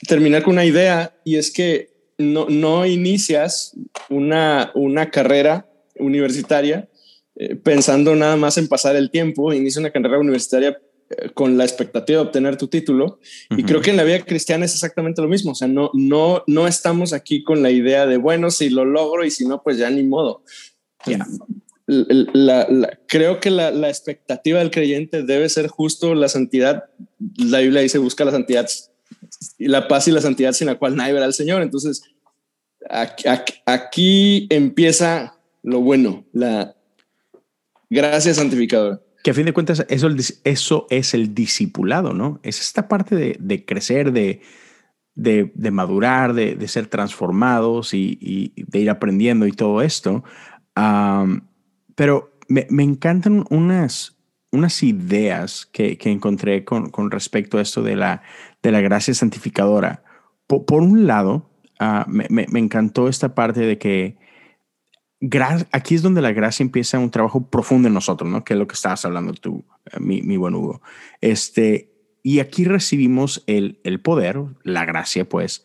terminar 0.06 0.44
con 0.44 0.54
una 0.54 0.64
idea 0.64 1.14
y 1.24 1.34
es 1.34 1.50
que 1.50 1.90
no, 2.16 2.46
no 2.48 2.86
inicias 2.86 3.76
una, 4.08 4.70
una 4.74 5.10
carrera 5.10 5.67
universitaria 6.00 6.88
eh, 7.36 7.54
pensando 7.54 8.16
nada 8.16 8.36
más 8.36 8.58
en 8.58 8.66
pasar 8.66 8.96
el 8.96 9.10
tiempo, 9.10 9.52
inicia 9.52 9.80
una 9.80 9.90
carrera 9.90 10.18
universitaria 10.18 10.80
con 11.34 11.56
la 11.56 11.64
expectativa 11.64 12.20
de 12.20 12.26
obtener 12.26 12.56
tu 12.56 12.68
título. 12.68 13.18
Y 13.50 13.62
creo 13.62 13.80
que 13.80 13.90
en 13.90 13.96
la 13.96 14.04
vida 14.04 14.20
cristiana 14.20 14.64
es 14.64 14.74
exactamente 14.74 15.22
lo 15.22 15.28
mismo. 15.28 15.52
O 15.52 15.54
sea, 15.54 15.68
no, 15.68 15.90
no, 15.94 16.44
no 16.46 16.66
estamos 16.66 17.12
aquí 17.12 17.42
con 17.42 17.62
la 17.62 17.70
idea 17.70 18.06
de, 18.06 18.16
bueno, 18.16 18.50
si 18.50 18.68
lo 18.68 18.84
logro 18.84 19.24
y 19.24 19.30
si 19.30 19.46
no, 19.46 19.62
pues 19.62 19.78
ya 19.78 19.88
ni 19.90 20.02
modo. 20.02 20.42
creo 23.06 23.40
que 23.40 23.50
la, 23.50 23.70
la, 23.70 23.88
expectativa 23.88 24.58
del 24.58 24.70
creyente 24.70 25.22
debe 25.22 25.48
ser 25.48 25.68
justo 25.68 26.14
la 26.14 26.28
santidad. 26.28 26.84
La 27.36 27.60
Biblia 27.60 27.80
dice, 27.80 27.98
busca 27.98 28.24
la 28.24 28.32
santidad 28.32 28.68
y 29.58 29.68
la 29.68 29.88
paz 29.88 30.08
y 30.08 30.10
la 30.10 30.20
santidad 30.20 30.52
sin 30.52 30.66
la 30.66 30.78
cual 30.78 30.96
nadie 30.96 31.14
verá 31.14 31.24
al 31.24 31.34
Señor. 31.34 31.62
Entonces, 31.62 32.02
aquí, 32.90 33.24
aquí 33.64 34.46
empieza 34.50 35.37
lo 35.62 35.80
bueno, 35.80 36.24
la 36.32 36.74
gracia 37.90 38.34
santificadora. 38.34 39.00
Que 39.22 39.32
a 39.32 39.34
fin 39.34 39.46
de 39.46 39.52
cuentas 39.52 39.84
eso, 39.88 40.08
eso 40.44 40.86
es 40.90 41.14
el 41.14 41.34
discipulado, 41.34 42.14
¿no? 42.14 42.40
Es 42.42 42.60
esta 42.60 42.88
parte 42.88 43.16
de, 43.16 43.64
crecer, 43.64 44.12
de, 44.12 44.40
de, 45.14 45.70
madurar, 45.70 46.34
de, 46.34 46.68
ser 46.68 46.86
transformados 46.86 47.94
y, 47.94 48.52
de 48.56 48.78
ir 48.78 48.90
aprendiendo 48.90 49.46
y 49.46 49.52
todo 49.52 49.82
esto. 49.82 50.22
pero 51.94 52.38
me, 52.48 52.66
encantan 52.82 53.44
unas, 53.50 54.16
unas 54.52 54.82
ideas 54.84 55.66
que, 55.66 55.98
encontré 56.04 56.64
con, 56.64 57.10
respecto 57.10 57.58
a 57.58 57.62
esto 57.62 57.82
de 57.82 57.96
la, 57.96 58.22
de 58.62 58.70
la 58.70 58.80
gracia 58.80 59.14
santificadora. 59.14 60.04
Por, 60.46 60.80
un 60.80 61.06
lado, 61.08 61.50
ah, 61.80 62.06
me, 62.08 62.28
me, 62.30 62.58
encantó 62.60 63.08
esta 63.08 63.34
parte 63.34 63.60
de 63.60 63.78
que 63.78 64.16
aquí 65.72 65.94
es 65.94 66.02
donde 66.02 66.22
la 66.22 66.32
gracia 66.32 66.62
empieza 66.62 66.98
un 66.98 67.10
trabajo 67.10 67.48
profundo 67.48 67.88
en 67.88 67.94
nosotros, 67.94 68.30
¿no? 68.30 68.44
Que 68.44 68.54
es 68.54 68.58
lo 68.58 68.66
que 68.66 68.74
estabas 68.74 69.04
hablando 69.04 69.32
tú, 69.34 69.64
eh, 69.86 69.98
mi, 70.00 70.22
mi 70.22 70.36
buen 70.36 70.54
Hugo. 70.54 70.80
Este, 71.20 71.92
y 72.22 72.40
aquí 72.40 72.64
recibimos 72.64 73.42
el, 73.46 73.80
el 73.84 74.00
poder, 74.00 74.40
la 74.62 74.84
gracia, 74.84 75.28
pues, 75.28 75.64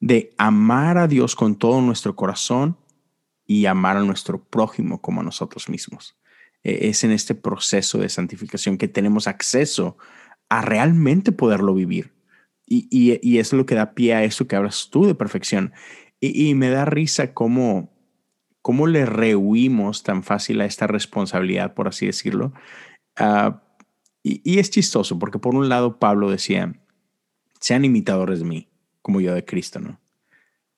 de 0.00 0.34
amar 0.38 0.98
a 0.98 1.08
Dios 1.08 1.34
con 1.34 1.56
todo 1.56 1.80
nuestro 1.80 2.16
corazón 2.16 2.78
y 3.46 3.66
amar 3.66 3.96
a 3.96 4.02
nuestro 4.02 4.42
prójimo 4.42 5.00
como 5.00 5.20
a 5.20 5.24
nosotros 5.24 5.68
mismos. 5.68 6.16
E, 6.62 6.88
es 6.88 7.04
en 7.04 7.10
este 7.10 7.34
proceso 7.34 7.98
de 7.98 8.08
santificación 8.08 8.78
que 8.78 8.88
tenemos 8.88 9.26
acceso 9.26 9.96
a 10.48 10.62
realmente 10.62 11.32
poderlo 11.32 11.74
vivir. 11.74 12.12
Y, 12.66 12.88
y, 12.90 13.18
y 13.22 13.38
es 13.38 13.52
lo 13.52 13.66
que 13.66 13.74
da 13.74 13.94
pie 13.94 14.14
a 14.14 14.24
eso 14.24 14.46
que 14.46 14.56
hablas 14.56 14.88
tú 14.90 15.04
de 15.04 15.14
perfección. 15.14 15.72
Y, 16.20 16.48
y 16.48 16.54
me 16.54 16.70
da 16.70 16.86
risa 16.86 17.34
cómo 17.34 17.93
¿Cómo 18.64 18.86
le 18.86 19.04
rehuimos 19.04 20.04
tan 20.04 20.22
fácil 20.22 20.62
a 20.62 20.64
esta 20.64 20.86
responsabilidad, 20.86 21.74
por 21.74 21.86
así 21.86 22.06
decirlo? 22.06 22.54
Ah, 23.14 23.62
y, 24.22 24.58
es 24.58 24.70
chistoso, 24.70 25.18
porque 25.18 25.38
por 25.38 25.54
un 25.54 25.68
lado 25.68 25.98
Pablo 25.98 26.30
decía, 26.30 26.72
sean 27.60 27.84
imitadores 27.84 28.38
de 28.38 28.46
mí, 28.46 28.70
como 29.02 29.20
yo 29.20 29.34
de 29.34 29.44
Cristo, 29.44 29.80
¿no? 29.80 30.00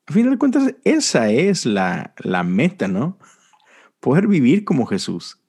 A 0.04 0.12
final 0.12 0.32
de 0.32 0.38
cuentas, 0.38 0.74
esa 0.82 1.30
es 1.30 1.64
la, 1.64 2.12
la 2.18 2.42
meta, 2.42 2.88
¿no? 2.88 3.20
Poder 4.00 4.26
vivir 4.26 4.64
como 4.64 4.86
Jesús. 4.86 5.40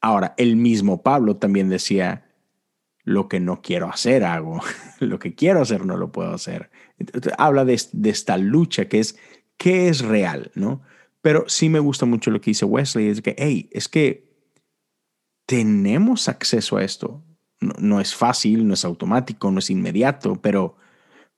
Ahora, 0.00 0.32
el 0.38 0.56
mismo 0.56 1.02
Pablo 1.02 1.36
también 1.36 1.68
decía, 1.68 2.32
lo 3.04 3.28
que 3.28 3.40
no 3.40 3.60
quiero 3.60 3.90
hacer 3.90 4.24
hago, 4.24 4.62
lo 5.00 5.18
que 5.18 5.34
quiero 5.34 5.60
hacer 5.60 5.84
no 5.84 5.98
lo 5.98 6.12
puedo 6.12 6.32
hacer. 6.32 6.70
habla 7.36 7.66
de, 7.66 7.78
de, 7.92 8.08
esta 8.08 8.38
lucha 8.38 8.88
que 8.88 9.00
es, 9.00 9.18
¿qué 9.58 9.90
es 9.90 10.00
real? 10.00 10.50
¿no? 10.54 10.80
Pero 11.22 11.44
sí 11.48 11.68
me 11.68 11.78
gusta 11.78 12.04
mucho 12.04 12.30
lo 12.30 12.40
que 12.40 12.50
dice 12.50 12.64
Wesley, 12.64 13.08
es 13.08 13.22
que, 13.22 13.34
hey, 13.38 13.70
es 13.72 13.88
que 13.88 14.28
tenemos 15.46 16.28
acceso 16.28 16.76
a 16.76 16.84
esto. 16.84 17.22
No, 17.60 18.00
es 18.00 18.14
fácil, 18.14 18.66
no 18.66 18.74
es 18.74 18.84
automático, 18.84 19.50
no 19.50 19.60
es 19.60 19.70
inmediato, 19.70 20.40
pero, 20.42 20.76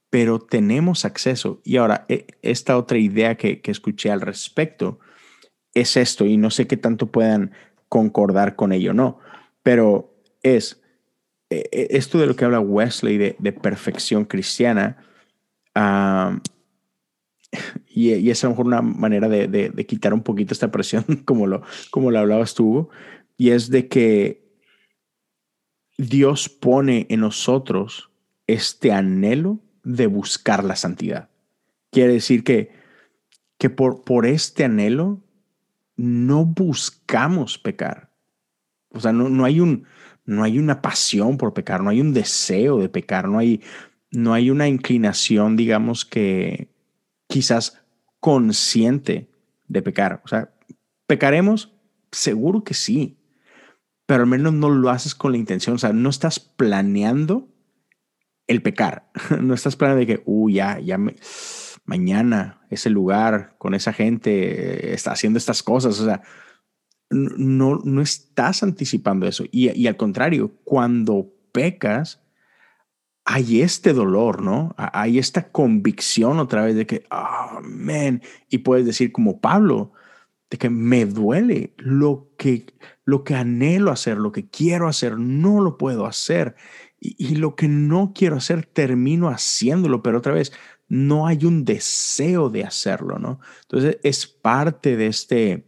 pero 0.08 0.40
tenemos 0.40 1.04
acceso. 1.04 1.60
Y 1.64 1.76
ahora, 1.76 2.06
e, 2.08 2.26
esta 2.40 2.78
otra 2.78 2.96
idea 2.98 3.36
que, 3.36 3.60
que 3.60 3.70
escuché 3.70 4.10
al 4.10 4.22
respecto 4.22 4.98
es 5.74 5.96
esto, 5.98 6.24
y 6.24 6.38
no 6.38 6.50
sé 6.50 6.66
qué 6.66 6.78
tanto 6.78 7.08
puedan 7.08 7.52
concordar 7.88 8.56
con 8.56 8.72
ello, 8.72 8.94
no, 8.94 9.18
pero 9.62 10.14
es 10.42 10.80
e, 11.50 11.68
e, 11.70 11.88
esto 11.90 12.18
de 12.18 12.26
lo 12.26 12.36
que 12.36 12.44
habla 12.44 12.60
Wesley 12.60 13.18
de, 13.18 13.36
de 13.38 13.52
perfección 13.52 14.24
cristiana. 14.24 14.96
Uh, 15.76 16.38
y, 17.88 18.30
es 18.30 18.42
a 18.44 18.46
lo 18.46 18.52
mejor 18.52 18.66
una 18.66 18.82
manera 18.82 19.28
de, 19.28 19.86
quitar 19.86 20.14
un 20.14 20.22
poquito 20.22 20.52
esta 20.52 20.70
presión, 20.70 21.04
como 21.24 21.46
lo, 21.46 21.62
como 21.90 22.10
lo 22.10 22.18
hablabas 22.18 22.54
tú, 22.54 22.88
y 23.36 23.50
es 23.50 23.70
de 23.70 23.88
que 23.88 24.44
Dios 25.98 26.48
pone 26.48 27.06
en 27.08 27.20
nosotros 27.20 28.10
este 28.46 28.92
anhelo 28.92 29.60
de 29.82 30.06
buscar 30.06 30.64
la 30.64 30.76
santidad. 30.76 31.30
Quiere 31.90 32.14
decir 32.14 32.42
que, 32.42 32.72
que 33.58 33.70
por, 33.70 34.02
por 34.04 34.26
este 34.26 34.64
anhelo 34.64 35.20
no 35.96 36.44
buscamos 36.44 37.58
pecar. 37.58 38.10
O 38.90 39.00
sea, 39.00 39.12
no, 39.12 39.28
no, 39.28 39.44
hay 39.44 39.60
un, 39.60 39.86
no 40.24 40.42
hay 40.42 40.58
una 40.58 40.82
pasión 40.82 41.36
por 41.36 41.54
pecar, 41.54 41.82
no 41.82 41.90
hay 41.90 42.00
un 42.00 42.12
deseo 42.12 42.78
de 42.78 42.88
pecar, 42.88 43.28
no 43.28 43.38
hay, 43.38 43.62
no 44.10 44.34
hay 44.34 44.50
una 44.50 44.68
inclinación, 44.68 45.56
digamos, 45.56 46.04
que, 46.04 46.73
quizás 47.26 47.84
consciente 48.20 49.30
de 49.68 49.82
pecar. 49.82 50.22
O 50.24 50.28
sea, 50.28 50.54
¿pecaremos? 51.06 51.74
Seguro 52.10 52.64
que 52.64 52.74
sí, 52.74 53.18
pero 54.06 54.22
al 54.22 54.28
menos 54.28 54.52
no 54.52 54.70
lo 54.70 54.90
haces 54.90 55.14
con 55.14 55.32
la 55.32 55.38
intención. 55.38 55.76
O 55.76 55.78
sea, 55.78 55.92
no 55.92 56.10
estás 56.10 56.38
planeando 56.40 57.48
el 58.46 58.62
pecar. 58.62 59.10
No 59.40 59.54
estás 59.54 59.76
planeando 59.76 60.00
de 60.00 60.06
que, 60.06 60.22
uy, 60.26 60.54
ya, 60.54 60.78
ya 60.78 60.98
me, 60.98 61.16
mañana, 61.84 62.60
ese 62.70 62.90
lugar, 62.90 63.56
con 63.58 63.74
esa 63.74 63.92
gente, 63.92 64.94
está 64.94 65.12
haciendo 65.12 65.38
estas 65.38 65.62
cosas. 65.62 65.98
O 66.00 66.04
sea, 66.04 66.22
no, 67.10 67.80
no 67.84 68.00
estás 68.02 68.62
anticipando 68.62 69.26
eso. 69.26 69.44
Y 69.50 69.86
al 69.86 69.96
contrario, 69.96 70.52
cuando 70.64 71.32
pecas, 71.52 72.23
hay 73.24 73.62
este 73.62 73.92
dolor, 73.92 74.42
¿no? 74.42 74.74
Hay 74.76 75.18
esta 75.18 75.50
convicción 75.50 76.38
otra 76.38 76.64
vez 76.64 76.76
de 76.76 76.86
que, 76.86 77.06
amén. 77.08 78.22
y 78.50 78.58
puedes 78.58 78.84
decir 78.84 79.12
como 79.12 79.40
Pablo, 79.40 79.92
de 80.50 80.58
que 80.58 80.68
me 80.68 81.06
duele 81.06 81.74
lo 81.78 82.30
que, 82.36 82.66
lo 83.04 83.24
que 83.24 83.34
anhelo 83.34 83.90
hacer, 83.90 84.18
lo 84.18 84.30
que 84.30 84.48
quiero 84.48 84.88
hacer, 84.88 85.18
no 85.18 85.62
lo 85.62 85.78
puedo 85.78 86.04
hacer. 86.06 86.54
Y, 87.00 87.16
y 87.18 87.36
lo 87.36 87.56
que 87.56 87.66
no 87.66 88.12
quiero 88.14 88.36
hacer, 88.36 88.66
termino 88.66 89.28
haciéndolo, 89.28 90.02
pero 90.02 90.18
otra 90.18 90.34
vez, 90.34 90.52
no 90.86 91.26
hay 91.26 91.46
un 91.46 91.64
deseo 91.64 92.50
de 92.50 92.64
hacerlo, 92.64 93.18
¿no? 93.18 93.40
Entonces 93.62 93.98
es 94.02 94.26
parte 94.26 94.96
de 94.96 95.06
este, 95.06 95.66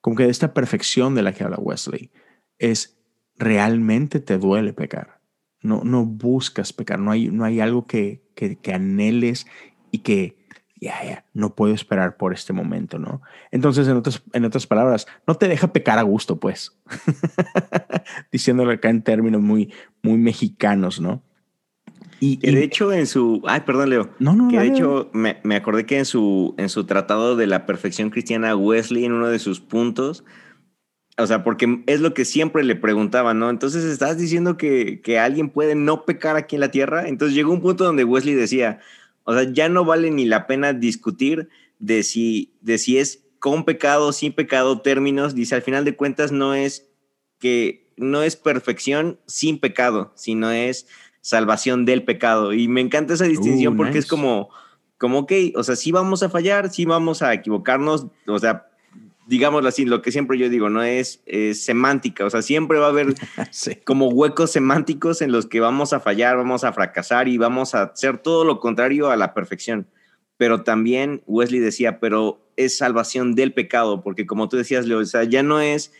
como 0.00 0.14
que 0.16 0.24
de 0.24 0.30
esta 0.30 0.54
perfección 0.54 1.16
de 1.16 1.22
la 1.22 1.32
que 1.32 1.42
habla 1.42 1.58
Wesley, 1.58 2.12
es 2.58 2.96
realmente 3.36 4.20
te 4.20 4.38
duele 4.38 4.72
pecar 4.72 5.13
no, 5.64 5.80
no 5.82 6.04
buscas 6.04 6.72
pecar, 6.72 7.00
no 7.00 7.10
hay, 7.10 7.28
no 7.30 7.44
hay 7.44 7.58
algo 7.58 7.86
que, 7.86 8.20
que, 8.34 8.58
anheles 8.72 9.46
y 9.90 9.98
que, 9.98 10.36
ya, 10.78 11.02
ya, 11.02 11.24
no 11.32 11.54
puedo 11.54 11.72
esperar 11.72 12.18
por 12.18 12.34
este 12.34 12.52
momento, 12.52 12.98
¿no? 12.98 13.22
Entonces, 13.50 13.88
en 13.88 13.96
otras, 13.96 14.22
en 14.34 14.44
otras 14.44 14.66
palabras, 14.66 15.06
no 15.26 15.34
te 15.36 15.48
deja 15.48 15.72
pecar 15.72 15.98
a 15.98 16.02
gusto, 16.02 16.38
pues, 16.38 16.78
diciéndolo 18.32 18.72
acá 18.72 18.90
en 18.90 19.02
términos 19.02 19.40
muy, 19.40 19.72
muy 20.02 20.18
mexicanos, 20.18 21.00
¿no? 21.00 21.22
Y, 22.20 22.36
de 22.36 22.62
hecho 22.62 22.92
en 22.92 23.06
su, 23.06 23.42
ay, 23.46 23.62
perdón, 23.62 23.90
Leo. 23.90 24.10
No, 24.18 24.34
no, 24.34 24.48
que 24.48 24.58
de 24.58 24.66
hecho 24.66 25.10
me, 25.12 25.40
me, 25.42 25.56
acordé 25.56 25.84
que 25.84 25.98
en 25.98 26.06
su, 26.06 26.54
en 26.56 26.68
su 26.68 26.84
tratado 26.84 27.36
de 27.36 27.46
la 27.46 27.66
perfección 27.66 28.10
cristiana, 28.10 28.56
Wesley, 28.56 29.04
en 29.04 29.12
uno 29.12 29.28
de 29.28 29.38
sus 29.38 29.60
puntos, 29.60 30.24
o 31.16 31.26
sea, 31.26 31.44
porque 31.44 31.82
es 31.86 32.00
lo 32.00 32.12
que 32.12 32.24
siempre 32.24 32.64
le 32.64 32.74
preguntaban, 32.74 33.38
¿no? 33.38 33.50
Entonces, 33.50 33.84
¿estás 33.84 34.18
diciendo 34.18 34.56
que, 34.56 35.00
que, 35.00 35.18
alguien 35.18 35.48
puede 35.48 35.74
no 35.74 36.04
pecar 36.04 36.36
aquí 36.36 36.56
en 36.56 36.60
la 36.60 36.70
tierra? 36.70 37.08
Entonces 37.08 37.36
llegó 37.36 37.52
un 37.52 37.60
punto 37.60 37.84
donde 37.84 38.04
Wesley 38.04 38.34
decía, 38.34 38.80
o 39.24 39.34
sea, 39.34 39.44
ya 39.44 39.68
no 39.68 39.84
vale 39.84 40.10
ni 40.10 40.24
la 40.24 40.46
pena 40.46 40.72
discutir 40.72 41.48
de 41.78 42.02
si, 42.02 42.52
de 42.60 42.78
si 42.78 42.98
es 42.98 43.24
con 43.38 43.64
pecado, 43.64 44.12
sin 44.12 44.32
pecado, 44.32 44.80
términos. 44.80 45.34
Dice, 45.34 45.54
al 45.54 45.62
final 45.62 45.84
de 45.84 45.96
cuentas 45.96 46.32
no 46.32 46.54
es 46.54 46.90
que 47.38 47.92
no 47.96 48.22
es 48.22 48.36
perfección 48.36 49.20
sin 49.26 49.58
pecado, 49.58 50.12
sino 50.16 50.50
es 50.50 50.88
salvación 51.20 51.84
del 51.84 52.04
pecado. 52.04 52.52
Y 52.52 52.68
me 52.68 52.80
encanta 52.80 53.14
esa 53.14 53.24
distinción 53.24 53.74
uh, 53.74 53.76
porque 53.76 53.98
es 53.98 54.06
como, 54.06 54.50
como, 54.98 55.20
ok, 55.20 55.32
o 55.54 55.62
sea, 55.62 55.76
sí 55.76 55.92
vamos 55.92 56.22
a 56.22 56.28
fallar, 56.28 56.70
sí 56.70 56.84
vamos 56.84 57.22
a 57.22 57.32
equivocarnos, 57.32 58.06
o 58.26 58.38
sea, 58.38 58.66
digámoslo 59.26 59.68
así, 59.68 59.84
lo 59.84 60.02
que 60.02 60.12
siempre 60.12 60.38
yo 60.38 60.48
digo, 60.48 60.68
no 60.68 60.82
es, 60.82 61.22
semántica, 61.54 62.24
o 62.24 62.30
sea, 62.30 62.42
siempre 62.42 62.78
va 62.78 62.86
a 62.86 62.90
haber 62.90 63.14
como 63.84 64.08
huecos 64.08 64.52
semánticos 64.52 65.22
en 65.22 65.32
los 65.32 65.46
que 65.46 65.60
vamos 65.60 65.92
a 65.92 66.00
fallar, 66.00 66.36
vamos 66.36 66.64
a 66.64 66.72
fracasar 66.72 67.28
y 67.28 67.38
vamos 67.38 67.74
a 67.74 67.84
hacer 67.84 68.18
todo 68.18 68.44
lo 68.44 68.60
contrario 68.60 69.10
a 69.10 69.16
la 69.16 69.34
perfección. 69.34 69.86
Pero 70.36 70.62
también 70.62 71.22
Wesley 71.26 71.60
decía, 71.60 72.00
pero 72.00 72.44
es 72.56 72.76
salvación 72.76 73.34
del 73.34 73.52
pecado, 73.52 74.02
porque 74.02 74.26
como 74.26 74.48
tú 74.48 74.56
decías, 74.56 74.86
Leo, 74.86 74.98
o 74.98 75.04
sea, 75.04 75.24
ya 75.24 75.42
no 75.42 75.60
es 75.60 75.92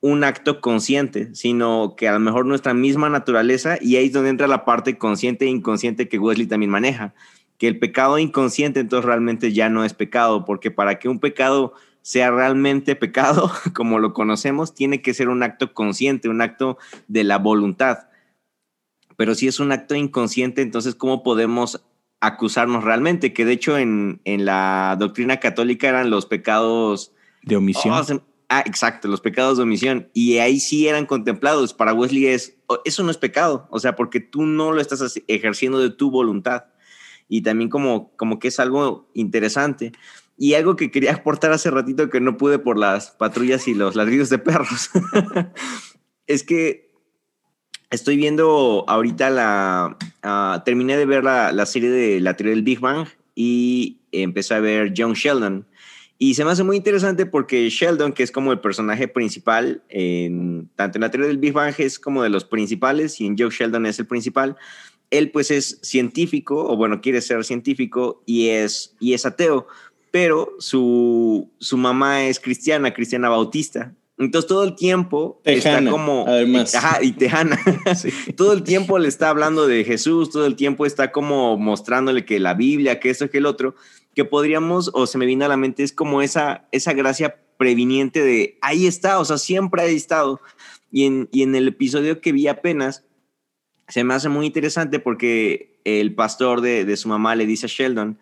un 0.00 0.24
acto 0.24 0.60
consciente, 0.60 1.34
sino 1.34 1.94
que 1.96 2.08
a 2.08 2.12
lo 2.12 2.20
mejor 2.20 2.46
nuestra 2.46 2.74
misma 2.74 3.08
naturaleza, 3.08 3.78
y 3.80 3.96
ahí 3.96 4.06
es 4.06 4.12
donde 4.12 4.30
entra 4.30 4.46
la 4.46 4.64
parte 4.64 4.98
consciente 4.98 5.46
e 5.46 5.48
inconsciente 5.48 6.08
que 6.08 6.18
Wesley 6.18 6.46
también 6.46 6.70
maneja, 6.70 7.14
que 7.58 7.68
el 7.68 7.78
pecado 7.78 8.18
inconsciente 8.18 8.80
entonces 8.80 9.06
realmente 9.06 9.52
ya 9.52 9.68
no 9.68 9.84
es 9.84 9.94
pecado, 9.94 10.44
porque 10.44 10.70
para 10.70 10.98
que 10.98 11.08
un 11.08 11.20
pecado 11.20 11.72
sea 12.06 12.30
realmente 12.30 12.94
pecado, 12.94 13.50
como 13.74 13.98
lo 13.98 14.12
conocemos, 14.12 14.76
tiene 14.76 15.02
que 15.02 15.12
ser 15.12 15.28
un 15.28 15.42
acto 15.42 15.74
consciente, 15.74 16.28
un 16.28 16.40
acto 16.40 16.78
de 17.08 17.24
la 17.24 17.38
voluntad. 17.38 18.06
Pero 19.16 19.34
si 19.34 19.48
es 19.48 19.58
un 19.58 19.72
acto 19.72 19.96
inconsciente, 19.96 20.62
entonces, 20.62 20.94
¿cómo 20.94 21.24
podemos 21.24 21.84
acusarnos 22.20 22.84
realmente? 22.84 23.32
Que 23.32 23.44
de 23.44 23.54
hecho 23.54 23.76
en, 23.76 24.20
la 24.24 24.94
doctrina 25.00 25.40
católica 25.40 25.88
eran 25.88 26.08
los 26.08 26.26
pecados... 26.26 27.12
De 27.42 27.56
omisión. 27.56 27.92
Oh, 27.92 28.22
ah, 28.50 28.62
exacto, 28.64 29.08
los 29.08 29.20
pecados 29.20 29.56
de 29.56 29.64
omisión. 29.64 30.08
Y 30.14 30.38
ahí 30.38 30.60
sí 30.60 30.86
eran 30.86 31.06
contemplados. 31.06 31.74
Para 31.74 31.92
Wesley 31.92 32.26
es, 32.26 32.56
oh, 32.68 32.78
eso 32.84 33.02
no 33.02 33.10
es 33.10 33.18
pecado, 33.18 33.66
o 33.72 33.80
sea, 33.80 33.96
porque 33.96 34.20
tú 34.20 34.46
no 34.46 34.70
lo 34.70 34.80
estás 34.80 35.20
ejerciendo 35.26 35.80
de 35.80 35.90
tu 35.90 36.12
voluntad. 36.12 36.66
Y 37.28 37.42
también 37.42 37.68
como, 37.68 38.14
como 38.16 38.38
que 38.38 38.46
es 38.46 38.60
algo 38.60 39.10
interesante. 39.12 39.90
Y 40.38 40.54
algo 40.54 40.76
que 40.76 40.90
quería 40.90 41.14
aportar 41.14 41.52
hace 41.52 41.70
ratito 41.70 42.10
que 42.10 42.20
no 42.20 42.36
pude 42.36 42.58
por 42.58 42.78
las 42.78 43.10
patrullas 43.10 43.68
y 43.68 43.74
los 43.74 43.96
ladridos 43.96 44.28
de 44.28 44.38
perros, 44.38 44.90
es 46.26 46.42
que 46.42 46.90
estoy 47.90 48.16
viendo 48.16 48.84
ahorita 48.88 49.30
la... 49.30 49.96
Ah, 50.22 50.62
terminé 50.64 50.96
de 50.96 51.06
ver 51.06 51.24
la, 51.24 51.66
serie 51.66 51.90
de 51.90 52.20
la 52.20 52.36
teoría 52.36 52.54
del 52.54 52.64
Big 52.64 52.80
Bang 52.80 53.06
y 53.34 54.00
empecé 54.12 54.54
a 54.54 54.60
ver 54.60 54.92
John 54.96 55.14
Sheldon. 55.14 55.66
Y 56.18 56.34
se 56.34 56.44
me 56.44 56.50
hace 56.50 56.64
muy 56.64 56.76
interesante 56.76 57.26
porque 57.26 57.68
Sheldon, 57.68 58.12
que 58.12 58.22
es 58.22 58.32
como 58.32 58.52
el 58.52 58.60
personaje 58.60 59.06
principal, 59.06 59.82
en, 59.88 60.70
tanto 60.74 60.96
en 60.98 61.02
la 61.02 61.10
teoría 61.10 61.28
del 61.28 61.38
Big 61.38 61.52
Bang 61.52 61.74
es 61.78 61.98
como 61.98 62.22
de 62.22 62.30
los 62.30 62.44
principales 62.44 63.20
y 63.20 63.26
en 63.26 63.36
John 63.38 63.50
Sheldon 63.50 63.86
es 63.86 63.98
el 63.98 64.06
principal, 64.06 64.56
él 65.10 65.30
pues 65.30 65.50
es 65.50 65.78
científico, 65.82 66.66
o 66.66 66.76
bueno, 66.76 67.00
quiere 67.00 67.20
ser 67.20 67.44
científico 67.44 68.22
y 68.26 68.48
es, 68.48 68.96
y 68.98 69.12
es 69.12 69.26
ateo 69.26 69.68
pero 70.16 70.56
su, 70.60 71.52
su 71.58 71.76
mamá 71.76 72.24
es 72.24 72.40
cristiana, 72.40 72.94
cristiana 72.94 73.28
bautista. 73.28 73.94
Entonces 74.16 74.48
todo 74.48 74.64
el 74.64 74.74
tiempo 74.74 75.42
está 75.44 75.84
como... 75.90 76.24
Además. 76.26 76.74
Ajá, 76.74 77.02
y 77.02 77.12
tejana. 77.12 77.60
Todo 78.34 78.54
el 78.54 78.62
tiempo 78.62 78.98
le 78.98 79.08
está 79.08 79.28
hablando 79.28 79.66
de 79.66 79.84
Jesús, 79.84 80.30
todo 80.30 80.46
el 80.46 80.56
tiempo 80.56 80.86
está 80.86 81.12
como 81.12 81.58
mostrándole 81.58 82.24
que 82.24 82.40
la 82.40 82.54
Biblia, 82.54 82.98
que 82.98 83.10
esto, 83.10 83.28
que 83.28 83.36
el 83.36 83.44
otro, 83.44 83.74
que 84.14 84.24
podríamos, 84.24 84.90
o 84.94 85.06
se 85.06 85.18
me 85.18 85.26
viene 85.26 85.44
a 85.44 85.48
la 85.48 85.58
mente, 85.58 85.82
es 85.82 85.92
como 85.92 86.22
esa, 86.22 86.66
esa 86.72 86.94
gracia 86.94 87.36
previniente 87.58 88.22
de, 88.22 88.56
ahí 88.62 88.86
está, 88.86 89.18
o 89.18 89.24
sea, 89.26 89.36
siempre 89.36 89.82
ha 89.82 89.84
estado. 89.84 90.40
Y 90.90 91.04
en, 91.04 91.28
y 91.30 91.42
en 91.42 91.54
el 91.54 91.68
episodio 91.68 92.22
que 92.22 92.32
vi 92.32 92.48
apenas, 92.48 93.04
se 93.88 94.02
me 94.02 94.14
hace 94.14 94.30
muy 94.30 94.46
interesante 94.46 94.98
porque 94.98 95.78
el 95.84 96.14
pastor 96.14 96.62
de, 96.62 96.86
de 96.86 96.96
su 96.96 97.06
mamá 97.10 97.34
le 97.34 97.44
dice 97.44 97.66
a 97.66 97.68
Sheldon, 97.68 98.18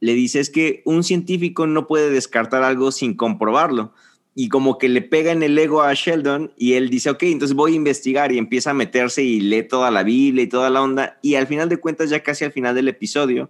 le 0.00 0.14
dice 0.14 0.40
es 0.40 0.50
que 0.50 0.82
un 0.84 1.02
científico 1.02 1.66
no 1.66 1.86
puede 1.86 2.10
descartar 2.10 2.62
algo 2.62 2.92
sin 2.92 3.14
comprobarlo. 3.14 3.92
Y 4.38 4.50
como 4.50 4.76
que 4.76 4.90
le 4.90 5.00
pega 5.00 5.32
en 5.32 5.42
el 5.42 5.58
ego 5.58 5.82
a 5.82 5.94
Sheldon 5.94 6.52
y 6.58 6.74
él 6.74 6.90
dice, 6.90 7.08
ok, 7.08 7.22
entonces 7.22 7.56
voy 7.56 7.72
a 7.72 7.76
investigar 7.76 8.32
y 8.32 8.38
empieza 8.38 8.70
a 8.70 8.74
meterse 8.74 9.22
y 9.22 9.40
lee 9.40 9.62
toda 9.62 9.90
la 9.90 10.02
Biblia 10.02 10.44
y 10.44 10.48
toda 10.48 10.68
la 10.68 10.82
onda. 10.82 11.18
Y 11.22 11.36
al 11.36 11.46
final 11.46 11.70
de 11.70 11.78
cuentas, 11.78 12.10
ya 12.10 12.22
casi 12.22 12.44
al 12.44 12.52
final 12.52 12.74
del 12.74 12.88
episodio, 12.88 13.48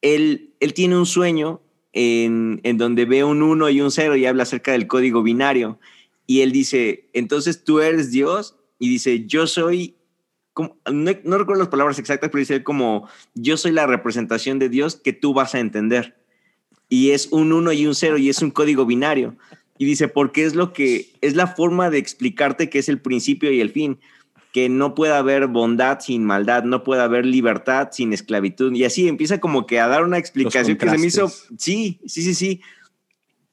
él, 0.00 0.54
él 0.60 0.72
tiene 0.72 0.96
un 0.96 1.04
sueño 1.04 1.60
en, 1.92 2.60
en 2.62 2.78
donde 2.78 3.04
ve 3.04 3.22
un 3.22 3.42
1 3.42 3.68
y 3.68 3.82
un 3.82 3.90
0 3.90 4.16
y 4.16 4.24
habla 4.24 4.44
acerca 4.44 4.72
del 4.72 4.86
código 4.86 5.22
binario. 5.22 5.78
Y 6.26 6.40
él 6.40 6.52
dice, 6.52 7.10
entonces 7.12 7.62
tú 7.62 7.80
eres 7.80 8.10
Dios. 8.10 8.56
Y 8.78 8.88
dice, 8.88 9.26
yo 9.26 9.46
soy 9.46 9.96
no, 10.56 11.38
recuerdo 11.38 11.60
las 11.60 11.68
palabras 11.68 11.98
exactas, 11.98 12.30
pero 12.30 12.40
dice 12.40 12.62
como, 12.62 13.08
yo 13.34 13.56
soy 13.56 13.72
la 13.72 13.86
representación 13.86 14.58
de 14.58 14.68
Dios 14.68 14.96
que 14.96 15.12
tú 15.12 15.32
vas 15.34 15.54
a 15.54 15.60
entender. 15.60 16.16
Y 16.88 17.10
es 17.10 17.28
un 17.30 17.52
1 17.52 17.72
y 17.72 17.86
un 17.86 17.94
0 17.94 18.18
y 18.18 18.28
es 18.28 18.42
un 18.42 18.50
código 18.50 18.84
binario. 18.84 19.36
Y 19.78 19.86
dice, 19.86 20.08
porque 20.08 20.44
es 20.44 20.54
lo 20.54 20.72
que, 20.72 21.10
es 21.22 21.34
la 21.34 21.46
forma 21.46 21.88
de 21.88 21.98
explicarte 21.98 22.68
que 22.68 22.78
es 22.78 22.88
el 22.88 23.00
principio 23.00 23.50
y 23.50 23.60
el 23.60 23.70
fin, 23.70 23.98
que 24.52 24.68
no 24.68 24.94
puede 24.94 25.14
haber 25.14 25.46
bondad 25.46 26.00
sin 26.00 26.24
maldad, 26.24 26.64
no 26.64 26.84
puede 26.84 27.00
haber 27.00 27.24
libertad 27.24 27.88
sin 27.90 28.12
esclavitud. 28.12 28.74
Y 28.74 28.84
así 28.84 29.08
empieza 29.08 29.40
como 29.40 29.66
que 29.66 29.80
a 29.80 29.88
dar 29.88 30.04
una 30.04 30.18
explicación 30.18 30.76
que 30.76 30.90
se 30.90 30.98
me 30.98 31.06
hizo, 31.06 31.28
sí, 31.56 31.98
sí, 32.04 32.22
sí, 32.22 32.34
sí. 32.34 32.60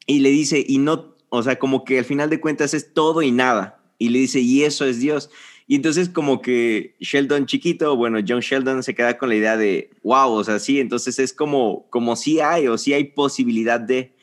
Y 0.05 0.19
le 0.19 0.29
dice, 0.29 0.63
y 0.67 0.79
no, 0.79 1.15
o 1.29 1.41
sea, 1.41 1.57
como 1.57 1.85
que 1.85 1.99
al 1.99 2.05
final 2.05 2.29
de 2.29 2.41
cuentas 2.41 2.73
es 2.73 2.93
todo 2.93 3.21
y 3.21 3.31
nada. 3.31 3.79
Y 3.97 4.09
le 4.09 4.19
dice, 4.19 4.41
y 4.41 4.63
eso 4.63 4.85
es 4.85 4.99
Dios. 4.99 5.29
Y 5.69 5.75
entonces 5.75 6.09
como 6.09 6.41
que 6.41 6.95
Sheldon 6.99 7.45
chiquito, 7.45 7.95
bueno, 7.95 8.17
John 8.27 8.39
Sheldon 8.39 8.81
se 8.81 8.95
queda 8.95 9.19
con 9.19 9.29
la 9.29 9.35
idea 9.35 9.55
de, 9.55 9.91
wow, 10.01 10.31
o 10.31 10.43
sea, 10.43 10.57
sí, 10.57 10.79
entonces 10.79 11.19
es 11.19 11.31
como, 11.31 11.87
como 11.91 12.15
si 12.15 12.39
hay 12.39 12.67
o 12.67 12.75
si 12.75 12.95
hay 12.95 13.03
posibilidad 13.03 13.79
de, 13.79 14.15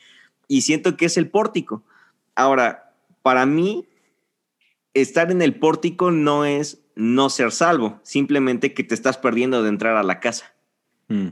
y 0.49 0.63
siento 0.63 0.97
que 0.97 1.05
es 1.05 1.15
el 1.15 1.29
pórtico. 1.29 1.85
Ahora, 2.35 2.93
para 3.21 3.45
mí, 3.45 3.87
estar 4.93 5.31
en 5.31 5.41
el 5.41 5.55
pórtico 5.55 6.11
no 6.11 6.43
es 6.43 6.81
no 6.95 7.29
ser 7.29 7.53
salvo, 7.53 8.01
simplemente 8.03 8.73
que 8.73 8.83
te 8.83 8.93
estás 8.93 9.17
perdiendo 9.17 9.63
de 9.63 9.69
entrar 9.69 9.95
a 9.95 10.03
la 10.03 10.19
casa. 10.19 10.53
Mm. 11.07 11.29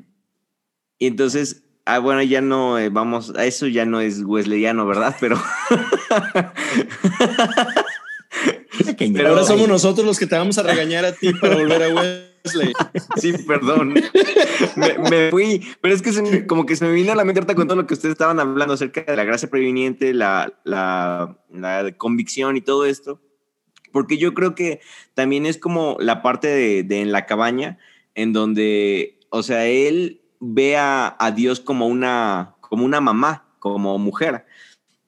Y 0.97 1.07
entonces, 1.07 1.65
ah, 1.83 1.99
bueno, 1.99 2.23
ya 2.23 2.39
no, 2.39 2.79
eh, 2.79 2.87
vamos, 2.87 3.33
a 3.35 3.45
eso 3.45 3.67
ya 3.67 3.83
no 3.83 3.99
es 3.99 4.23
wesleyano, 4.23 4.87
¿verdad? 4.87 5.13
Pero... 5.19 5.37
Pero 8.97 9.29
ahora 9.29 9.43
somos 9.43 9.67
nosotros 9.67 10.05
los 10.05 10.19
que 10.19 10.27
te 10.27 10.35
vamos 10.35 10.57
a 10.57 10.63
regañar 10.63 11.05
a 11.05 11.13
ti 11.13 11.33
para 11.33 11.55
volver 11.55 11.83
a 11.83 11.89
Wesley. 11.89 12.73
Sí, 13.17 13.33
perdón. 13.47 13.95
Me, 14.75 15.31
fui, 15.31 15.65
pero 15.81 15.95
es 15.95 16.03
que 16.03 16.45
como 16.45 16.67
que 16.67 16.75
se 16.75 16.85
me 16.85 16.91
vino 16.91 17.11
a 17.11 17.15
la 17.15 17.25
mente 17.25 17.39
ahorita 17.39 17.55
con 17.55 17.67
todo 17.67 17.77
lo 17.77 17.87
que 17.87 17.95
ustedes 17.95 18.13
estaban 18.13 18.39
hablando 18.39 18.75
acerca 18.75 19.01
de 19.01 19.15
la 19.15 19.23
gracia 19.23 19.49
previniente, 19.49 20.13
la, 20.13 20.53
la, 20.63 21.39
la 21.51 21.91
convicción 21.97 22.55
y 22.55 22.61
todo 22.61 22.85
esto. 22.85 23.19
Porque 23.91 24.17
yo 24.19 24.33
creo 24.35 24.53
que 24.53 24.81
también 25.15 25.47
es 25.47 25.57
como 25.57 25.97
la 25.99 26.21
parte 26.21 26.47
de, 26.47 26.83
de 26.83 27.01
en 27.01 27.11
la 27.11 27.25
cabaña, 27.25 27.79
en 28.13 28.31
donde, 28.31 29.19
o 29.29 29.41
sea, 29.41 29.65
él 29.65 30.21
ve 30.39 30.77
a, 30.77 31.15
a 31.17 31.31
Dios 31.31 31.59
como 31.59 31.87
una, 31.87 32.55
como 32.61 32.85
una 32.85 33.01
mamá, 33.01 33.47
como 33.59 33.97
mujer 33.97 34.44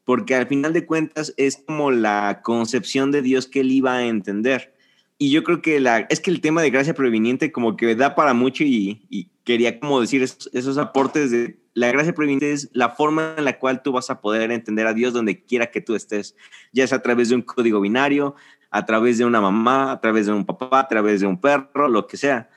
porque 0.08 0.36
al 0.36 0.48
final 0.48 0.72
de 0.72 0.86
cuentas 0.86 1.34
es 1.36 1.58
como 1.58 1.92
la 1.92 2.40
concepción 2.42 3.12
de 3.12 3.22
Dios 3.22 3.46
que 3.46 3.60
él 3.60 3.74
iba 3.74 3.94
a 3.94 4.06
entender. 4.06 4.74
Y 5.18 5.32
yo 5.32 5.44
creo 5.44 5.62
que 5.62 5.82
la, 5.82 6.08
es 6.10 6.22
que 6.22 6.32
el 6.32 6.40
tema 6.40 6.62
de 6.62 6.70
gracia 6.70 6.94
previniente 6.94 7.52
como 7.52 7.76
que 7.76 7.94
da 7.94 8.16
para 8.16 8.34
mucho 8.34 8.64
y, 8.64 9.30
quería 9.44 9.82
como 9.82 10.00
decir 10.00 10.24
esos, 10.24 10.78
aportes 10.78 11.32
de 11.32 11.60
la 11.74 11.92
gracia 11.92 12.16
previniente 12.16 12.54
es 12.54 12.70
la 12.72 12.92
forma 12.92 13.36
en 13.38 13.44
la 13.44 13.60
cual 13.60 13.84
tú 13.84 13.92
vas 13.92 14.10
a 14.10 14.22
poder 14.22 14.50
entender 14.52 14.88
a 14.88 14.94
Dios 14.94 15.12
donde 15.12 15.44
quiera 15.44 15.72
que 15.72 15.82
tú 15.82 15.94
estés, 15.94 16.38
ya 16.72 16.86
es 16.86 16.94
a 16.94 17.02
través 17.02 17.28
de 17.28 17.36
un 17.36 17.42
código 17.42 17.82
binario, 17.82 18.34
a 18.72 18.86
través 18.86 19.18
de 19.18 19.26
una 19.26 19.42
mamá, 19.42 19.92
a 19.92 20.00
través 20.00 20.28
de 20.28 20.32
un 20.32 20.46
papá, 20.46 20.80
a 20.80 20.88
través 20.88 21.20
de 21.20 21.28
un 21.28 21.42
perro, 21.42 21.90
lo 21.90 22.08
que 22.08 22.16
sea 22.16 22.50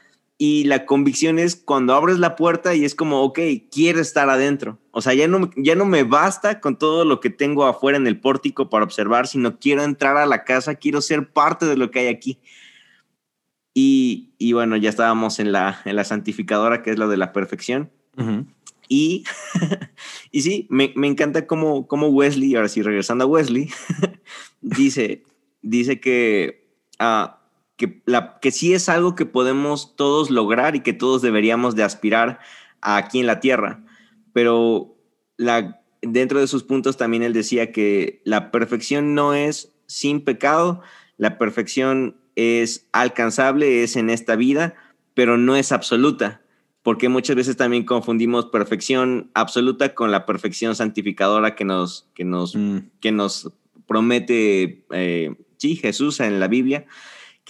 y 0.43 0.65
la 0.65 0.87
convicción 0.87 1.39
es 1.39 1.55
cuando 1.55 1.93
abres 1.93 2.19
la 2.19 2.35
puerta 2.35 2.75
y 2.75 2.87
es 2.87 2.95
como, 2.95 3.21
ok, 3.25 3.39
quiero 3.71 4.01
estar 4.01 4.31
adentro. 4.31 4.79
O 4.91 5.03
sea, 5.03 5.13
ya 5.13 5.29
no, 5.29 5.51
ya 5.55 5.75
no 5.75 5.85
me 5.85 6.03
basta 6.03 6.61
con 6.61 6.79
todo 6.79 7.05
lo 7.05 7.21
que 7.21 7.29
tengo 7.29 7.67
afuera 7.67 7.99
en 7.99 8.07
el 8.07 8.19
pórtico 8.19 8.71
para 8.71 8.87
observar, 8.87 9.27
sino 9.27 9.59
quiero 9.59 9.83
entrar 9.83 10.17
a 10.17 10.25
la 10.25 10.45
casa, 10.45 10.77
quiero 10.77 11.03
ser 11.03 11.31
parte 11.31 11.67
de 11.67 11.77
lo 11.77 11.91
que 11.91 11.99
hay 11.99 12.07
aquí. 12.07 12.39
Y, 13.75 14.33
y 14.39 14.55
bueno, 14.55 14.79
ya 14.79 14.89
estábamos 14.89 15.41
en 15.41 15.53
la, 15.53 15.83
en 15.85 15.95
la 15.95 16.05
santificadora, 16.05 16.81
que 16.81 16.89
es 16.89 16.99
la 16.99 17.07
de 17.07 17.19
la 17.19 17.35
perfección. 17.35 17.91
Y, 18.89 19.25
y 20.31 20.41
sí, 20.41 20.67
me, 20.71 20.95
me 20.97 21.07
encanta 21.07 21.47
cómo, 21.47 21.87
cómo, 21.87 22.07
Wesley, 22.09 22.55
ahora 22.55 22.69
sí, 22.69 22.81
regresando 22.81 23.25
a 23.25 23.29
Wesley, 23.29 23.69
dice, 24.63 25.23
dice 25.61 26.01
que... 26.01 26.67
Uh, 26.99 27.40
que, 27.81 28.03
la, 28.05 28.39
que 28.41 28.51
sí 28.51 28.75
es 28.75 28.91
algo 28.91 29.15
que 29.15 29.25
podemos 29.25 29.97
todos 29.97 30.29
lograr 30.29 30.77
y 30.77 30.81
que 30.81 30.93
todos 30.93 31.23
deberíamos 31.23 31.75
de 31.77 31.83
aspirar 31.83 32.39
aquí 32.83 33.21
en 33.21 33.27
la 33.27 33.41
tierra. 33.41 33.83
Pero 34.35 34.95
la, 35.39 35.81
dentro 36.03 36.41
de 36.41 36.47
sus 36.47 36.63
puntos 36.63 36.99
también 36.99 37.23
él 37.23 37.33
decía 37.33 37.73
que 37.73 38.21
la 38.27 38.51
perfección 38.51 39.15
no 39.15 39.33
es 39.33 39.73
sin 39.87 40.23
pecado, 40.23 40.83
la 41.17 41.39
perfección 41.39 42.19
es 42.37 42.87
alcanzable, 42.93 43.83
es 43.83 43.97
en 43.97 44.11
esta 44.11 44.37
vida, 44.37 44.75
pero 45.15 45.39
no 45.39 45.57
es 45.57 45.73
absoluta, 45.73 46.43
porque 46.83 47.09
muchas 47.09 47.35
veces 47.35 47.57
también 47.57 47.87
confundimos 47.87 48.45
perfección 48.45 49.31
absoluta 49.33 49.95
con 49.95 50.11
la 50.11 50.27
perfección 50.27 50.77
santificadora 50.77 51.55
que 51.55 51.65
nos, 51.65 52.11
que 52.13 52.25
nos, 52.25 52.55
mm. 52.55 52.79
que 53.01 53.11
nos 53.11 53.51
promete 53.87 54.85
eh, 54.93 55.35
sí, 55.57 55.77
Jesús 55.77 56.21
en 56.21 56.41
la 56.41 56.49
Biblia 56.49 56.85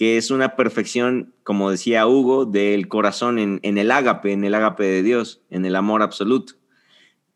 que 0.01 0.17
es 0.17 0.31
una 0.31 0.55
perfección, 0.55 1.31
como 1.43 1.69
decía 1.69 2.07
Hugo, 2.07 2.45
del 2.45 2.87
corazón 2.87 3.37
en, 3.37 3.59
el 3.77 3.91
ágape, 3.91 4.31
en 4.31 4.43
el 4.43 4.55
ágape 4.55 4.83
de 4.83 5.03
Dios, 5.03 5.43
en 5.51 5.63
el 5.63 5.75
amor 5.75 6.01
absoluto. 6.01 6.53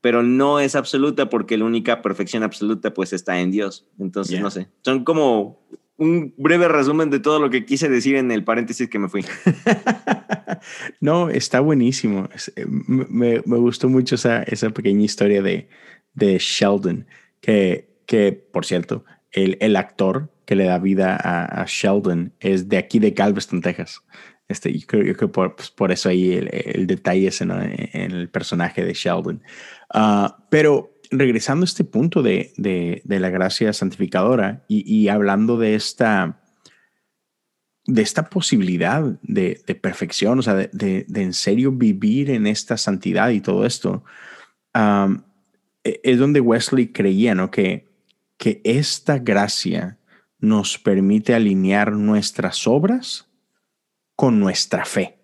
Pero 0.01 0.23
no 0.23 0.59
es 0.59 0.75
absoluta 0.75 1.29
porque 1.29 1.59
la 1.59 1.65
única 1.65 2.01
perfección 2.01 2.41
absoluta 2.41 2.91
pues 2.91 3.13
está 3.13 3.39
en 3.39 3.51
Dios. 3.51 3.87
Entonces, 3.99 4.41
no 4.41 4.49
sé, 4.49 4.67
son 4.83 5.03
como 5.03 5.63
un 5.97 6.33
breve 6.37 6.67
resumen 6.67 7.11
de 7.11 7.19
todo 7.19 7.39
lo 7.39 7.51
que 7.51 7.65
quise 7.65 7.87
decir 7.87 8.15
en 8.15 8.31
el 8.31 8.43
paréntesis 8.43 8.89
que 8.89 8.97
me 8.97 9.09
fui. 9.09 9.23
no, 11.01 11.29
está 11.29 11.59
buenísimo. 11.59 12.29
Eh, 12.55 12.65
me, 12.67 13.41
gustó 13.41 13.89
mucho 13.89 14.15
esa, 14.15 14.41
esa 14.41 14.71
pequeña 14.71 15.05
historia 15.05 15.43
de, 15.43 15.69
de 16.15 16.39
Sheldon, 16.39 17.05
que, 17.41 17.95
que, 18.07 18.33
por 18.33 18.65
cierto, 18.65 19.05
el, 19.31 19.55
el 19.61 19.75
actor 19.75 20.31
que 20.45 20.55
le 20.55 20.65
da 20.65 20.79
vida 20.79 21.17
a, 21.17 21.65
Sheldon 21.67 22.33
es 22.39 22.69
de 22.69 22.77
aquí 22.77 22.99
de 22.99 23.11
Galveston, 23.11 23.61
Texas. 23.61 24.01
Este, 24.47 24.77
yo 24.77 24.85
creo, 24.85 25.15
que 25.15 25.27
por, 25.27 25.55
pues, 25.55 25.71
por, 25.71 25.91
eso 25.91 26.09
ahí 26.09 26.33
el, 26.33 26.85
detalle 26.85 27.27
es 27.27 27.41
en, 27.41 27.51
el 27.51 28.29
personaje 28.29 28.85
de 28.85 28.93
Sheldon. 28.93 29.41
Ah, 29.91 30.45
pero 30.49 30.95
regresando 31.11 31.63
a 31.63 31.65
este 31.65 31.83
punto 31.83 32.21
de, 32.21 32.53
de, 32.57 33.19
la 33.19 33.29
gracia 33.29 33.73
santificadora 33.73 34.65
y, 34.67 35.07
hablando 35.07 35.57
de 35.57 35.75
esta, 35.75 36.41
de 37.85 38.01
esta 38.01 38.29
posibilidad 38.29 39.03
de, 39.23 39.79
perfección, 39.81 40.39
o 40.39 40.41
sea, 40.41 40.55
de, 40.55 41.05
en 41.13 41.33
serio 41.33 41.71
vivir 41.71 42.29
en 42.29 42.47
esta 42.47 42.77
santidad 42.77 43.29
y 43.29 43.41
todo 43.41 43.65
esto, 43.65 44.03
e, 45.83 46.01
es 46.03 46.19
donde 46.19 46.39
Wesley 46.39 46.91
creía, 46.91 47.35
¿no? 47.35 47.51
Que, 47.51 47.87
que 48.37 48.61
esta 48.63 49.19
gracia 49.19 49.97
nos 50.45 50.77
permite 50.77 51.33
alinear 51.33 51.91
nuestras 51.91 52.67
obras 52.67 53.27
con 54.15 54.39
nuestra 54.39 54.85
fe, 54.85 55.19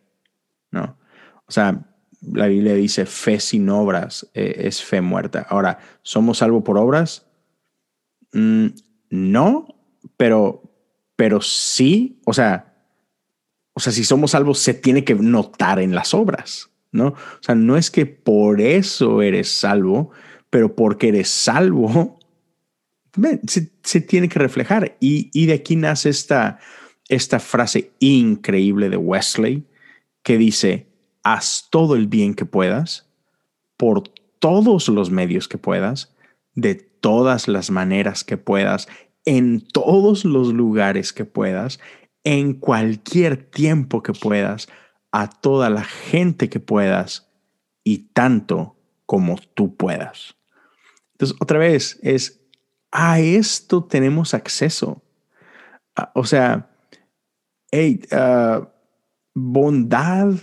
¿no? 0.72 0.98
O 1.46 1.52
sea, 1.52 1.88
la 2.22 2.48
Biblia 2.48 2.74
dice 2.74 3.06
fe 3.06 3.40
sin 3.40 3.70
obras 3.70 4.30
eh, 4.34 4.56
es 4.66 4.84
fe 4.84 5.02
muerta. 5.02 5.46
Ahora, 5.50 5.80
¿somos 6.02 6.40
salvos 6.40 6.64
por 6.64 6.78
obras? 6.78 7.28
Mm, 8.34 8.68
no, 9.10 9.68
pero, 10.18 10.64
pero 11.16 11.42
sí, 11.42 12.22
o 12.26 12.34
sea, 12.34 12.72
o 13.74 13.80
sea, 13.80 13.92
si 13.92 14.04
somos 14.04 14.32
salvos 14.32 14.60
se 14.60 14.74
tiene 14.74 15.04
que 15.04 15.16
notar 15.16 15.80
en 15.80 15.96
las 15.96 16.14
obras, 16.14 16.70
¿no? 16.92 17.08
O 17.08 17.42
sea, 17.42 17.56
no 17.56 17.78
es 17.78 17.90
que 17.90 18.06
por 18.06 18.62
eso 18.62 19.22
eres 19.22 19.50
salvo, 19.50 20.12
pero 20.50 20.76
porque 20.76 21.10
eres 21.10 21.30
salvo, 21.30 22.20
se, 23.48 24.02
tiene 24.02 24.30
que 24.30 24.40
reflejar. 24.40 24.98
Y, 25.00 25.46
de 25.46 25.54
aquí 25.54 25.76
nace 25.76 26.10
esta, 26.10 26.60
esta 27.10 27.40
frase 27.40 27.92
increíble 28.00 28.90
de 28.90 28.98
Wesley 28.98 29.66
que 30.24 30.38
dice, 30.38 30.88
haz 31.24 31.68
todo 31.70 31.96
el 31.96 32.08
bien 32.08 32.34
que 32.34 32.46
puedas, 32.46 33.10
por 33.78 34.04
todos 34.40 34.88
los 34.88 35.10
medios 35.10 35.48
que 35.48 35.58
puedas, 35.58 36.14
de 36.56 36.76
todas 36.76 37.48
las 37.48 37.72
maneras 37.72 38.24
que 38.24 38.38
puedas, 38.38 38.88
en 39.26 39.62
todos 39.62 40.26
los 40.26 40.54
lugares 40.54 41.14
que 41.14 41.26
puedas, 41.26 41.80
en 42.24 42.54
cualquier 42.54 43.38
tiempo 43.38 44.04
que 44.04 44.14
puedas, 44.14 44.68
a 45.12 45.30
toda 45.30 45.70
la 45.70 45.84
gente 45.84 46.50
que 46.50 46.60
puedas 46.60 47.30
y 47.84 48.10
tanto 48.14 48.76
como 49.06 49.38
tú 49.54 49.76
puedas. 49.76 50.36
Entonces, 51.14 51.38
otra 51.40 51.60
vez, 51.60 52.00
es 52.02 52.41
a 52.92 53.20
esto 53.20 53.84
tenemos 53.84 54.34
acceso. 54.34 55.02
Ah, 55.96 56.12
o 56.16 56.26
sea, 56.26 56.70
hey, 57.72 58.02
ah, 58.12 58.70
bondad 59.34 60.34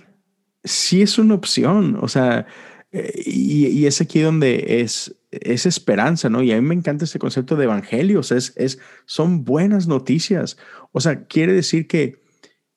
sí 0.64 1.02
es 1.02 1.18
una 1.18 1.34
opción. 1.34 1.98
O 2.00 2.08
sea, 2.08 2.46
eh, 2.90 3.22
y, 3.26 3.86
es 3.86 4.00
aquí 4.00 4.20
donde 4.20 4.80
es, 4.80 5.14
es 5.30 5.66
esperanza, 5.66 6.28
¿no? 6.30 6.42
Y 6.42 6.52
a 6.52 6.60
mí 6.60 6.66
me 6.66 6.74
encanta 6.74 7.04
este 7.04 7.18
concepto 7.18 7.56
de 7.56 7.64
evangelios, 7.64 8.32
es, 8.32 8.54
es, 8.56 8.78
son 9.06 9.44
buenas 9.44 9.86
noticias. 9.86 10.56
O 10.92 11.00
sea, 11.00 11.26
quiere 11.26 11.52
decir 11.52 11.86
que, 11.86 12.22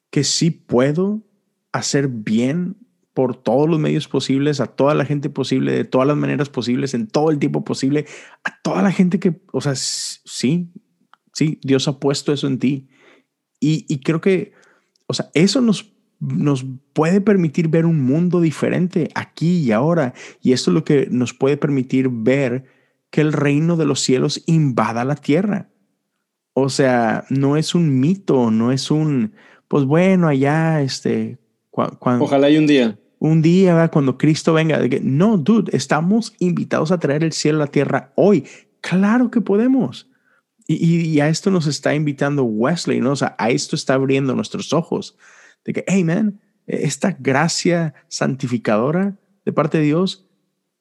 que 0.09 0.23
sí 0.23 0.51
puedo 0.51 1.21
hacer 1.71 2.09
bien 2.09 2.75
por 3.13 3.35
todos 3.35 3.69
los 3.69 3.79
medios 3.79 4.07
posibles, 4.07 4.61
a 4.61 4.67
toda 4.67 4.93
la 4.93 5.05
gente 5.05 5.29
posible, 5.29 5.73
de 5.73 5.83
todas 5.83 6.07
las 6.07 6.17
maneras 6.17 6.49
posibles, 6.49 6.93
en 6.93 7.07
todo 7.07 7.29
el 7.31 7.39
tiempo 7.39 7.63
posible, 7.63 8.05
a 8.43 8.61
toda 8.61 8.81
la 8.81 8.91
gente 8.91 9.19
que, 9.19 9.41
o 9.51 9.61
sea, 9.61 9.73
sí, 9.75 10.71
sí, 11.33 11.59
Dios 11.61 11.87
ha 11.87 11.99
puesto 11.99 12.31
eso 12.31 12.47
en 12.47 12.59
ti. 12.59 12.87
Y, 13.59 13.99
creo 13.99 14.21
que, 14.21 14.53
o 15.05 15.13
sea, 15.13 15.29
eso 15.35 15.61
nos, 15.61 15.93
nos 16.19 16.65
puede 16.93 17.21
permitir 17.21 17.67
ver 17.67 17.85
un 17.85 18.01
mundo 18.01 18.41
diferente 18.41 19.11
aquí 19.13 19.59
y 19.59 19.71
ahora. 19.71 20.15
Y 20.41 20.53
esto 20.53 20.71
es 20.71 20.75
lo 20.75 20.83
que 20.83 21.07
nos 21.11 21.35
puede 21.35 21.57
permitir 21.57 22.09
ver 22.09 22.65
que 23.11 23.21
el 23.21 23.33
reino 23.33 23.77
de 23.77 23.85
los 23.85 23.99
cielos 23.99 24.41
invada 24.47 25.05
la 25.05 25.15
tierra. 25.15 25.69
O 26.53 26.69
sea, 26.69 27.25
no 27.29 27.55
es 27.55 27.75
un 27.75 27.99
mito, 27.99 28.49
no 28.49 28.71
es 28.71 28.89
un, 28.89 29.33
pues 29.67 29.85
bueno, 29.85 30.27
allá, 30.27 30.81
este, 30.81 31.37
Ojalá 31.69 32.47
hay 32.47 32.57
un 32.57 32.65
día 32.65 32.97
un 33.21 33.43
día 33.43 33.87
cuando 33.89 34.17
Cristo 34.17 34.51
venga. 34.53 34.79
No, 35.03 35.37
dude, 35.37 35.77
estamos 35.77 36.33
invitados 36.39 36.91
a 36.91 36.99
traer 36.99 37.23
el 37.23 37.33
cielo 37.33 37.59
a 37.59 37.65
la 37.65 37.71
tierra 37.71 38.11
hoy. 38.15 38.45
Claro 38.81 39.29
que 39.29 39.41
podemos. 39.41 40.09
Y, 40.67 41.19
a 41.19 41.27
esto 41.29 41.51
nos 41.51 41.67
está 41.67 41.93
invitando 41.93 42.43
Wesley, 42.43 42.99
¿no? 42.99 43.11
O 43.11 43.15
sea, 43.15 43.35
a 43.37 43.51
esto 43.51 43.75
está 43.75 43.93
abriendo 43.93 44.33
nuestros 44.33 44.73
ojos. 44.73 45.17
De 45.63 45.71
que, 45.71 45.83
hey, 45.85 46.03
man, 46.03 46.41
esta 46.65 47.15
gracia 47.19 47.93
santificadora 48.07 49.19
de 49.45 49.53
parte 49.53 49.77
de 49.77 49.83
Dios 49.83 50.27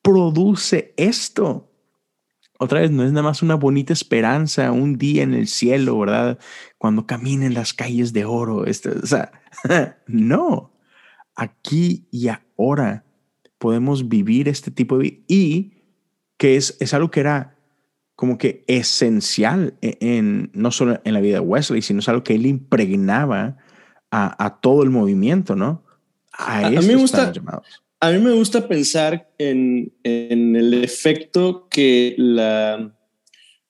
produce 0.00 0.94
esto. 0.96 1.70
otra 2.58 2.80
vez, 2.80 2.90
no 2.90 3.04
es 3.04 3.12
nada 3.12 3.24
más 3.24 3.42
una 3.42 3.54
bonita 3.54 3.92
esperanza, 3.92 4.72
un 4.72 4.96
día 4.96 5.24
en 5.24 5.34
el 5.34 5.46
cielo, 5.46 5.98
¿verdad? 5.98 6.38
Cuando 6.78 7.06
caminen 7.06 7.52
las 7.52 7.74
calles 7.74 8.14
de 8.14 8.24
oro. 8.24 8.64
Este, 8.64 8.88
o 8.88 9.06
sea, 9.06 9.30
no. 10.06 10.72
Aquí 11.40 12.06
y 12.10 12.28
ahora 12.28 13.06
podemos 13.56 14.10
vivir 14.10 14.46
este 14.46 14.70
tipo 14.70 14.98
de 14.98 15.02
vida 15.02 15.16
y 15.26 15.72
que 16.36 16.56
es, 16.56 16.76
es 16.80 16.92
algo 16.92 17.10
que 17.10 17.20
era 17.20 17.56
como 18.14 18.36
que 18.36 18.62
esencial 18.66 19.72
e, 19.80 19.96
en, 20.02 20.50
no 20.52 20.70
solo 20.70 21.00
en 21.02 21.14
la 21.14 21.20
vida 21.20 21.36
de 21.36 21.40
Wesley, 21.40 21.80
sino 21.80 22.00
es 22.00 22.08
algo 22.10 22.22
que 22.22 22.34
él 22.34 22.44
impregnaba 22.44 23.56
a, 24.10 24.44
a 24.44 24.60
todo 24.60 24.82
el 24.82 24.90
movimiento, 24.90 25.56
¿no? 25.56 25.82
A, 26.30 26.66
a 26.66 26.70
mí 26.70 26.86
me 26.86 26.96
gusta, 26.96 27.32
a 28.00 28.10
mí 28.10 28.18
me 28.18 28.32
gusta 28.32 28.68
pensar 28.68 29.30
en, 29.38 29.94
en, 30.02 30.56
el 30.56 30.74
efecto 30.84 31.68
que 31.70 32.14
la 32.18 32.94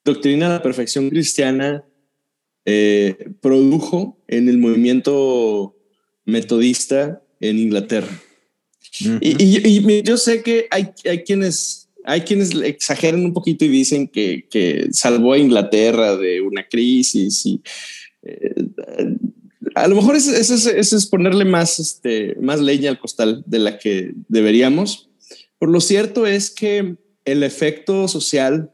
doctrina 0.04 0.48
de 0.48 0.54
la 0.54 0.62
perfección 0.62 1.08
cristiana 1.08 1.84
eh, 2.64 3.30
produjo 3.40 4.18
en 4.26 4.48
el 4.48 4.58
movimiento 4.58 5.76
metodista 6.24 7.22
en 7.40 7.58
Inglaterra. 7.58 8.20
y, 9.20 9.68
y, 9.68 10.02
yo 10.02 10.16
sé 10.16 10.42
que 10.42 10.66
hay, 10.70 10.90
hay, 11.08 11.22
quienes, 11.22 11.88
hay 12.04 12.20
quienes 12.22 12.54
exageran 12.54 13.24
un 13.24 13.32
poquito 13.32 13.64
y 13.64 13.68
dicen 13.68 14.08
que, 14.08 14.46
que 14.50 14.88
salvó 14.92 15.32
a 15.32 15.38
Inglaterra 15.38 16.16
de 16.16 16.40
una 16.40 16.66
crisis 16.68 17.46
y 17.46 17.62
eh, 18.22 18.54
a 19.74 19.88
lo 19.88 19.96
mejor 19.96 20.16
eso 20.16 20.32
es, 20.34 21.06
ponerle 21.06 21.44
más, 21.44 21.78
este, 21.78 22.36
más 22.40 22.60
leña 22.60 22.90
al 22.90 22.98
costal 22.98 23.42
de 23.46 23.58
la 23.58 23.78
que 23.78 24.12
deberíamos. 24.28 25.08
Por 25.58 25.70
lo 25.70 25.80
cierto 25.80 26.26
es 26.26 26.50
que 26.50 26.96
el 27.24 27.42
efecto 27.42 28.08
social, 28.08 28.72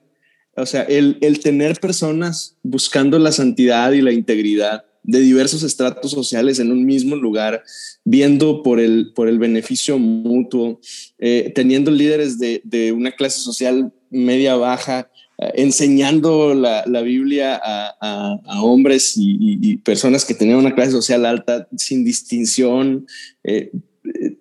o 0.56 0.66
sea, 0.66 0.82
el, 0.82 1.18
el 1.20 1.40
tener 1.40 1.78
personas 1.80 2.56
buscando 2.62 3.18
la 3.18 3.32
santidad 3.32 3.92
y 3.92 4.00
la 4.00 4.12
integridad 4.12 4.84
de 5.06 5.20
diversos 5.20 5.62
estratos 5.62 6.10
sociales 6.10 6.58
en 6.58 6.72
un 6.72 6.84
mismo 6.84 7.16
lugar, 7.16 7.62
viendo 8.04 8.62
por 8.62 8.80
el, 8.80 9.12
por 9.14 9.28
el 9.28 9.38
beneficio 9.38 9.98
mutuo, 9.98 10.80
eh, 11.18 11.52
teniendo 11.54 11.90
líderes 11.90 12.38
de, 12.38 12.60
de, 12.64 12.92
una 12.92 13.12
clase 13.12 13.40
social 13.40 13.92
media 14.10 14.56
baja 14.56 15.08
eh, 15.38 15.52
enseñando 15.56 16.54
la, 16.54 16.82
la 16.86 17.02
Biblia 17.02 17.60
a, 17.62 18.40
a, 18.44 18.62
hombres 18.62 19.14
y, 19.16 19.76
personas 19.78 20.24
que 20.24 20.34
tenían 20.34 20.58
una 20.58 20.74
clase 20.74 20.90
social 20.90 21.24
alta 21.24 21.68
sin 21.76 22.04
distinción 22.04 23.06
eh, 23.44 23.70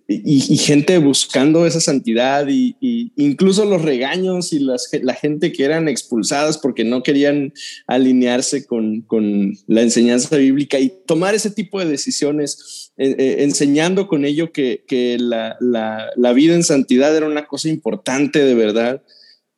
y, 0.07 0.57
gente 0.57 0.97
buscando 0.97 1.65
esa 1.65 1.79
santidad 1.79 2.47
y, 2.49 2.75
incluso 3.15 3.65
los 3.65 3.81
regaños 3.81 4.53
y 4.53 4.59
las, 4.59 4.89
la 5.01 5.13
gente 5.13 5.51
que 5.51 5.63
eran 5.63 5.87
expulsadas 5.87 6.57
porque 6.57 6.83
no 6.83 7.03
querían 7.03 7.53
alinearse 7.87 8.65
con, 8.65 9.01
con 9.01 9.57
la 9.67 9.81
enseñanza 9.81 10.37
bíblica 10.37 10.79
y 10.79 10.91
tomar 11.05 11.35
ese 11.35 11.51
tipo 11.51 11.79
de 11.79 11.85
decisiones 11.85 12.91
eh, 12.97 13.37
enseñando 13.39 14.07
con 14.07 14.25
ello 14.25 14.51
que, 14.51 14.83
que 14.87 15.17
la, 15.19 15.57
la, 15.59 16.09
la 16.15 16.33
vida 16.33 16.55
en 16.55 16.63
santidad 16.63 17.15
era 17.15 17.27
una 17.27 17.45
cosa 17.45 17.69
importante 17.69 18.43
de 18.43 18.55
verdad 18.55 19.01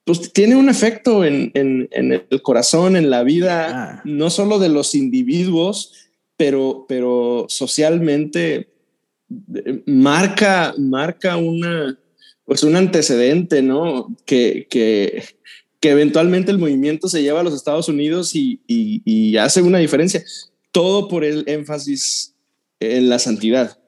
pues 0.07 0.32
tiene 0.32 0.55
un 0.55 0.70
efecto 0.70 1.26
en, 1.26 1.51
el 1.53 2.41
corazón, 2.41 2.95
en 2.95 3.09
la 3.09 3.24
vida, 3.24 3.68
ah. 3.70 4.01
no 4.05 4.30
solo 4.30 4.57
de 4.57 4.70
los 4.70 4.95
individuos, 4.95 5.91
pero, 6.38 6.86
pero 6.88 7.45
socialmente 7.49 8.55
eh, 8.55 8.68
marca, 9.86 10.73
marca 10.78 11.38
una, 11.38 11.97
pues 12.45 12.63
un 12.63 12.75
antecedente, 12.75 13.61
¿no? 13.61 14.15
Que, 14.25 14.67
que, 14.69 15.23
eventualmente 15.82 16.51
el 16.51 16.57
movimiento 16.57 17.07
se 17.07 17.21
lleva 17.21 17.39
a 17.39 17.43
los 17.43 17.53
Estados 17.53 17.88
Unidos 17.88 18.32
y, 18.34 19.38
hace 19.38 19.61
una 19.61 19.78
diferencia. 19.78 20.21
Todo 20.71 21.07
por 21.07 21.23
el 21.23 21.45
énfasis 21.47 22.36
en 22.82 23.07
la 23.07 23.19
santidad. 23.19 23.80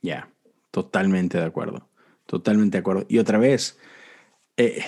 Ya, 0.00 0.30
totalmente 0.70 1.38
de 1.38 1.44
acuerdo. 1.44 1.88
Totalmente 2.26 2.76
de 2.76 2.80
acuerdo. 2.80 3.04
Y 3.08 3.18
otra 3.18 3.38
vez, 3.38 3.78
eh, 4.56 4.84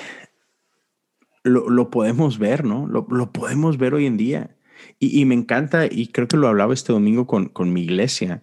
lo, 1.42 1.90
podemos 1.90 2.38
ver, 2.38 2.64
¿no? 2.64 2.86
Lo, 2.86 3.32
podemos 3.32 3.76
ver 3.76 3.94
hoy 3.94 4.06
en 4.06 4.16
día. 4.16 4.56
Y, 4.98 5.24
me 5.26 5.34
encanta, 5.34 5.86
y 5.86 6.06
creo 6.08 6.28
que 6.28 6.36
lo 6.36 6.48
hablaba 6.48 6.72
este 6.72 6.92
domingo 6.92 7.26
con, 7.26 7.72
mi 7.72 7.82
iglesia, 7.82 8.42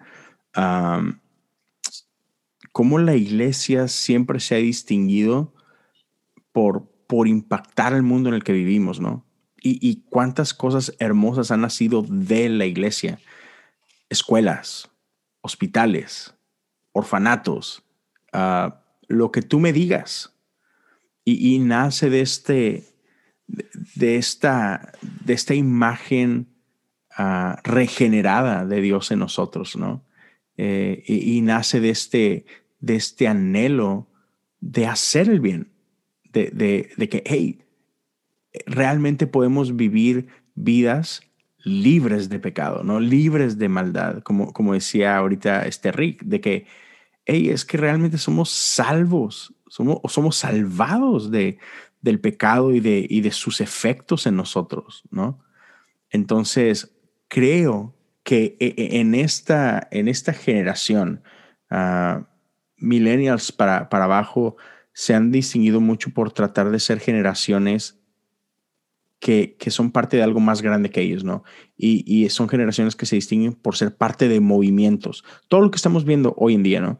cómo 2.71 2.99
la 2.99 3.15
iglesia 3.15 3.87
siempre 3.87 4.39
se 4.39 4.55
ha 4.55 4.59
distinguido 4.59 5.53
por, 6.51 6.87
por 7.07 7.27
impactar 7.27 7.93
el 7.93 8.03
mundo 8.03 8.29
en 8.29 8.35
el 8.35 8.43
que 8.43 8.53
vivimos, 8.53 8.99
¿no? 8.99 9.25
Y, 9.63 10.03
cuántas 10.09 10.55
cosas 10.55 10.95
hermosas 10.97 11.51
han 11.51 11.61
nacido 11.61 12.01
de 12.01 12.49
la 12.49 12.65
iglesia. 12.65 13.19
Escuelas, 14.09 14.89
hospitales, 15.41 16.33
orfanatos, 16.93 17.83
uh, 18.33 18.71
lo 19.07 19.31
que 19.31 19.43
tú 19.43 19.59
me 19.59 19.71
digas. 19.71 20.33
Y, 21.23 21.59
nace 21.59 22.09
de 22.09 22.21
este, 22.21 22.90
de, 23.95 24.15
esta, 24.17 24.93
de 25.25 25.33
esta 25.33 25.53
imagen 25.53 26.47
ah, 27.17 27.59
regenerada 27.63 28.65
de 28.65 28.81
Dios 28.81 29.11
en 29.11 29.19
nosotros, 29.19 29.75
¿no? 29.75 30.03
Eh, 30.57 31.03
y, 31.07 31.41
nace 31.41 31.79
de 31.79 31.89
este, 31.89 32.45
de 32.79 32.95
este 32.95 33.27
anhelo 33.27 34.07
de 34.59 34.85
hacer 34.85 35.29
el 35.29 35.39
bien, 35.39 35.71
de, 36.33 36.91
de, 36.95 37.09
que, 37.09 37.23
hey, 37.25 37.63
realmente 38.67 39.27
podemos 39.27 39.75
vivir 39.75 40.27
vidas 40.53 41.23
libres 41.63 42.29
de 42.29 42.39
pecado, 42.39 42.83
¿no? 42.83 42.99
Libres 42.99 43.57
de 43.57 43.69
maldad, 43.69 44.21
como, 44.21 44.53
como 44.53 44.73
decía 44.73 45.17
ahorita 45.17 45.65
este 45.65 45.91
Rick, 45.91 46.23
de 46.23 46.41
que 46.41 46.67
hey, 47.25 47.49
es 47.49 47.65
que 47.65 47.77
realmente 47.77 48.17
somos 48.17 48.49
salvos, 48.49 49.53
somos, 49.67 49.99
somos 50.09 50.35
salvados 50.35 51.31
de, 51.31 51.57
del 52.01 52.19
pecado 52.19 52.73
y 52.73 52.79
de, 52.79 53.05
y 53.07 53.21
de 53.21 53.31
sus 53.31 53.61
efectos 53.61 54.25
en 54.27 54.35
nosotros, 54.35 55.03
¿no? 55.11 55.43
Entonces, 56.09 56.97
creo 57.27 57.95
que 58.23 58.57
e, 58.59 58.73
e, 58.77 58.99
en 58.99 59.15
esta, 59.15 59.87
en 59.91 60.07
esta 60.07 60.33
generación, 60.33 61.23
uh, 61.71 62.23
millennials 62.77 63.51
para, 63.51 63.89
para 63.89 64.05
abajo, 64.05 64.57
se 64.93 65.13
han 65.13 65.31
distinguido 65.31 65.79
mucho 65.79 66.11
por 66.13 66.31
tratar 66.31 66.69
de 66.69 66.79
ser 66.79 66.99
generaciones 66.99 67.99
que, 69.19 69.55
que, 69.59 69.69
son 69.69 69.91
parte 69.91 70.17
de 70.17 70.23
algo 70.23 70.39
más 70.39 70.63
grande 70.63 70.89
que 70.89 71.01
ellos, 71.01 71.23
¿no? 71.23 71.43
Y, 71.77 72.03
y, 72.07 72.27
son 72.29 72.49
generaciones 72.49 72.95
que 72.95 73.05
se 73.05 73.15
distinguen 73.15 73.53
por 73.53 73.77
ser 73.77 73.95
parte 73.95 74.27
de 74.27 74.39
movimientos. 74.39 75.23
Todo 75.47 75.61
lo 75.61 75.69
que 75.69 75.75
estamos 75.75 76.05
viendo 76.05 76.33
hoy 76.37 76.55
en 76.55 76.63
día, 76.63 76.81
¿no? 76.81 76.99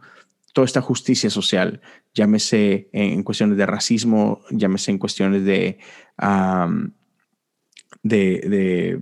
Toda 0.54 0.66
esta 0.66 0.82
justicia 0.82 1.30
social, 1.30 1.82
llámese 2.14 2.90
en 2.92 3.24
cuestiones 3.24 3.58
de 3.58 3.66
racismo, 3.66 4.42
llámese 4.50 4.92
en 4.92 4.98
cuestiones 4.98 5.46
de, 5.46 5.80
de, 8.04 9.02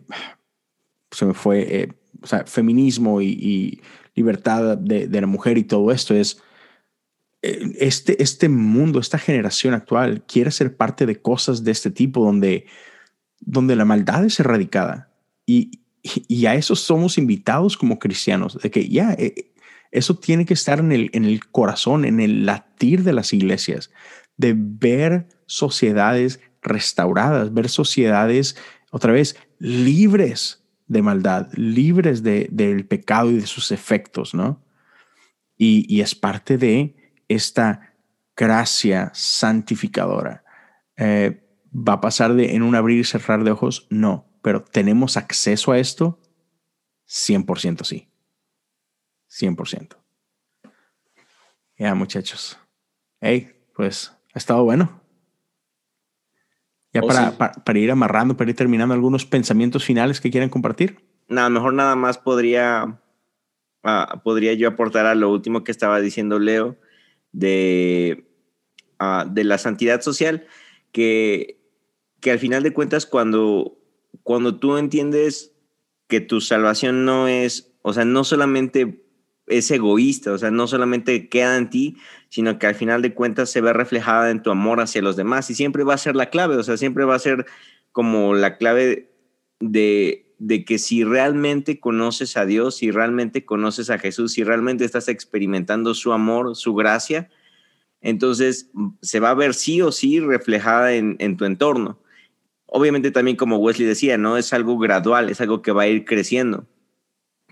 se 1.12 1.26
me 1.26 1.34
fue, 1.34 1.82
eh, 1.82 1.94
o 2.22 2.28
sea, 2.28 2.46
feminismo 2.46 3.22
y, 3.22 3.82
libertad 4.16 4.78
de, 4.78 5.22
la 5.22 5.28
mujer 5.28 5.58
y 5.58 5.64
todo 5.64 5.92
esto 5.92 6.14
es, 6.14 6.42
eh, 7.42 7.72
este, 7.80 8.22
este 8.22 8.50
mundo, 8.50 9.00
esta 9.00 9.18
generación 9.18 9.74
actual 9.74 10.24
quiere 10.28 10.52
ser 10.52 10.76
parte 10.76 11.06
de 11.06 11.22
cosas 11.22 11.64
de 11.64 11.72
este 11.72 11.90
tipo 11.90 12.24
donde 12.24 12.66
donde 13.40 13.76
la 13.76 13.86
maldad 13.86 14.26
es 14.26 14.40
erradicada. 14.40 15.10
Y, 15.46 15.82
y 16.04 16.46
a 16.46 16.56
eso 16.56 16.76
somos 16.76 17.18
invitados 17.18 17.78
como 17.78 18.00
cristianos, 18.00 18.58
de 18.62 18.72
que 18.72 18.88
ya 18.88 19.14
eh, 19.14 19.49
eso 19.92 20.18
tiene 20.18 20.46
que 20.46 20.54
estar 20.54 20.80
en 20.80 20.92
el, 20.92 21.46
corazón, 21.48 22.06
en 22.06 22.20
el 22.20 22.46
latir 22.46 23.04
de 23.04 23.14
las 23.14 23.34
iglesias, 23.34 23.92
de 24.38 24.54
ver 24.56 25.28
sociedades 25.46 26.40
restauradas, 26.62 27.54
ver 27.54 27.70
sociedades 27.70 28.56
otra 28.92 29.12
vez 29.12 29.36
libres 29.60 30.64
de 30.88 31.02
maldad, 31.02 31.48
libres 31.54 32.24
de, 32.24 32.48
del 32.52 32.86
pecado 32.86 33.32
y 33.32 33.38
de 33.38 33.48
sus 33.48 33.72
efectos, 33.72 34.34
¿no? 34.34 34.64
Y, 35.58 35.86
y 35.94 36.02
es 36.02 36.16
parte 36.16 36.58
de 36.58 36.96
esta 37.28 37.94
gracia 38.36 39.12
santificadora. 39.14 40.44
Eh, 40.96 41.46
¿Va 41.72 41.94
a 41.94 42.02
pasar 42.02 42.34
de 42.34 42.56
en 42.56 42.64
un 42.64 42.76
abrir 42.76 43.00
y 43.00 43.04
cerrar 43.04 43.44
de 43.44 43.52
ojos? 43.52 43.86
No, 43.90 44.28
pero 44.42 44.64
¿tenemos 44.64 45.18
acceso 45.18 45.72
a 45.72 45.78
esto? 45.78 46.20
100% 47.08 47.84
sí. 47.84 48.09
100%. 49.30 49.96
Ya, 51.78 51.96
muchachos. 51.96 52.60
Hey, 53.22 53.54
pues 53.74 54.12
ha 54.34 54.38
estado 54.38 54.64
bueno. 54.64 55.02
Ya 56.92 57.02
oh, 57.02 57.08
para, 57.08 57.38
para, 57.38 57.80
ir 57.80 57.92
amarrando, 57.92 58.36
para 58.36 58.50
ir 58.50 58.56
terminando, 58.56 58.94
algunos 58.94 59.26
pensamientos 59.26 59.86
finales 59.86 60.20
que 60.20 60.32
quieran 60.32 60.50
compartir. 60.50 61.06
Nada, 61.28 61.50
mejor 61.50 61.74
nada 61.74 61.96
más 61.96 62.18
podría, 62.18 63.00
uh, 63.84 64.20
podría 64.24 64.54
yo 64.54 64.68
aportar 64.68 65.06
a 65.06 65.16
lo 65.16 65.32
último 65.32 65.64
que 65.64 65.72
estaba 65.72 66.00
diciendo 66.02 66.40
Leo, 66.40 66.78
de 67.32 68.28
ah, 68.98 69.26
de 69.30 69.44
la 69.44 69.60
santidad 69.60 70.02
social, 70.02 70.48
que, 70.92 71.62
que 72.20 72.32
al 72.32 72.40
final 72.40 72.64
de 72.64 72.74
cuentas 72.74 73.06
cuando, 73.06 73.78
cuando 74.24 74.58
tú 74.58 74.78
entiendes 74.78 75.54
que 76.08 76.22
tu 76.22 76.42
salvación 76.42 77.06
no 77.06 77.28
es, 77.28 77.72
o 77.84 77.94
sea, 77.94 78.04
no 78.04 78.24
solamente 78.24 79.06
es 79.50 79.72
egoísta, 79.72 80.32
o 80.32 80.38
sea, 80.38 80.52
no 80.52 80.68
solamente 80.68 81.28
queda 81.28 81.58
en 81.58 81.70
ti, 81.70 81.98
sino 82.30 82.60
que 82.60 82.68
al 82.68 82.76
final 82.76 83.02
de 83.02 83.14
cuentas 83.14 83.50
se 83.50 83.62
ve 83.62 83.74
reflejada 83.74 84.30
en 84.30 84.42
tu 84.42 84.52
amor 84.52 84.80
hacia 84.80 85.02
los 85.02 85.16
demás 85.16 85.50
y 85.50 85.56
siempre 85.56 85.84
va 85.84 85.96
a 85.96 85.98
ser 85.98 86.16
la 86.16 86.30
clave, 86.30 86.56
o 86.56 86.64
sea, 86.64 86.78
siempre 86.78 87.06
va 87.06 87.16
a 87.16 87.20
ser 87.20 87.46
como 87.92 88.36
la 88.36 88.58
clave 88.58 89.12
de, 89.60 90.34
de 90.38 90.66
que 90.66 90.78
si 90.78 91.04
realmente 91.04 91.80
conoces 91.80 92.38
a 92.38 92.46
Dios, 92.46 92.78
si 92.78 92.92
realmente 92.92 93.46
conoces 93.46 93.90
a 93.90 93.98
Jesús, 93.98 94.34
si 94.34 94.44
realmente 94.44 94.86
estás 94.86 95.08
experimentando 95.08 95.94
su 95.94 96.14
amor, 96.14 96.56
su 96.56 96.76
gracia, 96.76 97.30
entonces 98.02 98.72
se 99.02 99.20
va 99.20 99.32
a 99.32 99.36
ver 99.36 99.54
sí 99.54 99.82
o 99.82 99.92
sí 99.92 100.20
reflejada 100.20 100.94
en, 100.94 101.18
en 101.20 101.36
tu 101.36 101.46
entorno. 101.46 102.00
Obviamente 102.68 103.12
también 103.12 103.36
como 103.36 103.58
Wesley 103.58 103.88
decía, 103.88 104.18
no 104.18 104.38
es 104.38 104.54
algo 104.54 104.78
gradual, 104.78 105.30
es 105.30 105.42
algo 105.42 105.62
que 105.64 105.72
va 105.72 105.84
a 105.84 105.88
ir 105.88 106.06
creciendo 106.06 106.68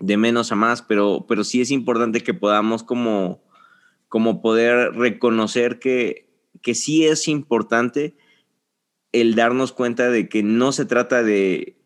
de 0.00 0.16
menos 0.16 0.52
a 0.52 0.54
más, 0.54 0.82
pero, 0.82 1.26
pero 1.28 1.44
sí 1.44 1.60
es 1.60 1.70
importante 1.70 2.22
que 2.22 2.34
podamos 2.34 2.82
como, 2.82 3.42
como 4.08 4.40
poder 4.40 4.92
reconocer 4.94 5.78
que, 5.78 6.28
que 6.62 6.74
sí 6.74 7.06
es 7.06 7.28
importante 7.28 8.16
el 9.12 9.34
darnos 9.34 9.72
cuenta 9.72 10.10
de 10.10 10.28
que 10.28 10.42
no 10.42 10.72
se 10.72 10.84
trata 10.84 11.22
de... 11.22 11.76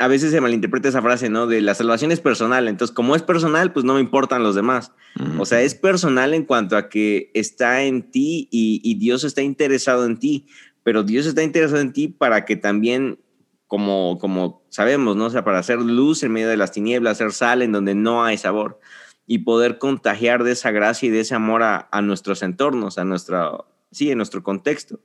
A 0.00 0.06
veces 0.06 0.30
se 0.30 0.40
malinterpreta 0.40 0.88
esa 0.88 1.02
frase, 1.02 1.28
¿no? 1.28 1.48
De 1.48 1.60
la 1.60 1.74
salvación 1.74 2.12
es 2.12 2.20
personal. 2.20 2.68
Entonces, 2.68 2.94
como 2.94 3.16
es 3.16 3.22
personal, 3.22 3.72
pues 3.72 3.84
no 3.84 3.94
me 3.94 4.00
importan 4.00 4.44
los 4.44 4.54
demás. 4.54 4.92
O 5.40 5.44
sea, 5.44 5.60
es 5.62 5.74
personal 5.74 6.34
en 6.34 6.44
cuanto 6.44 6.76
a 6.76 6.88
que 6.88 7.32
está 7.34 7.82
en 7.82 8.08
ti 8.08 8.48
y, 8.52 8.80
y 8.84 8.94
Dios 8.94 9.24
está 9.24 9.42
interesado 9.42 10.06
en 10.06 10.18
ti, 10.18 10.46
pero 10.84 11.02
Dios 11.02 11.26
está 11.26 11.42
interesado 11.42 11.80
en 11.80 11.92
ti 11.92 12.06
para 12.06 12.44
que 12.44 12.54
también 12.54 13.18
como, 13.66 14.18
como 14.18 14.57
sabemos, 14.70 15.16
¿no? 15.16 15.26
O 15.26 15.30
sea, 15.30 15.44
para 15.44 15.58
hacer 15.58 15.78
luz 15.78 16.22
en 16.22 16.32
medio 16.32 16.48
de 16.48 16.56
las 16.56 16.72
tinieblas, 16.72 17.12
hacer 17.12 17.32
sal 17.32 17.62
en 17.62 17.72
donde 17.72 17.94
no 17.94 18.24
hay 18.24 18.38
sabor 18.38 18.80
y 19.26 19.38
poder 19.38 19.78
contagiar 19.78 20.42
de 20.42 20.52
esa 20.52 20.70
gracia 20.70 21.06
y 21.06 21.10
de 21.10 21.20
ese 21.20 21.34
amor 21.34 21.62
a, 21.62 21.88
nuestros 22.02 22.42
entornos, 22.42 22.98
a 22.98 23.04
nuestra, 23.04 23.52
sí, 23.90 24.10
en 24.10 24.16
nuestro 24.16 24.42
contexto. 24.42 25.00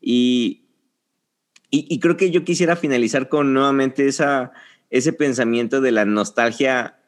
Y, 0.00 0.64
y, 1.70 2.00
creo 2.00 2.16
que 2.16 2.30
yo 2.30 2.42
quisiera 2.42 2.74
finalizar 2.74 3.28
con 3.28 3.52
nuevamente 3.52 4.06
esa, 4.06 4.52
ese 4.88 5.12
pensamiento 5.12 5.82
de 5.82 5.92
la 5.92 6.06
nostalgia, 6.06 6.98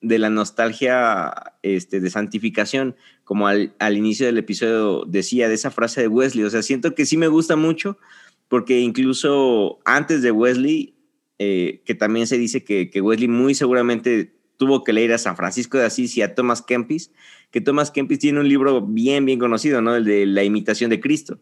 de 0.00 0.18
la 0.18 0.30
nostalgia 0.30 1.54
este, 1.62 2.00
de 2.00 2.08
santificación, 2.08 2.96
como 3.22 3.46
al, 3.46 3.74
al 3.78 3.98
inicio 3.98 4.24
del 4.24 4.38
episodio 4.38 5.04
decía, 5.06 5.48
de 5.48 5.54
esa 5.54 5.70
frase 5.70 6.00
de 6.00 6.08
Wesley. 6.08 6.44
O 6.44 6.50
sea, 6.50 6.62
siento 6.62 6.94
que 6.94 7.04
sí 7.04 7.18
me 7.18 7.28
gusta 7.28 7.54
mucho 7.54 7.98
porque 8.48 8.80
incluso 8.80 9.78
antes 9.84 10.22
de 10.22 10.30
Wesley, 10.30 10.94
eh, 11.38 11.82
que 11.84 11.94
también 11.94 12.26
se 12.26 12.38
dice 12.38 12.64
que, 12.64 12.90
Wesley 13.00 13.28
muy 13.28 13.54
seguramente 13.54 14.32
tuvo 14.56 14.84
que 14.84 14.92
leer 14.92 15.12
a 15.12 15.18
San 15.18 15.36
Francisco 15.36 15.78
de 15.78 15.86
Asís 15.86 16.16
y 16.16 16.22
a 16.22 16.34
Thomas 16.34 16.62
Kempis, 16.62 17.12
que 17.50 17.60
Thomas 17.60 17.90
Kempis 17.90 18.18
tiene 18.18 18.40
un 18.40 18.48
libro 18.48 18.80
bien, 18.82 19.24
bien 19.24 19.38
conocido, 19.38 19.80
¿no? 19.80 19.96
El 19.96 20.04
de 20.04 20.26
La 20.26 20.44
imitación 20.44 20.90
de 20.90 21.00
Cristo, 21.00 21.40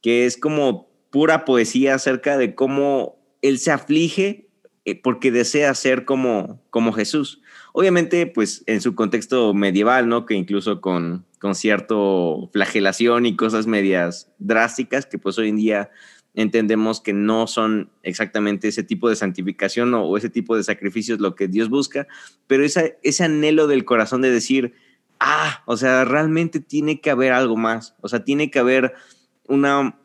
que 0.00 0.26
es 0.26 0.36
como 0.36 0.88
pura 1.10 1.44
poesía 1.44 1.94
acerca 1.94 2.38
de 2.38 2.54
cómo 2.54 3.18
él 3.42 3.58
se 3.58 3.70
aflige 3.70 4.48
eh, 4.84 5.00
porque 5.00 5.30
desea 5.30 5.74
ser 5.74 6.04
como, 6.04 6.62
como 6.70 6.92
Jesús. 6.92 7.41
Obviamente, 7.72 8.26
pues 8.26 8.62
en 8.66 8.80
su 8.80 8.94
contexto 8.94 9.54
medieval, 9.54 10.08
¿no? 10.08 10.26
Que 10.26 10.34
incluso 10.34 10.80
con, 10.80 11.24
con 11.38 11.54
cierto 11.54 12.50
flagelación 12.52 13.26
y 13.26 13.34
cosas 13.36 13.66
medias 13.66 14.30
drásticas 14.38 15.06
que 15.06 15.18
pues 15.18 15.38
hoy 15.38 15.48
en 15.48 15.56
día 15.56 15.90
entendemos 16.34 17.00
que 17.00 17.12
no 17.12 17.46
son 17.46 17.90
exactamente 18.02 18.68
ese 18.68 18.82
tipo 18.82 19.08
de 19.08 19.16
santificación 19.16 19.92
o, 19.94 20.16
ese 20.16 20.30
tipo 20.30 20.56
de 20.56 20.64
sacrificios 20.64 21.20
lo 21.20 21.34
que 21.34 21.48
Dios 21.48 21.68
busca, 21.68 22.06
pero 22.46 22.64
ese 22.64 23.24
anhelo 23.24 23.66
del 23.66 23.84
corazón 23.84 24.22
de 24.22 24.30
decir, 24.30 24.74
ah, 25.20 25.62
o 25.66 25.76
sea, 25.76 26.04
realmente 26.04 26.60
tiene 26.60 27.00
que 27.00 27.10
haber 27.10 27.32
algo 27.32 27.56
más, 27.56 27.94
o 28.00 28.08
sea, 28.08 28.24
tiene 28.24 28.50
que 28.50 28.58
haber 28.58 28.94
una, 29.46 29.98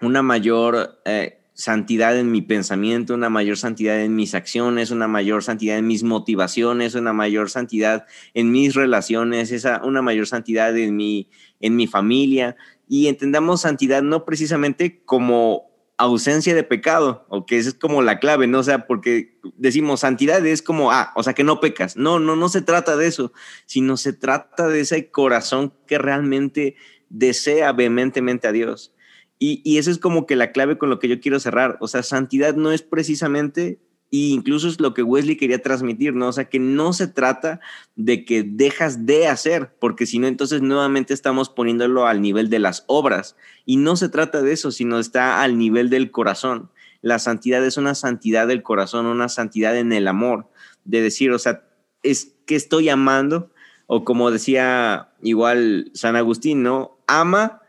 una 0.00 0.22
mayor 0.22 1.00
eh, 1.04 1.38
santidad 1.56 2.18
en 2.18 2.30
mi 2.30 2.42
pensamiento, 2.42 3.14
una 3.14 3.30
mayor 3.30 3.56
santidad 3.56 4.00
en 4.02 4.14
mis 4.14 4.34
acciones, 4.34 4.90
una 4.90 5.08
mayor 5.08 5.42
santidad 5.42 5.78
en 5.78 5.86
mis 5.86 6.02
motivaciones, 6.02 6.94
una 6.94 7.14
mayor 7.14 7.48
santidad 7.48 8.06
en 8.34 8.52
mis 8.52 8.74
relaciones, 8.74 9.50
esa, 9.50 9.80
una 9.82 10.02
mayor 10.02 10.26
santidad 10.26 10.76
en 10.76 10.94
mi, 10.94 11.30
en 11.60 11.74
mi 11.74 11.86
familia 11.86 12.56
y 12.86 13.08
entendamos 13.08 13.62
santidad 13.62 14.02
no 14.02 14.26
precisamente 14.26 15.02
como 15.04 15.70
ausencia 15.96 16.54
de 16.54 16.62
pecado, 16.62 17.24
o 17.30 17.46
que 17.46 17.56
esa 17.56 17.70
es 17.70 17.74
como 17.74 18.02
la 18.02 18.18
clave, 18.18 18.46
¿no? 18.46 18.58
O 18.58 18.62
sea, 18.62 18.86
porque 18.86 19.38
decimos 19.56 20.00
santidad 20.00 20.44
es 20.44 20.60
como, 20.60 20.92
ah, 20.92 21.10
o 21.16 21.22
sea, 21.22 21.32
que 21.32 21.42
no 21.42 21.58
pecas. 21.58 21.96
No, 21.96 22.18
no, 22.20 22.36
no 22.36 22.50
se 22.50 22.60
trata 22.60 22.96
de 22.96 23.06
eso, 23.06 23.32
sino 23.64 23.96
se 23.96 24.12
trata 24.12 24.68
de 24.68 24.80
ese 24.80 25.10
corazón 25.10 25.72
que 25.86 25.96
realmente 25.96 26.76
desea 27.08 27.72
vehementemente 27.72 28.46
a 28.46 28.52
Dios. 28.52 28.92
Y, 29.38 29.60
y 29.64 29.78
eso 29.78 29.90
es 29.90 29.98
como 29.98 30.26
que 30.26 30.36
la 30.36 30.52
clave 30.52 30.78
con 30.78 30.90
lo 30.90 30.98
que 30.98 31.08
yo 31.08 31.20
quiero 31.20 31.40
cerrar. 31.40 31.76
O 31.80 31.88
sea, 31.88 32.02
santidad 32.02 32.54
no 32.54 32.72
es 32.72 32.82
precisamente 32.82 33.78
y 34.08 34.32
incluso 34.32 34.68
es 34.68 34.80
lo 34.80 34.94
que 34.94 35.02
Wesley 35.02 35.36
quería 35.36 35.60
transmitir, 35.60 36.14
¿no? 36.14 36.28
O 36.28 36.32
sea, 36.32 36.48
que 36.48 36.60
no 36.60 36.92
se 36.92 37.08
trata 37.08 37.60
de 37.96 38.24
que 38.24 38.44
dejas 38.44 39.04
de 39.04 39.26
hacer, 39.26 39.74
porque 39.80 40.06
si 40.06 40.18
no, 40.18 40.28
entonces 40.28 40.62
nuevamente 40.62 41.12
estamos 41.12 41.48
poniéndolo 41.50 42.06
al 42.06 42.22
nivel 42.22 42.48
de 42.48 42.60
las 42.60 42.84
obras. 42.86 43.36
Y 43.64 43.76
no 43.78 43.96
se 43.96 44.08
trata 44.08 44.42
de 44.42 44.52
eso, 44.52 44.70
sino 44.70 45.00
está 45.00 45.42
al 45.42 45.58
nivel 45.58 45.90
del 45.90 46.12
corazón. 46.12 46.70
La 47.02 47.18
santidad 47.18 47.64
es 47.64 47.76
una 47.76 47.94
santidad 47.94 48.46
del 48.46 48.62
corazón, 48.62 49.06
una 49.06 49.28
santidad 49.28 49.76
en 49.76 49.92
el 49.92 50.06
amor, 50.06 50.48
de 50.84 51.02
decir, 51.02 51.32
o 51.32 51.38
sea, 51.38 51.64
es 52.02 52.36
que 52.46 52.54
estoy 52.54 52.88
amando, 52.88 53.50
o 53.88 54.04
como 54.04 54.30
decía 54.30 55.10
igual 55.20 55.90
San 55.94 56.14
Agustín, 56.14 56.62
¿no? 56.62 56.98
Ama 57.08 57.60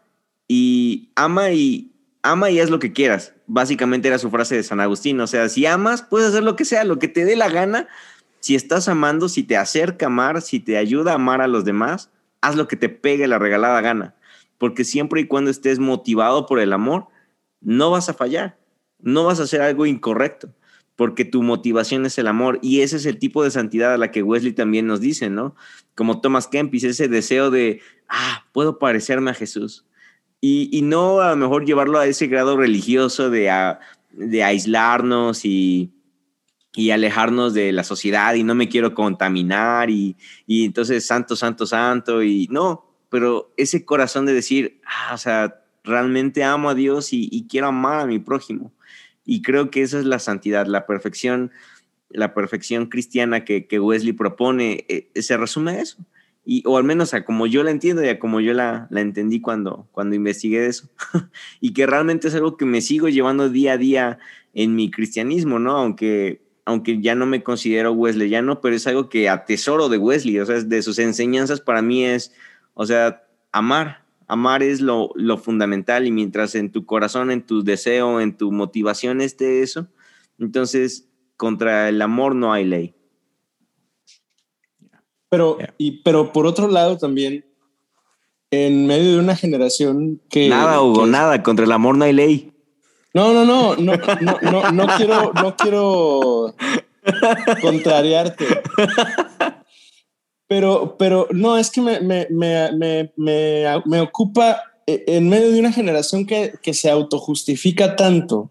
y 0.47 1.09
ama 1.15 1.51
y 1.51 1.91
ama 2.23 2.49
y 2.49 2.59
haz 2.59 2.69
lo 2.69 2.79
que 2.79 2.93
quieras. 2.93 3.33
Básicamente 3.47 4.07
era 4.07 4.19
su 4.19 4.29
frase 4.29 4.55
de 4.55 4.63
San 4.63 4.79
Agustín. 4.79 5.19
O 5.19 5.27
sea, 5.27 5.49
si 5.49 5.65
amas, 5.65 6.01
puedes 6.01 6.29
hacer 6.29 6.43
lo 6.43 6.55
que 6.55 6.65
sea, 6.65 6.83
lo 6.83 6.99
que 6.99 7.07
te 7.07 7.25
dé 7.25 7.35
la 7.35 7.49
gana. 7.49 7.87
Si 8.39 8.55
estás 8.55 8.87
amando, 8.87 9.29
si 9.29 9.43
te 9.43 9.57
acerca 9.57 10.05
a 10.05 10.07
amar, 10.07 10.41
si 10.41 10.59
te 10.59 10.77
ayuda 10.77 11.11
a 11.11 11.15
amar 11.15 11.41
a 11.41 11.47
los 11.47 11.65
demás, 11.65 12.11
haz 12.41 12.55
lo 12.55 12.67
que 12.67 12.75
te 12.75 12.89
pegue 12.89 13.27
la 13.27 13.39
regalada 13.39 13.81
gana. 13.81 14.15
Porque 14.57 14.83
siempre 14.83 15.21
y 15.21 15.27
cuando 15.27 15.51
estés 15.51 15.79
motivado 15.79 16.45
por 16.45 16.59
el 16.59 16.73
amor, 16.73 17.07
no 17.61 17.91
vas 17.91 18.09
a 18.09 18.13
fallar. 18.13 18.57
No 18.99 19.23
vas 19.23 19.39
a 19.39 19.43
hacer 19.43 19.61
algo 19.61 19.85
incorrecto. 19.85 20.53
Porque 20.95 21.25
tu 21.25 21.43
motivación 21.43 22.05
es 22.05 22.17
el 22.17 22.27
amor. 22.27 22.59
Y 22.61 22.81
ese 22.81 22.97
es 22.97 23.05
el 23.05 23.19
tipo 23.19 23.43
de 23.43 23.51
santidad 23.51 23.93
a 23.93 23.97
la 23.97 24.11
que 24.11 24.23
Wesley 24.23 24.53
también 24.53 24.87
nos 24.87 24.99
dice, 24.99 25.29
¿no? 25.29 25.55
Como 25.95 26.21
Thomas 26.21 26.47
Kempis, 26.47 26.83
ese 26.83 27.07
deseo 27.07 27.51
de, 27.51 27.81
ah, 28.09 28.45
puedo 28.51 28.79
parecerme 28.79 29.31
a 29.31 29.35
Jesús 29.35 29.86
y, 30.39 30.81
no 30.83 31.21
a 31.21 31.31
lo 31.31 31.35
mejor 31.38 31.65
llevarlo 31.65 31.99
a 31.99 32.05
ese 32.05 32.27
grado 32.27 32.57
religioso 32.57 33.29
de, 33.29 33.51
de 34.11 34.43
aislarnos 34.43 35.45
y, 35.45 35.91
y, 36.73 36.91
alejarnos 36.91 37.53
de 37.53 37.71
la 37.71 37.83
sociedad 37.83 38.35
y 38.35 38.43
no 38.43 38.53
me 38.53 38.69
quiero 38.69 38.93
contaminar 38.93 39.89
y, 39.89 40.15
y, 40.45 40.65
entonces 40.65 41.05
santo, 41.05 41.35
santo, 41.35 41.65
santo 41.65 42.21
y 42.21 42.47
no, 42.51 42.85
pero 43.09 43.53
ese 43.57 43.83
corazón 43.85 44.25
de 44.25 44.33
decir, 44.33 44.79
ah, 44.85 45.13
o 45.13 45.17
sea, 45.17 45.61
realmente 45.83 46.43
amo 46.43 46.69
a 46.69 46.75
Dios 46.75 47.09
y, 47.11 47.47
quiero 47.49 47.67
amar 47.67 48.01
a 48.01 48.05
mi 48.05 48.19
prójimo. 48.19 48.73
Y 49.25 49.41
creo 49.41 49.71
que 49.71 49.81
esa 49.81 49.99
es 49.99 50.05
la 50.05 50.19
santidad, 50.19 50.67
la 50.67 50.85
perfección, 50.85 51.51
la 52.09 52.33
perfección 52.33 52.88
cristiana 52.88 53.43
que, 53.43 53.67
que 53.67 53.79
Wesley 53.79 54.13
propone, 54.13 54.85
eh, 54.88 55.09
se 55.21 55.35
resume 55.35 55.71
a 55.71 55.81
eso 55.81 55.97
y, 56.49 56.63
o 56.65 56.77
al 56.77 56.85
menos 56.85 57.13
a 57.13 57.25
como 57.25 57.45
yo 57.45 57.61
la 57.61 57.71
entiendo 57.71 58.01
y 58.01 58.07
a 58.07 58.19
como 58.19 58.39
yo 58.39 58.53
la, 58.53 58.87
la 58.89 59.01
entendí 59.01 59.41
cuando, 59.41 59.89
cuando 59.91 60.15
investigué 60.15 60.65
eso. 60.65 60.89
y 61.59 61.73
que 61.73 61.85
realmente 61.85 62.29
es 62.29 62.35
algo 62.35 62.55
que 62.55 62.63
me 62.63 62.79
sigo 62.79 63.09
llevando 63.09 63.49
día 63.49 63.73
a 63.73 63.77
día 63.77 64.19
en 64.53 64.73
mi 64.73 64.89
cristianismo, 64.89 65.59
¿no? 65.59 65.75
Aunque, 65.75 66.41
aunque 66.63 67.01
ya 67.01 67.15
no 67.15 67.25
me 67.25 67.43
considero 67.43 67.91
wesleyano, 67.91 68.61
pero 68.61 68.77
es 68.77 68.87
algo 68.87 69.09
que 69.09 69.27
atesoro 69.27 69.89
de 69.89 69.97
Wesley, 69.97 70.39
o 70.39 70.45
sea, 70.45 70.61
de 70.61 70.81
sus 70.83 70.99
enseñanzas 70.99 71.59
para 71.59 71.81
mí 71.81 72.05
es, 72.05 72.31
o 72.75 72.85
sea, 72.85 73.27
amar, 73.51 74.05
amar 74.27 74.63
es 74.63 74.79
lo, 74.79 75.11
lo 75.15 75.37
fundamental 75.37 76.07
y 76.07 76.11
mientras 76.11 76.55
en 76.55 76.71
tu 76.71 76.85
corazón, 76.85 77.29
en 77.29 77.41
tu 77.41 77.61
deseo, 77.61 78.21
en 78.21 78.37
tu 78.37 78.53
motivación 78.53 79.19
esté 79.19 79.63
eso, 79.63 79.89
entonces 80.39 81.09
contra 81.35 81.89
el 81.89 82.01
amor 82.01 82.35
no 82.35 82.53
hay 82.53 82.63
ley. 82.63 82.96
Pero, 85.30 85.57
y, 85.78 86.03
pero 86.03 86.32
por 86.32 86.45
otro 86.45 86.67
lado 86.67 86.97
también, 86.97 87.45
en 88.51 88.88
medio 88.88 89.13
de 89.13 89.19
una 89.19 89.36
generación 89.36 90.21
que... 90.30 90.47
Nada, 90.49 90.82
Hugo, 90.82 91.05
nada, 91.05 91.43
contra 91.43 91.65
el 91.65 91.71
amor 91.71 91.97
no 91.97 92.05
hay 92.05 92.13
ley. 92.13 92.51
No, 93.13 93.34
no, 93.34 93.45
no, 93.45 93.75
no, 93.75 93.93
no, 94.21 94.39
no, 94.41 94.71
no 94.71 94.88
quiero, 94.95 95.32
no 95.34 95.55
quiero 95.55 96.55
contrariarte. 97.61 98.45
Pero, 100.47 100.95
pero 100.97 101.28
no, 101.32 101.57
es 101.57 101.69
que 101.69 101.82
me, 101.82 101.99
me, 101.99 102.28
me, 102.30 103.11
me, 103.17 103.82
me 103.86 104.01
ocupa 104.01 104.61
e, 104.86 105.03
en 105.07 105.28
medio 105.28 105.51
de 105.51 105.59
una 105.59 105.73
generación 105.73 106.25
que, 106.25 106.53
que 106.61 106.73
se 106.73 106.89
autojustifica 106.89 107.97
tanto 107.97 108.49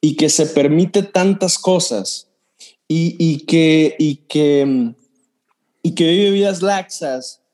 y 0.00 0.16
que 0.16 0.28
se 0.28 0.46
permite 0.46 1.04
tantas 1.04 1.58
cosas 1.58 2.28
y, 2.88 3.14
y 3.18 3.46
que, 3.46 3.94
y, 3.98 4.16
que, 4.28 4.92
y 5.86 5.94
que 5.94 6.10
vive 6.10 6.32
vidas 6.32 6.62
laxas, 6.62 7.44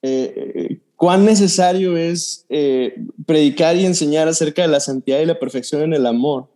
eh, 0.00 0.78
cuán 0.96 1.26
necesario 1.26 1.98
es 1.98 2.46
eh, 2.48 2.94
predicar 3.26 3.76
y 3.76 3.84
enseñar 3.84 4.26
acerca 4.26 4.62
de 4.62 4.68
la 4.68 4.80
santidad 4.80 5.20
y 5.20 5.26
la 5.26 5.38
perfección 5.38 5.82
en 5.82 5.92
el 5.92 6.06
amor, 6.06 6.48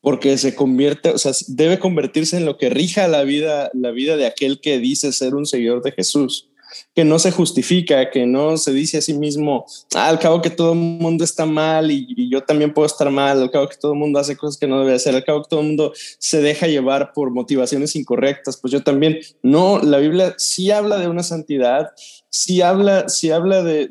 porque 0.00 0.38
se 0.38 0.54
convierte, 0.54 1.10
o 1.10 1.18
sea, 1.18 1.32
debe 1.48 1.78
convertirse 1.78 2.38
en 2.38 2.46
lo 2.46 2.56
que 2.56 2.70
rija 2.70 3.06
la 3.06 3.24
vida, 3.24 3.70
la 3.74 3.90
vida 3.90 4.16
de 4.16 4.24
aquel 4.24 4.58
que 4.62 4.78
dice 4.78 5.12
ser 5.12 5.34
un 5.34 5.44
seguidor 5.44 5.82
de 5.82 5.92
Jesús 5.92 6.48
que 6.94 7.04
no 7.04 7.18
se 7.18 7.30
justifica, 7.30 8.10
que 8.10 8.26
no 8.26 8.56
se 8.56 8.72
dice 8.72 8.98
a 8.98 9.02
sí 9.02 9.14
mismo, 9.14 9.66
ah, 9.94 10.08
al 10.08 10.18
cabo 10.18 10.40
que 10.40 10.50
todo 10.50 10.72
el 10.72 10.78
mundo 10.78 11.24
está 11.24 11.44
mal 11.44 11.90
y, 11.90 12.30
yo 12.30 12.42
también 12.42 12.72
puedo 12.72 12.86
estar 12.86 13.10
mal, 13.10 13.40
al 13.40 13.50
cabo 13.50 13.68
que 13.68 13.76
todo 13.76 13.92
el 13.92 13.98
mundo 13.98 14.18
hace 14.18 14.36
cosas 14.36 14.58
que 14.58 14.66
no 14.66 14.80
debe 14.80 14.94
hacer, 14.94 15.14
al 15.14 15.24
cabo 15.24 15.42
que 15.42 15.48
todo 15.50 15.60
el 15.60 15.66
mundo 15.66 15.92
se 16.18 16.40
deja 16.40 16.66
llevar 16.66 17.12
por 17.12 17.30
motivaciones 17.30 17.94
incorrectas, 17.96 18.56
pues 18.56 18.72
yo 18.72 18.82
también. 18.82 19.18
No, 19.42 19.78
la 19.78 19.98
Biblia 19.98 20.34
sí 20.38 20.70
habla 20.70 20.98
de 20.98 21.08
una 21.08 21.22
santidad, 21.22 21.90
sí 22.30 22.62
habla, 22.62 23.08
sí 23.08 23.30
habla 23.30 23.62
de, 23.62 23.88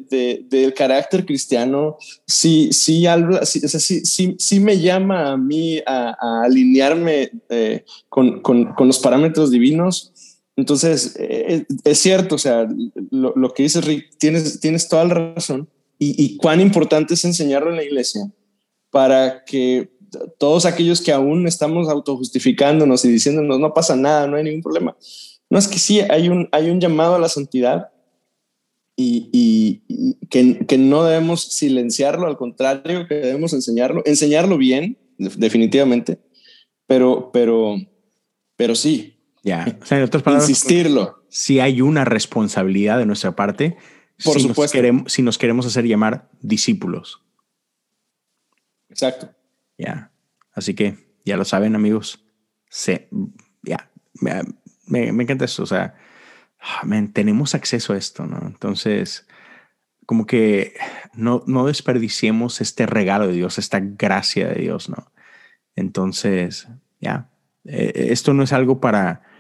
del 0.50 0.74
carácter 0.74 1.26
cristiano, 1.26 1.98
sí, 2.26 2.72
sí 2.72 3.06
habla, 3.08 3.46
sí, 3.46 3.60
sí, 3.68 4.36
sí, 4.38 4.60
me 4.60 4.80
llama 4.80 5.32
a 5.32 5.38
mí 5.38 5.80
a, 5.86 6.44
alinearme 6.44 7.32
eh, 7.50 7.86
con, 8.10 8.42
con, 8.42 8.74
con 8.74 8.88
los 8.88 9.00
parámetros 9.00 9.52
divinos 9.52 10.12
entonces, 10.56 11.16
eh, 11.20 11.66
es 11.84 12.00
cierto, 12.00 12.36
o 12.36 12.38
sea, 12.38 12.68
lo, 13.12 13.54
que 13.54 13.64
dices, 13.64 13.84
Rick, 13.84 14.18
tienes, 14.18 14.60
tienes 14.60 14.88
toda 14.88 15.06
la 15.06 15.14
razón. 15.36 15.70
Y, 15.98 16.36
cuán 16.38 16.60
importante 16.60 17.14
es 17.14 17.24
enseñarlo 17.24 17.70
en 17.70 17.78
la 17.78 17.84
iglesia 17.84 18.30
para 18.90 19.46
que 19.46 19.90
todos 20.38 20.66
aquellos 20.66 21.02
que 21.02 21.14
aún 21.14 21.48
estamos 21.48 21.88
autojustificándonos 21.88 23.06
y 23.06 23.10
diciéndonos 23.10 23.60
no 23.60 23.74
pasa 23.74 23.96
nada, 23.96 24.28
no 24.28 24.36
hay 24.36 24.44
ningún 24.44 24.62
problema. 24.62 24.96
No 25.50 25.58
es 25.58 25.70
que 25.70 25.80
sí, 25.80 26.02
hay 26.02 26.28
un, 26.28 26.50
hay 26.52 26.70
un 26.70 26.82
llamado 26.82 27.16
a 27.16 27.20
la 27.20 27.30
santidad 27.30 27.92
y, 28.98 29.30
y, 29.32 30.18
que, 30.28 30.66
que, 30.68 30.78
no 30.78 31.06
debemos 31.06 31.44
silenciarlo, 31.44 32.28
al 32.28 32.38
contrario, 32.38 33.08
que 33.08 33.16
debemos 33.16 33.54
enseñarlo, 33.54 34.02
enseñarlo 34.06 34.58
bien, 34.58 34.98
definitivamente, 35.18 36.20
pero, 36.88 37.32
pero, 37.32 37.78
pero 38.58 38.76
sí, 38.76 39.15
ya, 39.46 39.78
o 39.80 39.86
sea, 39.86 40.00
en 40.00 40.06
otras 40.06 40.24
palabras, 40.24 40.50
insistirlo. 40.50 41.24
Si 41.30 41.60
hay 41.60 41.80
una 41.80 42.04
responsabilidad 42.04 42.98
de 42.98 43.06
nuestra 43.06 43.36
parte, 43.36 43.78
por 44.24 44.34
si 44.34 44.40
supuesto. 44.42 44.64
Nos 44.64 44.72
queremos, 44.72 45.14
si 45.14 45.22
nos 45.22 45.38
queremos 45.38 45.66
hacer 45.68 45.86
llamar 45.86 46.32
discípulos. 46.42 47.24
Exacto. 48.90 49.30
Ya, 49.78 50.12
así 50.52 50.74
que 50.74 50.98
ya 51.26 51.38
lo 51.38 51.46
saben, 51.46 51.76
amigos. 51.76 52.26
Se, 52.72 53.08
ya, 53.62 53.92
me, 54.16 54.42
me, 54.88 55.24
encanta 55.24 55.46
eso. 55.46 55.62
O 55.62 55.68
sea, 55.68 55.96
ah, 56.60 56.82
tenemos 57.14 57.54
acceso 57.54 57.94
a 57.94 57.98
esto, 57.98 58.26
¿no? 58.26 58.48
Entonces, 58.48 59.28
como 60.08 60.26
que 60.26 60.74
no, 61.14 61.44
no 61.46 61.68
desperdiciemos 61.68 62.62
este 62.62 62.88
regalo 62.88 63.28
de 63.28 63.34
Dios, 63.34 63.60
esta 63.60 63.80
gracia 63.80 64.48
de 64.48 64.56
Dios, 64.56 64.90
¿no? 64.90 65.12
Entonces, 65.76 66.68
ya, 67.00 67.30
eh, 67.66 68.08
esto 68.10 68.34
no 68.34 68.42
es 68.42 68.54
algo 68.54 68.80
para 68.80 69.35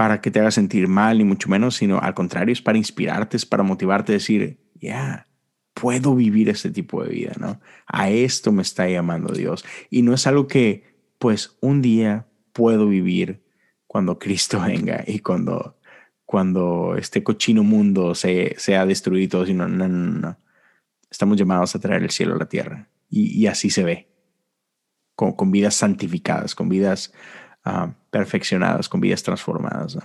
para 0.00 0.22
que 0.22 0.30
te 0.30 0.40
haga 0.40 0.50
sentir 0.50 0.88
mal, 0.88 1.18
ni 1.18 1.24
mucho 1.24 1.50
menos, 1.50 1.76
sino 1.76 1.98
al 1.98 2.14
contrario, 2.14 2.54
es 2.54 2.62
para 2.62 2.78
inspirarte, 2.78 3.36
es 3.36 3.44
para 3.44 3.62
motivarte 3.62 4.12
a 4.12 4.14
decir, 4.14 4.58
ya, 4.80 5.28
puedo 5.74 6.14
vivir 6.14 6.48
este 6.48 6.70
tipo 6.70 7.04
de 7.04 7.10
vida, 7.10 7.32
¿no? 7.38 7.60
A 7.86 8.08
esto 8.08 8.50
me 8.50 8.62
está 8.62 8.88
llamando 8.88 9.34
Dios. 9.34 9.62
Y 9.90 10.00
no 10.00 10.14
es 10.14 10.26
algo 10.26 10.46
que, 10.46 10.96
pues, 11.18 11.58
un 11.60 11.82
día 11.82 12.26
puedo 12.54 12.86
vivir 12.86 13.44
cuando 13.86 14.18
Cristo 14.18 14.62
venga 14.66 15.04
y 15.06 15.18
cuando, 15.18 15.78
cuando 16.24 16.96
este 16.96 17.22
cochino 17.22 17.62
mundo 17.62 18.14
se, 18.14 18.56
ha 18.74 18.86
destruido, 18.86 19.44
sino, 19.44 19.68
no, 19.68 19.86
no, 19.86 20.18
no. 20.18 20.38
Estamos 21.10 21.36
llamados 21.36 21.74
a 21.74 21.78
traer 21.78 22.04
el 22.04 22.10
cielo 22.10 22.36
a 22.36 22.38
la 22.38 22.48
tierra. 22.48 22.88
Y, 23.10 23.46
así 23.48 23.68
se 23.68 23.84
ve, 23.84 24.08
con, 25.14 25.32
con 25.32 25.50
vidas 25.50 25.74
santificadas, 25.74 26.54
con 26.54 26.70
vidas 26.70 27.12
Ah, 27.64 27.94
perfeccionadas, 28.10 28.88
con 28.88 29.00
vidas 29.00 29.22
transformadas. 29.22 29.98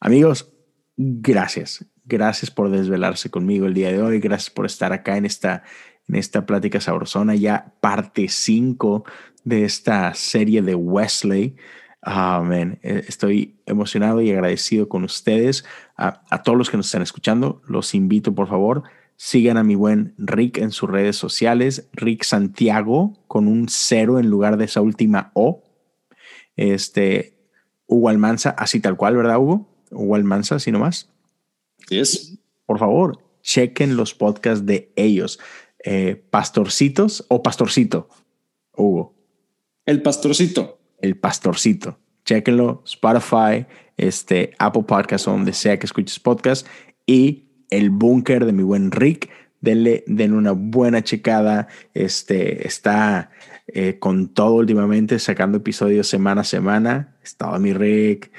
Amigos, 0.00 0.52
gracias. 0.96 1.84
Gracias 2.04 2.50
por 2.50 2.70
desvelarse 2.70 3.30
conmigo 3.30 3.66
el 3.66 3.74
día 3.74 3.90
de 3.90 4.00
hoy. 4.00 4.20
Gracias 4.20 4.50
por 4.50 4.66
estar 4.66 4.92
acá 4.92 5.16
en 5.16 5.26
esta, 5.26 5.64
en 6.08 6.14
esta 6.14 6.46
plática 6.46 6.80
sabrosona, 6.80 7.34
ya 7.34 7.74
parte 7.80 8.28
5 8.28 9.04
de 9.42 9.64
esta 9.64 10.14
serie 10.14 10.62
de 10.62 10.74
Wesley. 10.74 11.56
Amén. 12.02 12.78
Eh, 12.82 13.04
estoy 13.08 13.56
emocionado 13.66 14.20
y 14.20 14.30
agradecido 14.30 14.88
con 14.88 15.02
ustedes. 15.02 15.64
A, 15.96 16.42
todos 16.44 16.56
los 16.56 16.70
que 16.70 16.76
nos 16.76 16.86
están 16.86 17.02
escuchando, 17.02 17.62
los 17.66 17.94
invito, 17.96 18.32
por 18.32 18.46
favor, 18.46 18.84
sigan 19.16 19.56
a 19.56 19.64
mi 19.64 19.74
buen 19.74 20.14
Rick 20.18 20.58
en 20.58 20.70
sus 20.70 20.88
redes 20.88 21.16
sociales, 21.16 21.88
Rick 21.92 22.22
Santiago, 22.22 23.14
con 23.26 23.48
un 23.48 23.68
cero 23.68 24.20
en 24.20 24.30
lugar 24.30 24.56
de 24.56 24.66
esa 24.66 24.80
última 24.82 25.32
O. 25.34 25.65
Este, 26.56 27.36
Hugo 27.86 28.08
Almanza, 28.08 28.50
así 28.50 28.80
tal 28.80 28.96
cual, 28.96 29.16
¿verdad, 29.16 29.38
Hugo? 29.38 29.68
Hugo 29.90 30.14
Almanza, 30.16 30.56
así 30.56 30.72
nomás. 30.72 31.10
Sí 31.88 31.98
es. 31.98 32.38
Por 32.66 32.78
favor, 32.78 33.22
chequen 33.42 33.96
los 33.96 34.14
podcasts 34.14 34.66
de 34.66 34.92
ellos. 34.96 35.38
Eh, 35.84 36.16
pastorcitos 36.30 37.24
o 37.28 37.42
Pastorcito, 37.42 38.08
Hugo. 38.76 39.14
El 39.84 40.02
Pastorcito. 40.02 40.80
El 41.00 41.16
Pastorcito. 41.16 42.00
Chequenlo, 42.24 42.82
Spotify, 42.84 43.66
este, 43.96 44.52
Apple 44.58 44.82
Podcasts, 44.82 45.26
donde 45.26 45.52
sea 45.52 45.78
que 45.78 45.86
escuches 45.86 46.18
podcast. 46.18 46.66
Y 47.06 47.44
el 47.70 47.90
búnker 47.90 48.46
de 48.46 48.52
mi 48.52 48.64
buen 48.64 48.90
Rick. 48.90 49.30
Denle, 49.60 50.02
denle 50.08 50.36
una 50.36 50.52
buena 50.52 51.04
checada. 51.04 51.68
Este 51.94 52.66
está 52.66 53.30
eh, 53.68 53.98
con 53.98 54.28
todo 54.28 54.54
últimamente, 54.54 55.18
sacando 55.18 55.58
episodios 55.58 56.06
semana 56.08 56.42
a 56.42 56.44
semana. 56.44 57.16
Estaba 57.22 57.58
mi 57.58 57.72
Rick. 57.72 58.30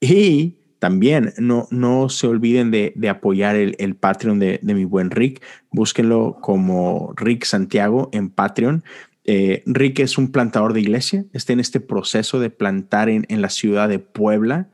Y 0.00 0.58
también 0.78 1.34
no, 1.38 1.66
no 1.70 2.08
se 2.08 2.26
olviden 2.26 2.70
de, 2.70 3.08
apoyar 3.08 3.56
el, 3.56 3.74
el 3.78 3.96
Patreon 3.96 4.38
de, 4.38 4.60
mi 4.62 4.84
buen 4.84 5.10
Rick. 5.10 5.42
Búsquenlo 5.70 6.38
como 6.40 7.12
Rick 7.16 7.44
Santiago 7.44 8.08
en 8.12 8.30
Patreon. 8.30 8.84
Eh, 9.24 9.62
Rick 9.66 9.98
es 9.98 10.16
un 10.16 10.30
plantador 10.32 10.72
de 10.72 10.80
iglesia, 10.80 11.26
está 11.32 11.52
en 11.52 11.60
este 11.60 11.80
proceso 11.80 12.40
de 12.40 12.48
plantar 12.48 13.10
en, 13.10 13.26
en 13.28 13.42
la 13.42 13.50
ciudad 13.50 13.88
de 13.88 13.98
Puebla. 13.98 14.70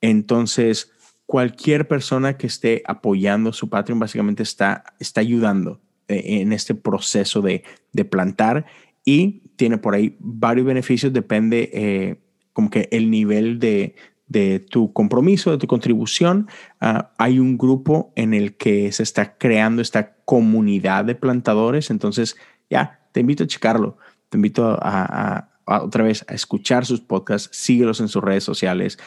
Entonces, 0.00 0.90
cualquier 1.26 1.86
persona 1.86 2.36
que 2.36 2.46
esté 2.46 2.82
apoyando 2.86 3.52
su 3.52 3.68
Patreon 3.68 4.00
básicamente 4.00 4.42
está, 4.42 4.84
está 4.98 5.20
ayudando 5.20 5.80
eh, 6.08 6.40
en 6.40 6.52
este 6.52 6.74
proceso 6.74 7.42
de, 7.42 7.62
de 7.92 8.04
plantar 8.04 8.66
y 9.04 9.42
tiene 9.56 9.78
por 9.78 9.94
ahí 9.94 10.16
varios 10.20 10.66
beneficios, 10.66 11.12
depende 11.12 11.70
eh, 11.72 12.20
como 12.52 12.70
que 12.70 12.88
el 12.92 13.10
nivel 13.10 13.58
de, 13.58 13.94
de, 14.26 14.60
tu 14.60 14.92
compromiso, 14.92 15.50
de 15.50 15.58
tu 15.58 15.66
contribución. 15.66 16.48
Ah, 16.80 17.12
hay 17.18 17.38
un 17.38 17.58
grupo 17.58 18.12
en 18.16 18.34
el 18.34 18.56
que 18.56 18.92
se 18.92 19.02
está 19.02 19.36
creando 19.38 19.82
esta 19.82 20.14
comunidad 20.24 21.04
de 21.04 21.14
plantadores, 21.14 21.90
entonces 21.90 22.36
ya, 22.70 23.00
te 23.12 23.20
invito 23.20 23.44
a 23.44 23.46
checarlo, 23.46 23.98
te 24.28 24.38
invito 24.38 24.78
a, 24.80 25.48
otra 25.66 26.04
vez 26.04 26.24
a 26.28 26.34
escuchar 26.34 26.86
sus 26.86 27.00
podcasts, 27.00 27.56
síguelos 27.56 28.00
en 28.00 28.08
sus 28.08 28.22
redes 28.22 28.44
sociales, 28.44 28.98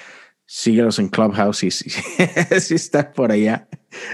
síguelos 0.46 1.00
en 1.00 1.10
Clubhouse 1.10 1.58
si, 1.58 1.72
si, 1.72 1.90
si 2.60 2.76
está 2.76 3.12
por 3.12 3.32
allá. 3.32 3.68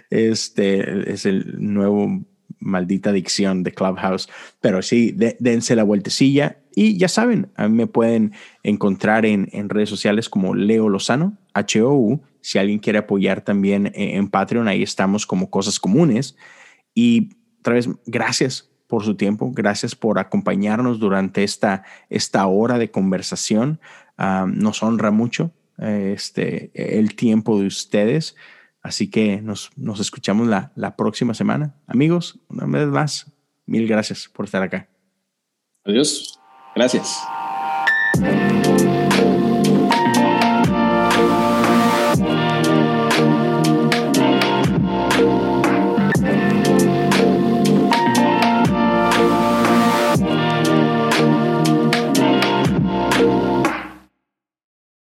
Este 0.09 1.11
es 1.11 1.25
el 1.25 1.55
nuevo 1.59 2.23
maldita 2.61 3.09
adicción 3.09 3.63
de 3.63 3.73
Clubhouse. 3.73 4.29
Pero 4.61 4.81
sí, 4.81 5.13
dense 5.39 5.75
la 5.75 5.83
vueltecilla 5.83 6.57
y 6.73 6.97
ya 6.97 7.07
saben, 7.07 7.51
a 7.55 7.67
mí 7.67 7.75
me 7.75 7.87
pueden 7.87 8.31
encontrar 8.63 9.25
en, 9.25 9.49
en 9.51 9.69
redes 9.69 9.89
sociales 9.89 10.29
como 10.29 10.55
Leo 10.55 10.87
Lozano, 10.87 11.37
H-O-U. 11.53 12.21
Si 12.39 12.57
alguien 12.57 12.79
quiere 12.79 12.99
apoyar 12.99 13.41
también 13.41 13.91
en, 13.93 14.29
Patreon, 14.29 14.67
ahí 14.67 14.81
estamos 14.81 15.25
como 15.25 15.49
cosas 15.49 15.79
comunes. 15.79 16.37
Y 16.95 17.35
otra 17.59 17.73
vez, 17.73 17.89
gracias 18.05 18.69
por 18.87 19.03
su 19.03 19.15
tiempo, 19.15 19.51
gracias 19.51 19.95
por 19.95 20.17
acompañarnos 20.17 20.99
durante 20.99 21.43
esta, 21.43 21.83
esta 22.09 22.47
hora 22.47 22.77
de 22.77 22.89
conversación. 22.89 23.79
Ah, 24.17 24.45
nos 24.47 24.81
honra 24.81 25.11
mucho 25.11 25.51
este, 25.77 26.71
el 26.73 27.15
tiempo 27.15 27.59
de 27.59 27.67
ustedes. 27.67 28.35
Así 28.81 29.09
que 29.09 29.41
nos, 29.41 29.69
nos 29.75 29.99
escuchamos 29.99 30.47
la, 30.47 30.71
la 30.75 30.95
próxima 30.95 31.33
semana. 31.33 31.75
Amigos, 31.87 32.39
una 32.49 32.65
vez 32.65 32.87
más, 32.87 33.31
mil 33.65 33.87
gracias 33.87 34.27
por 34.27 34.45
estar 34.45 34.63
acá. 34.63 34.89
Adiós. 35.85 36.39
Gracias. 36.75 37.21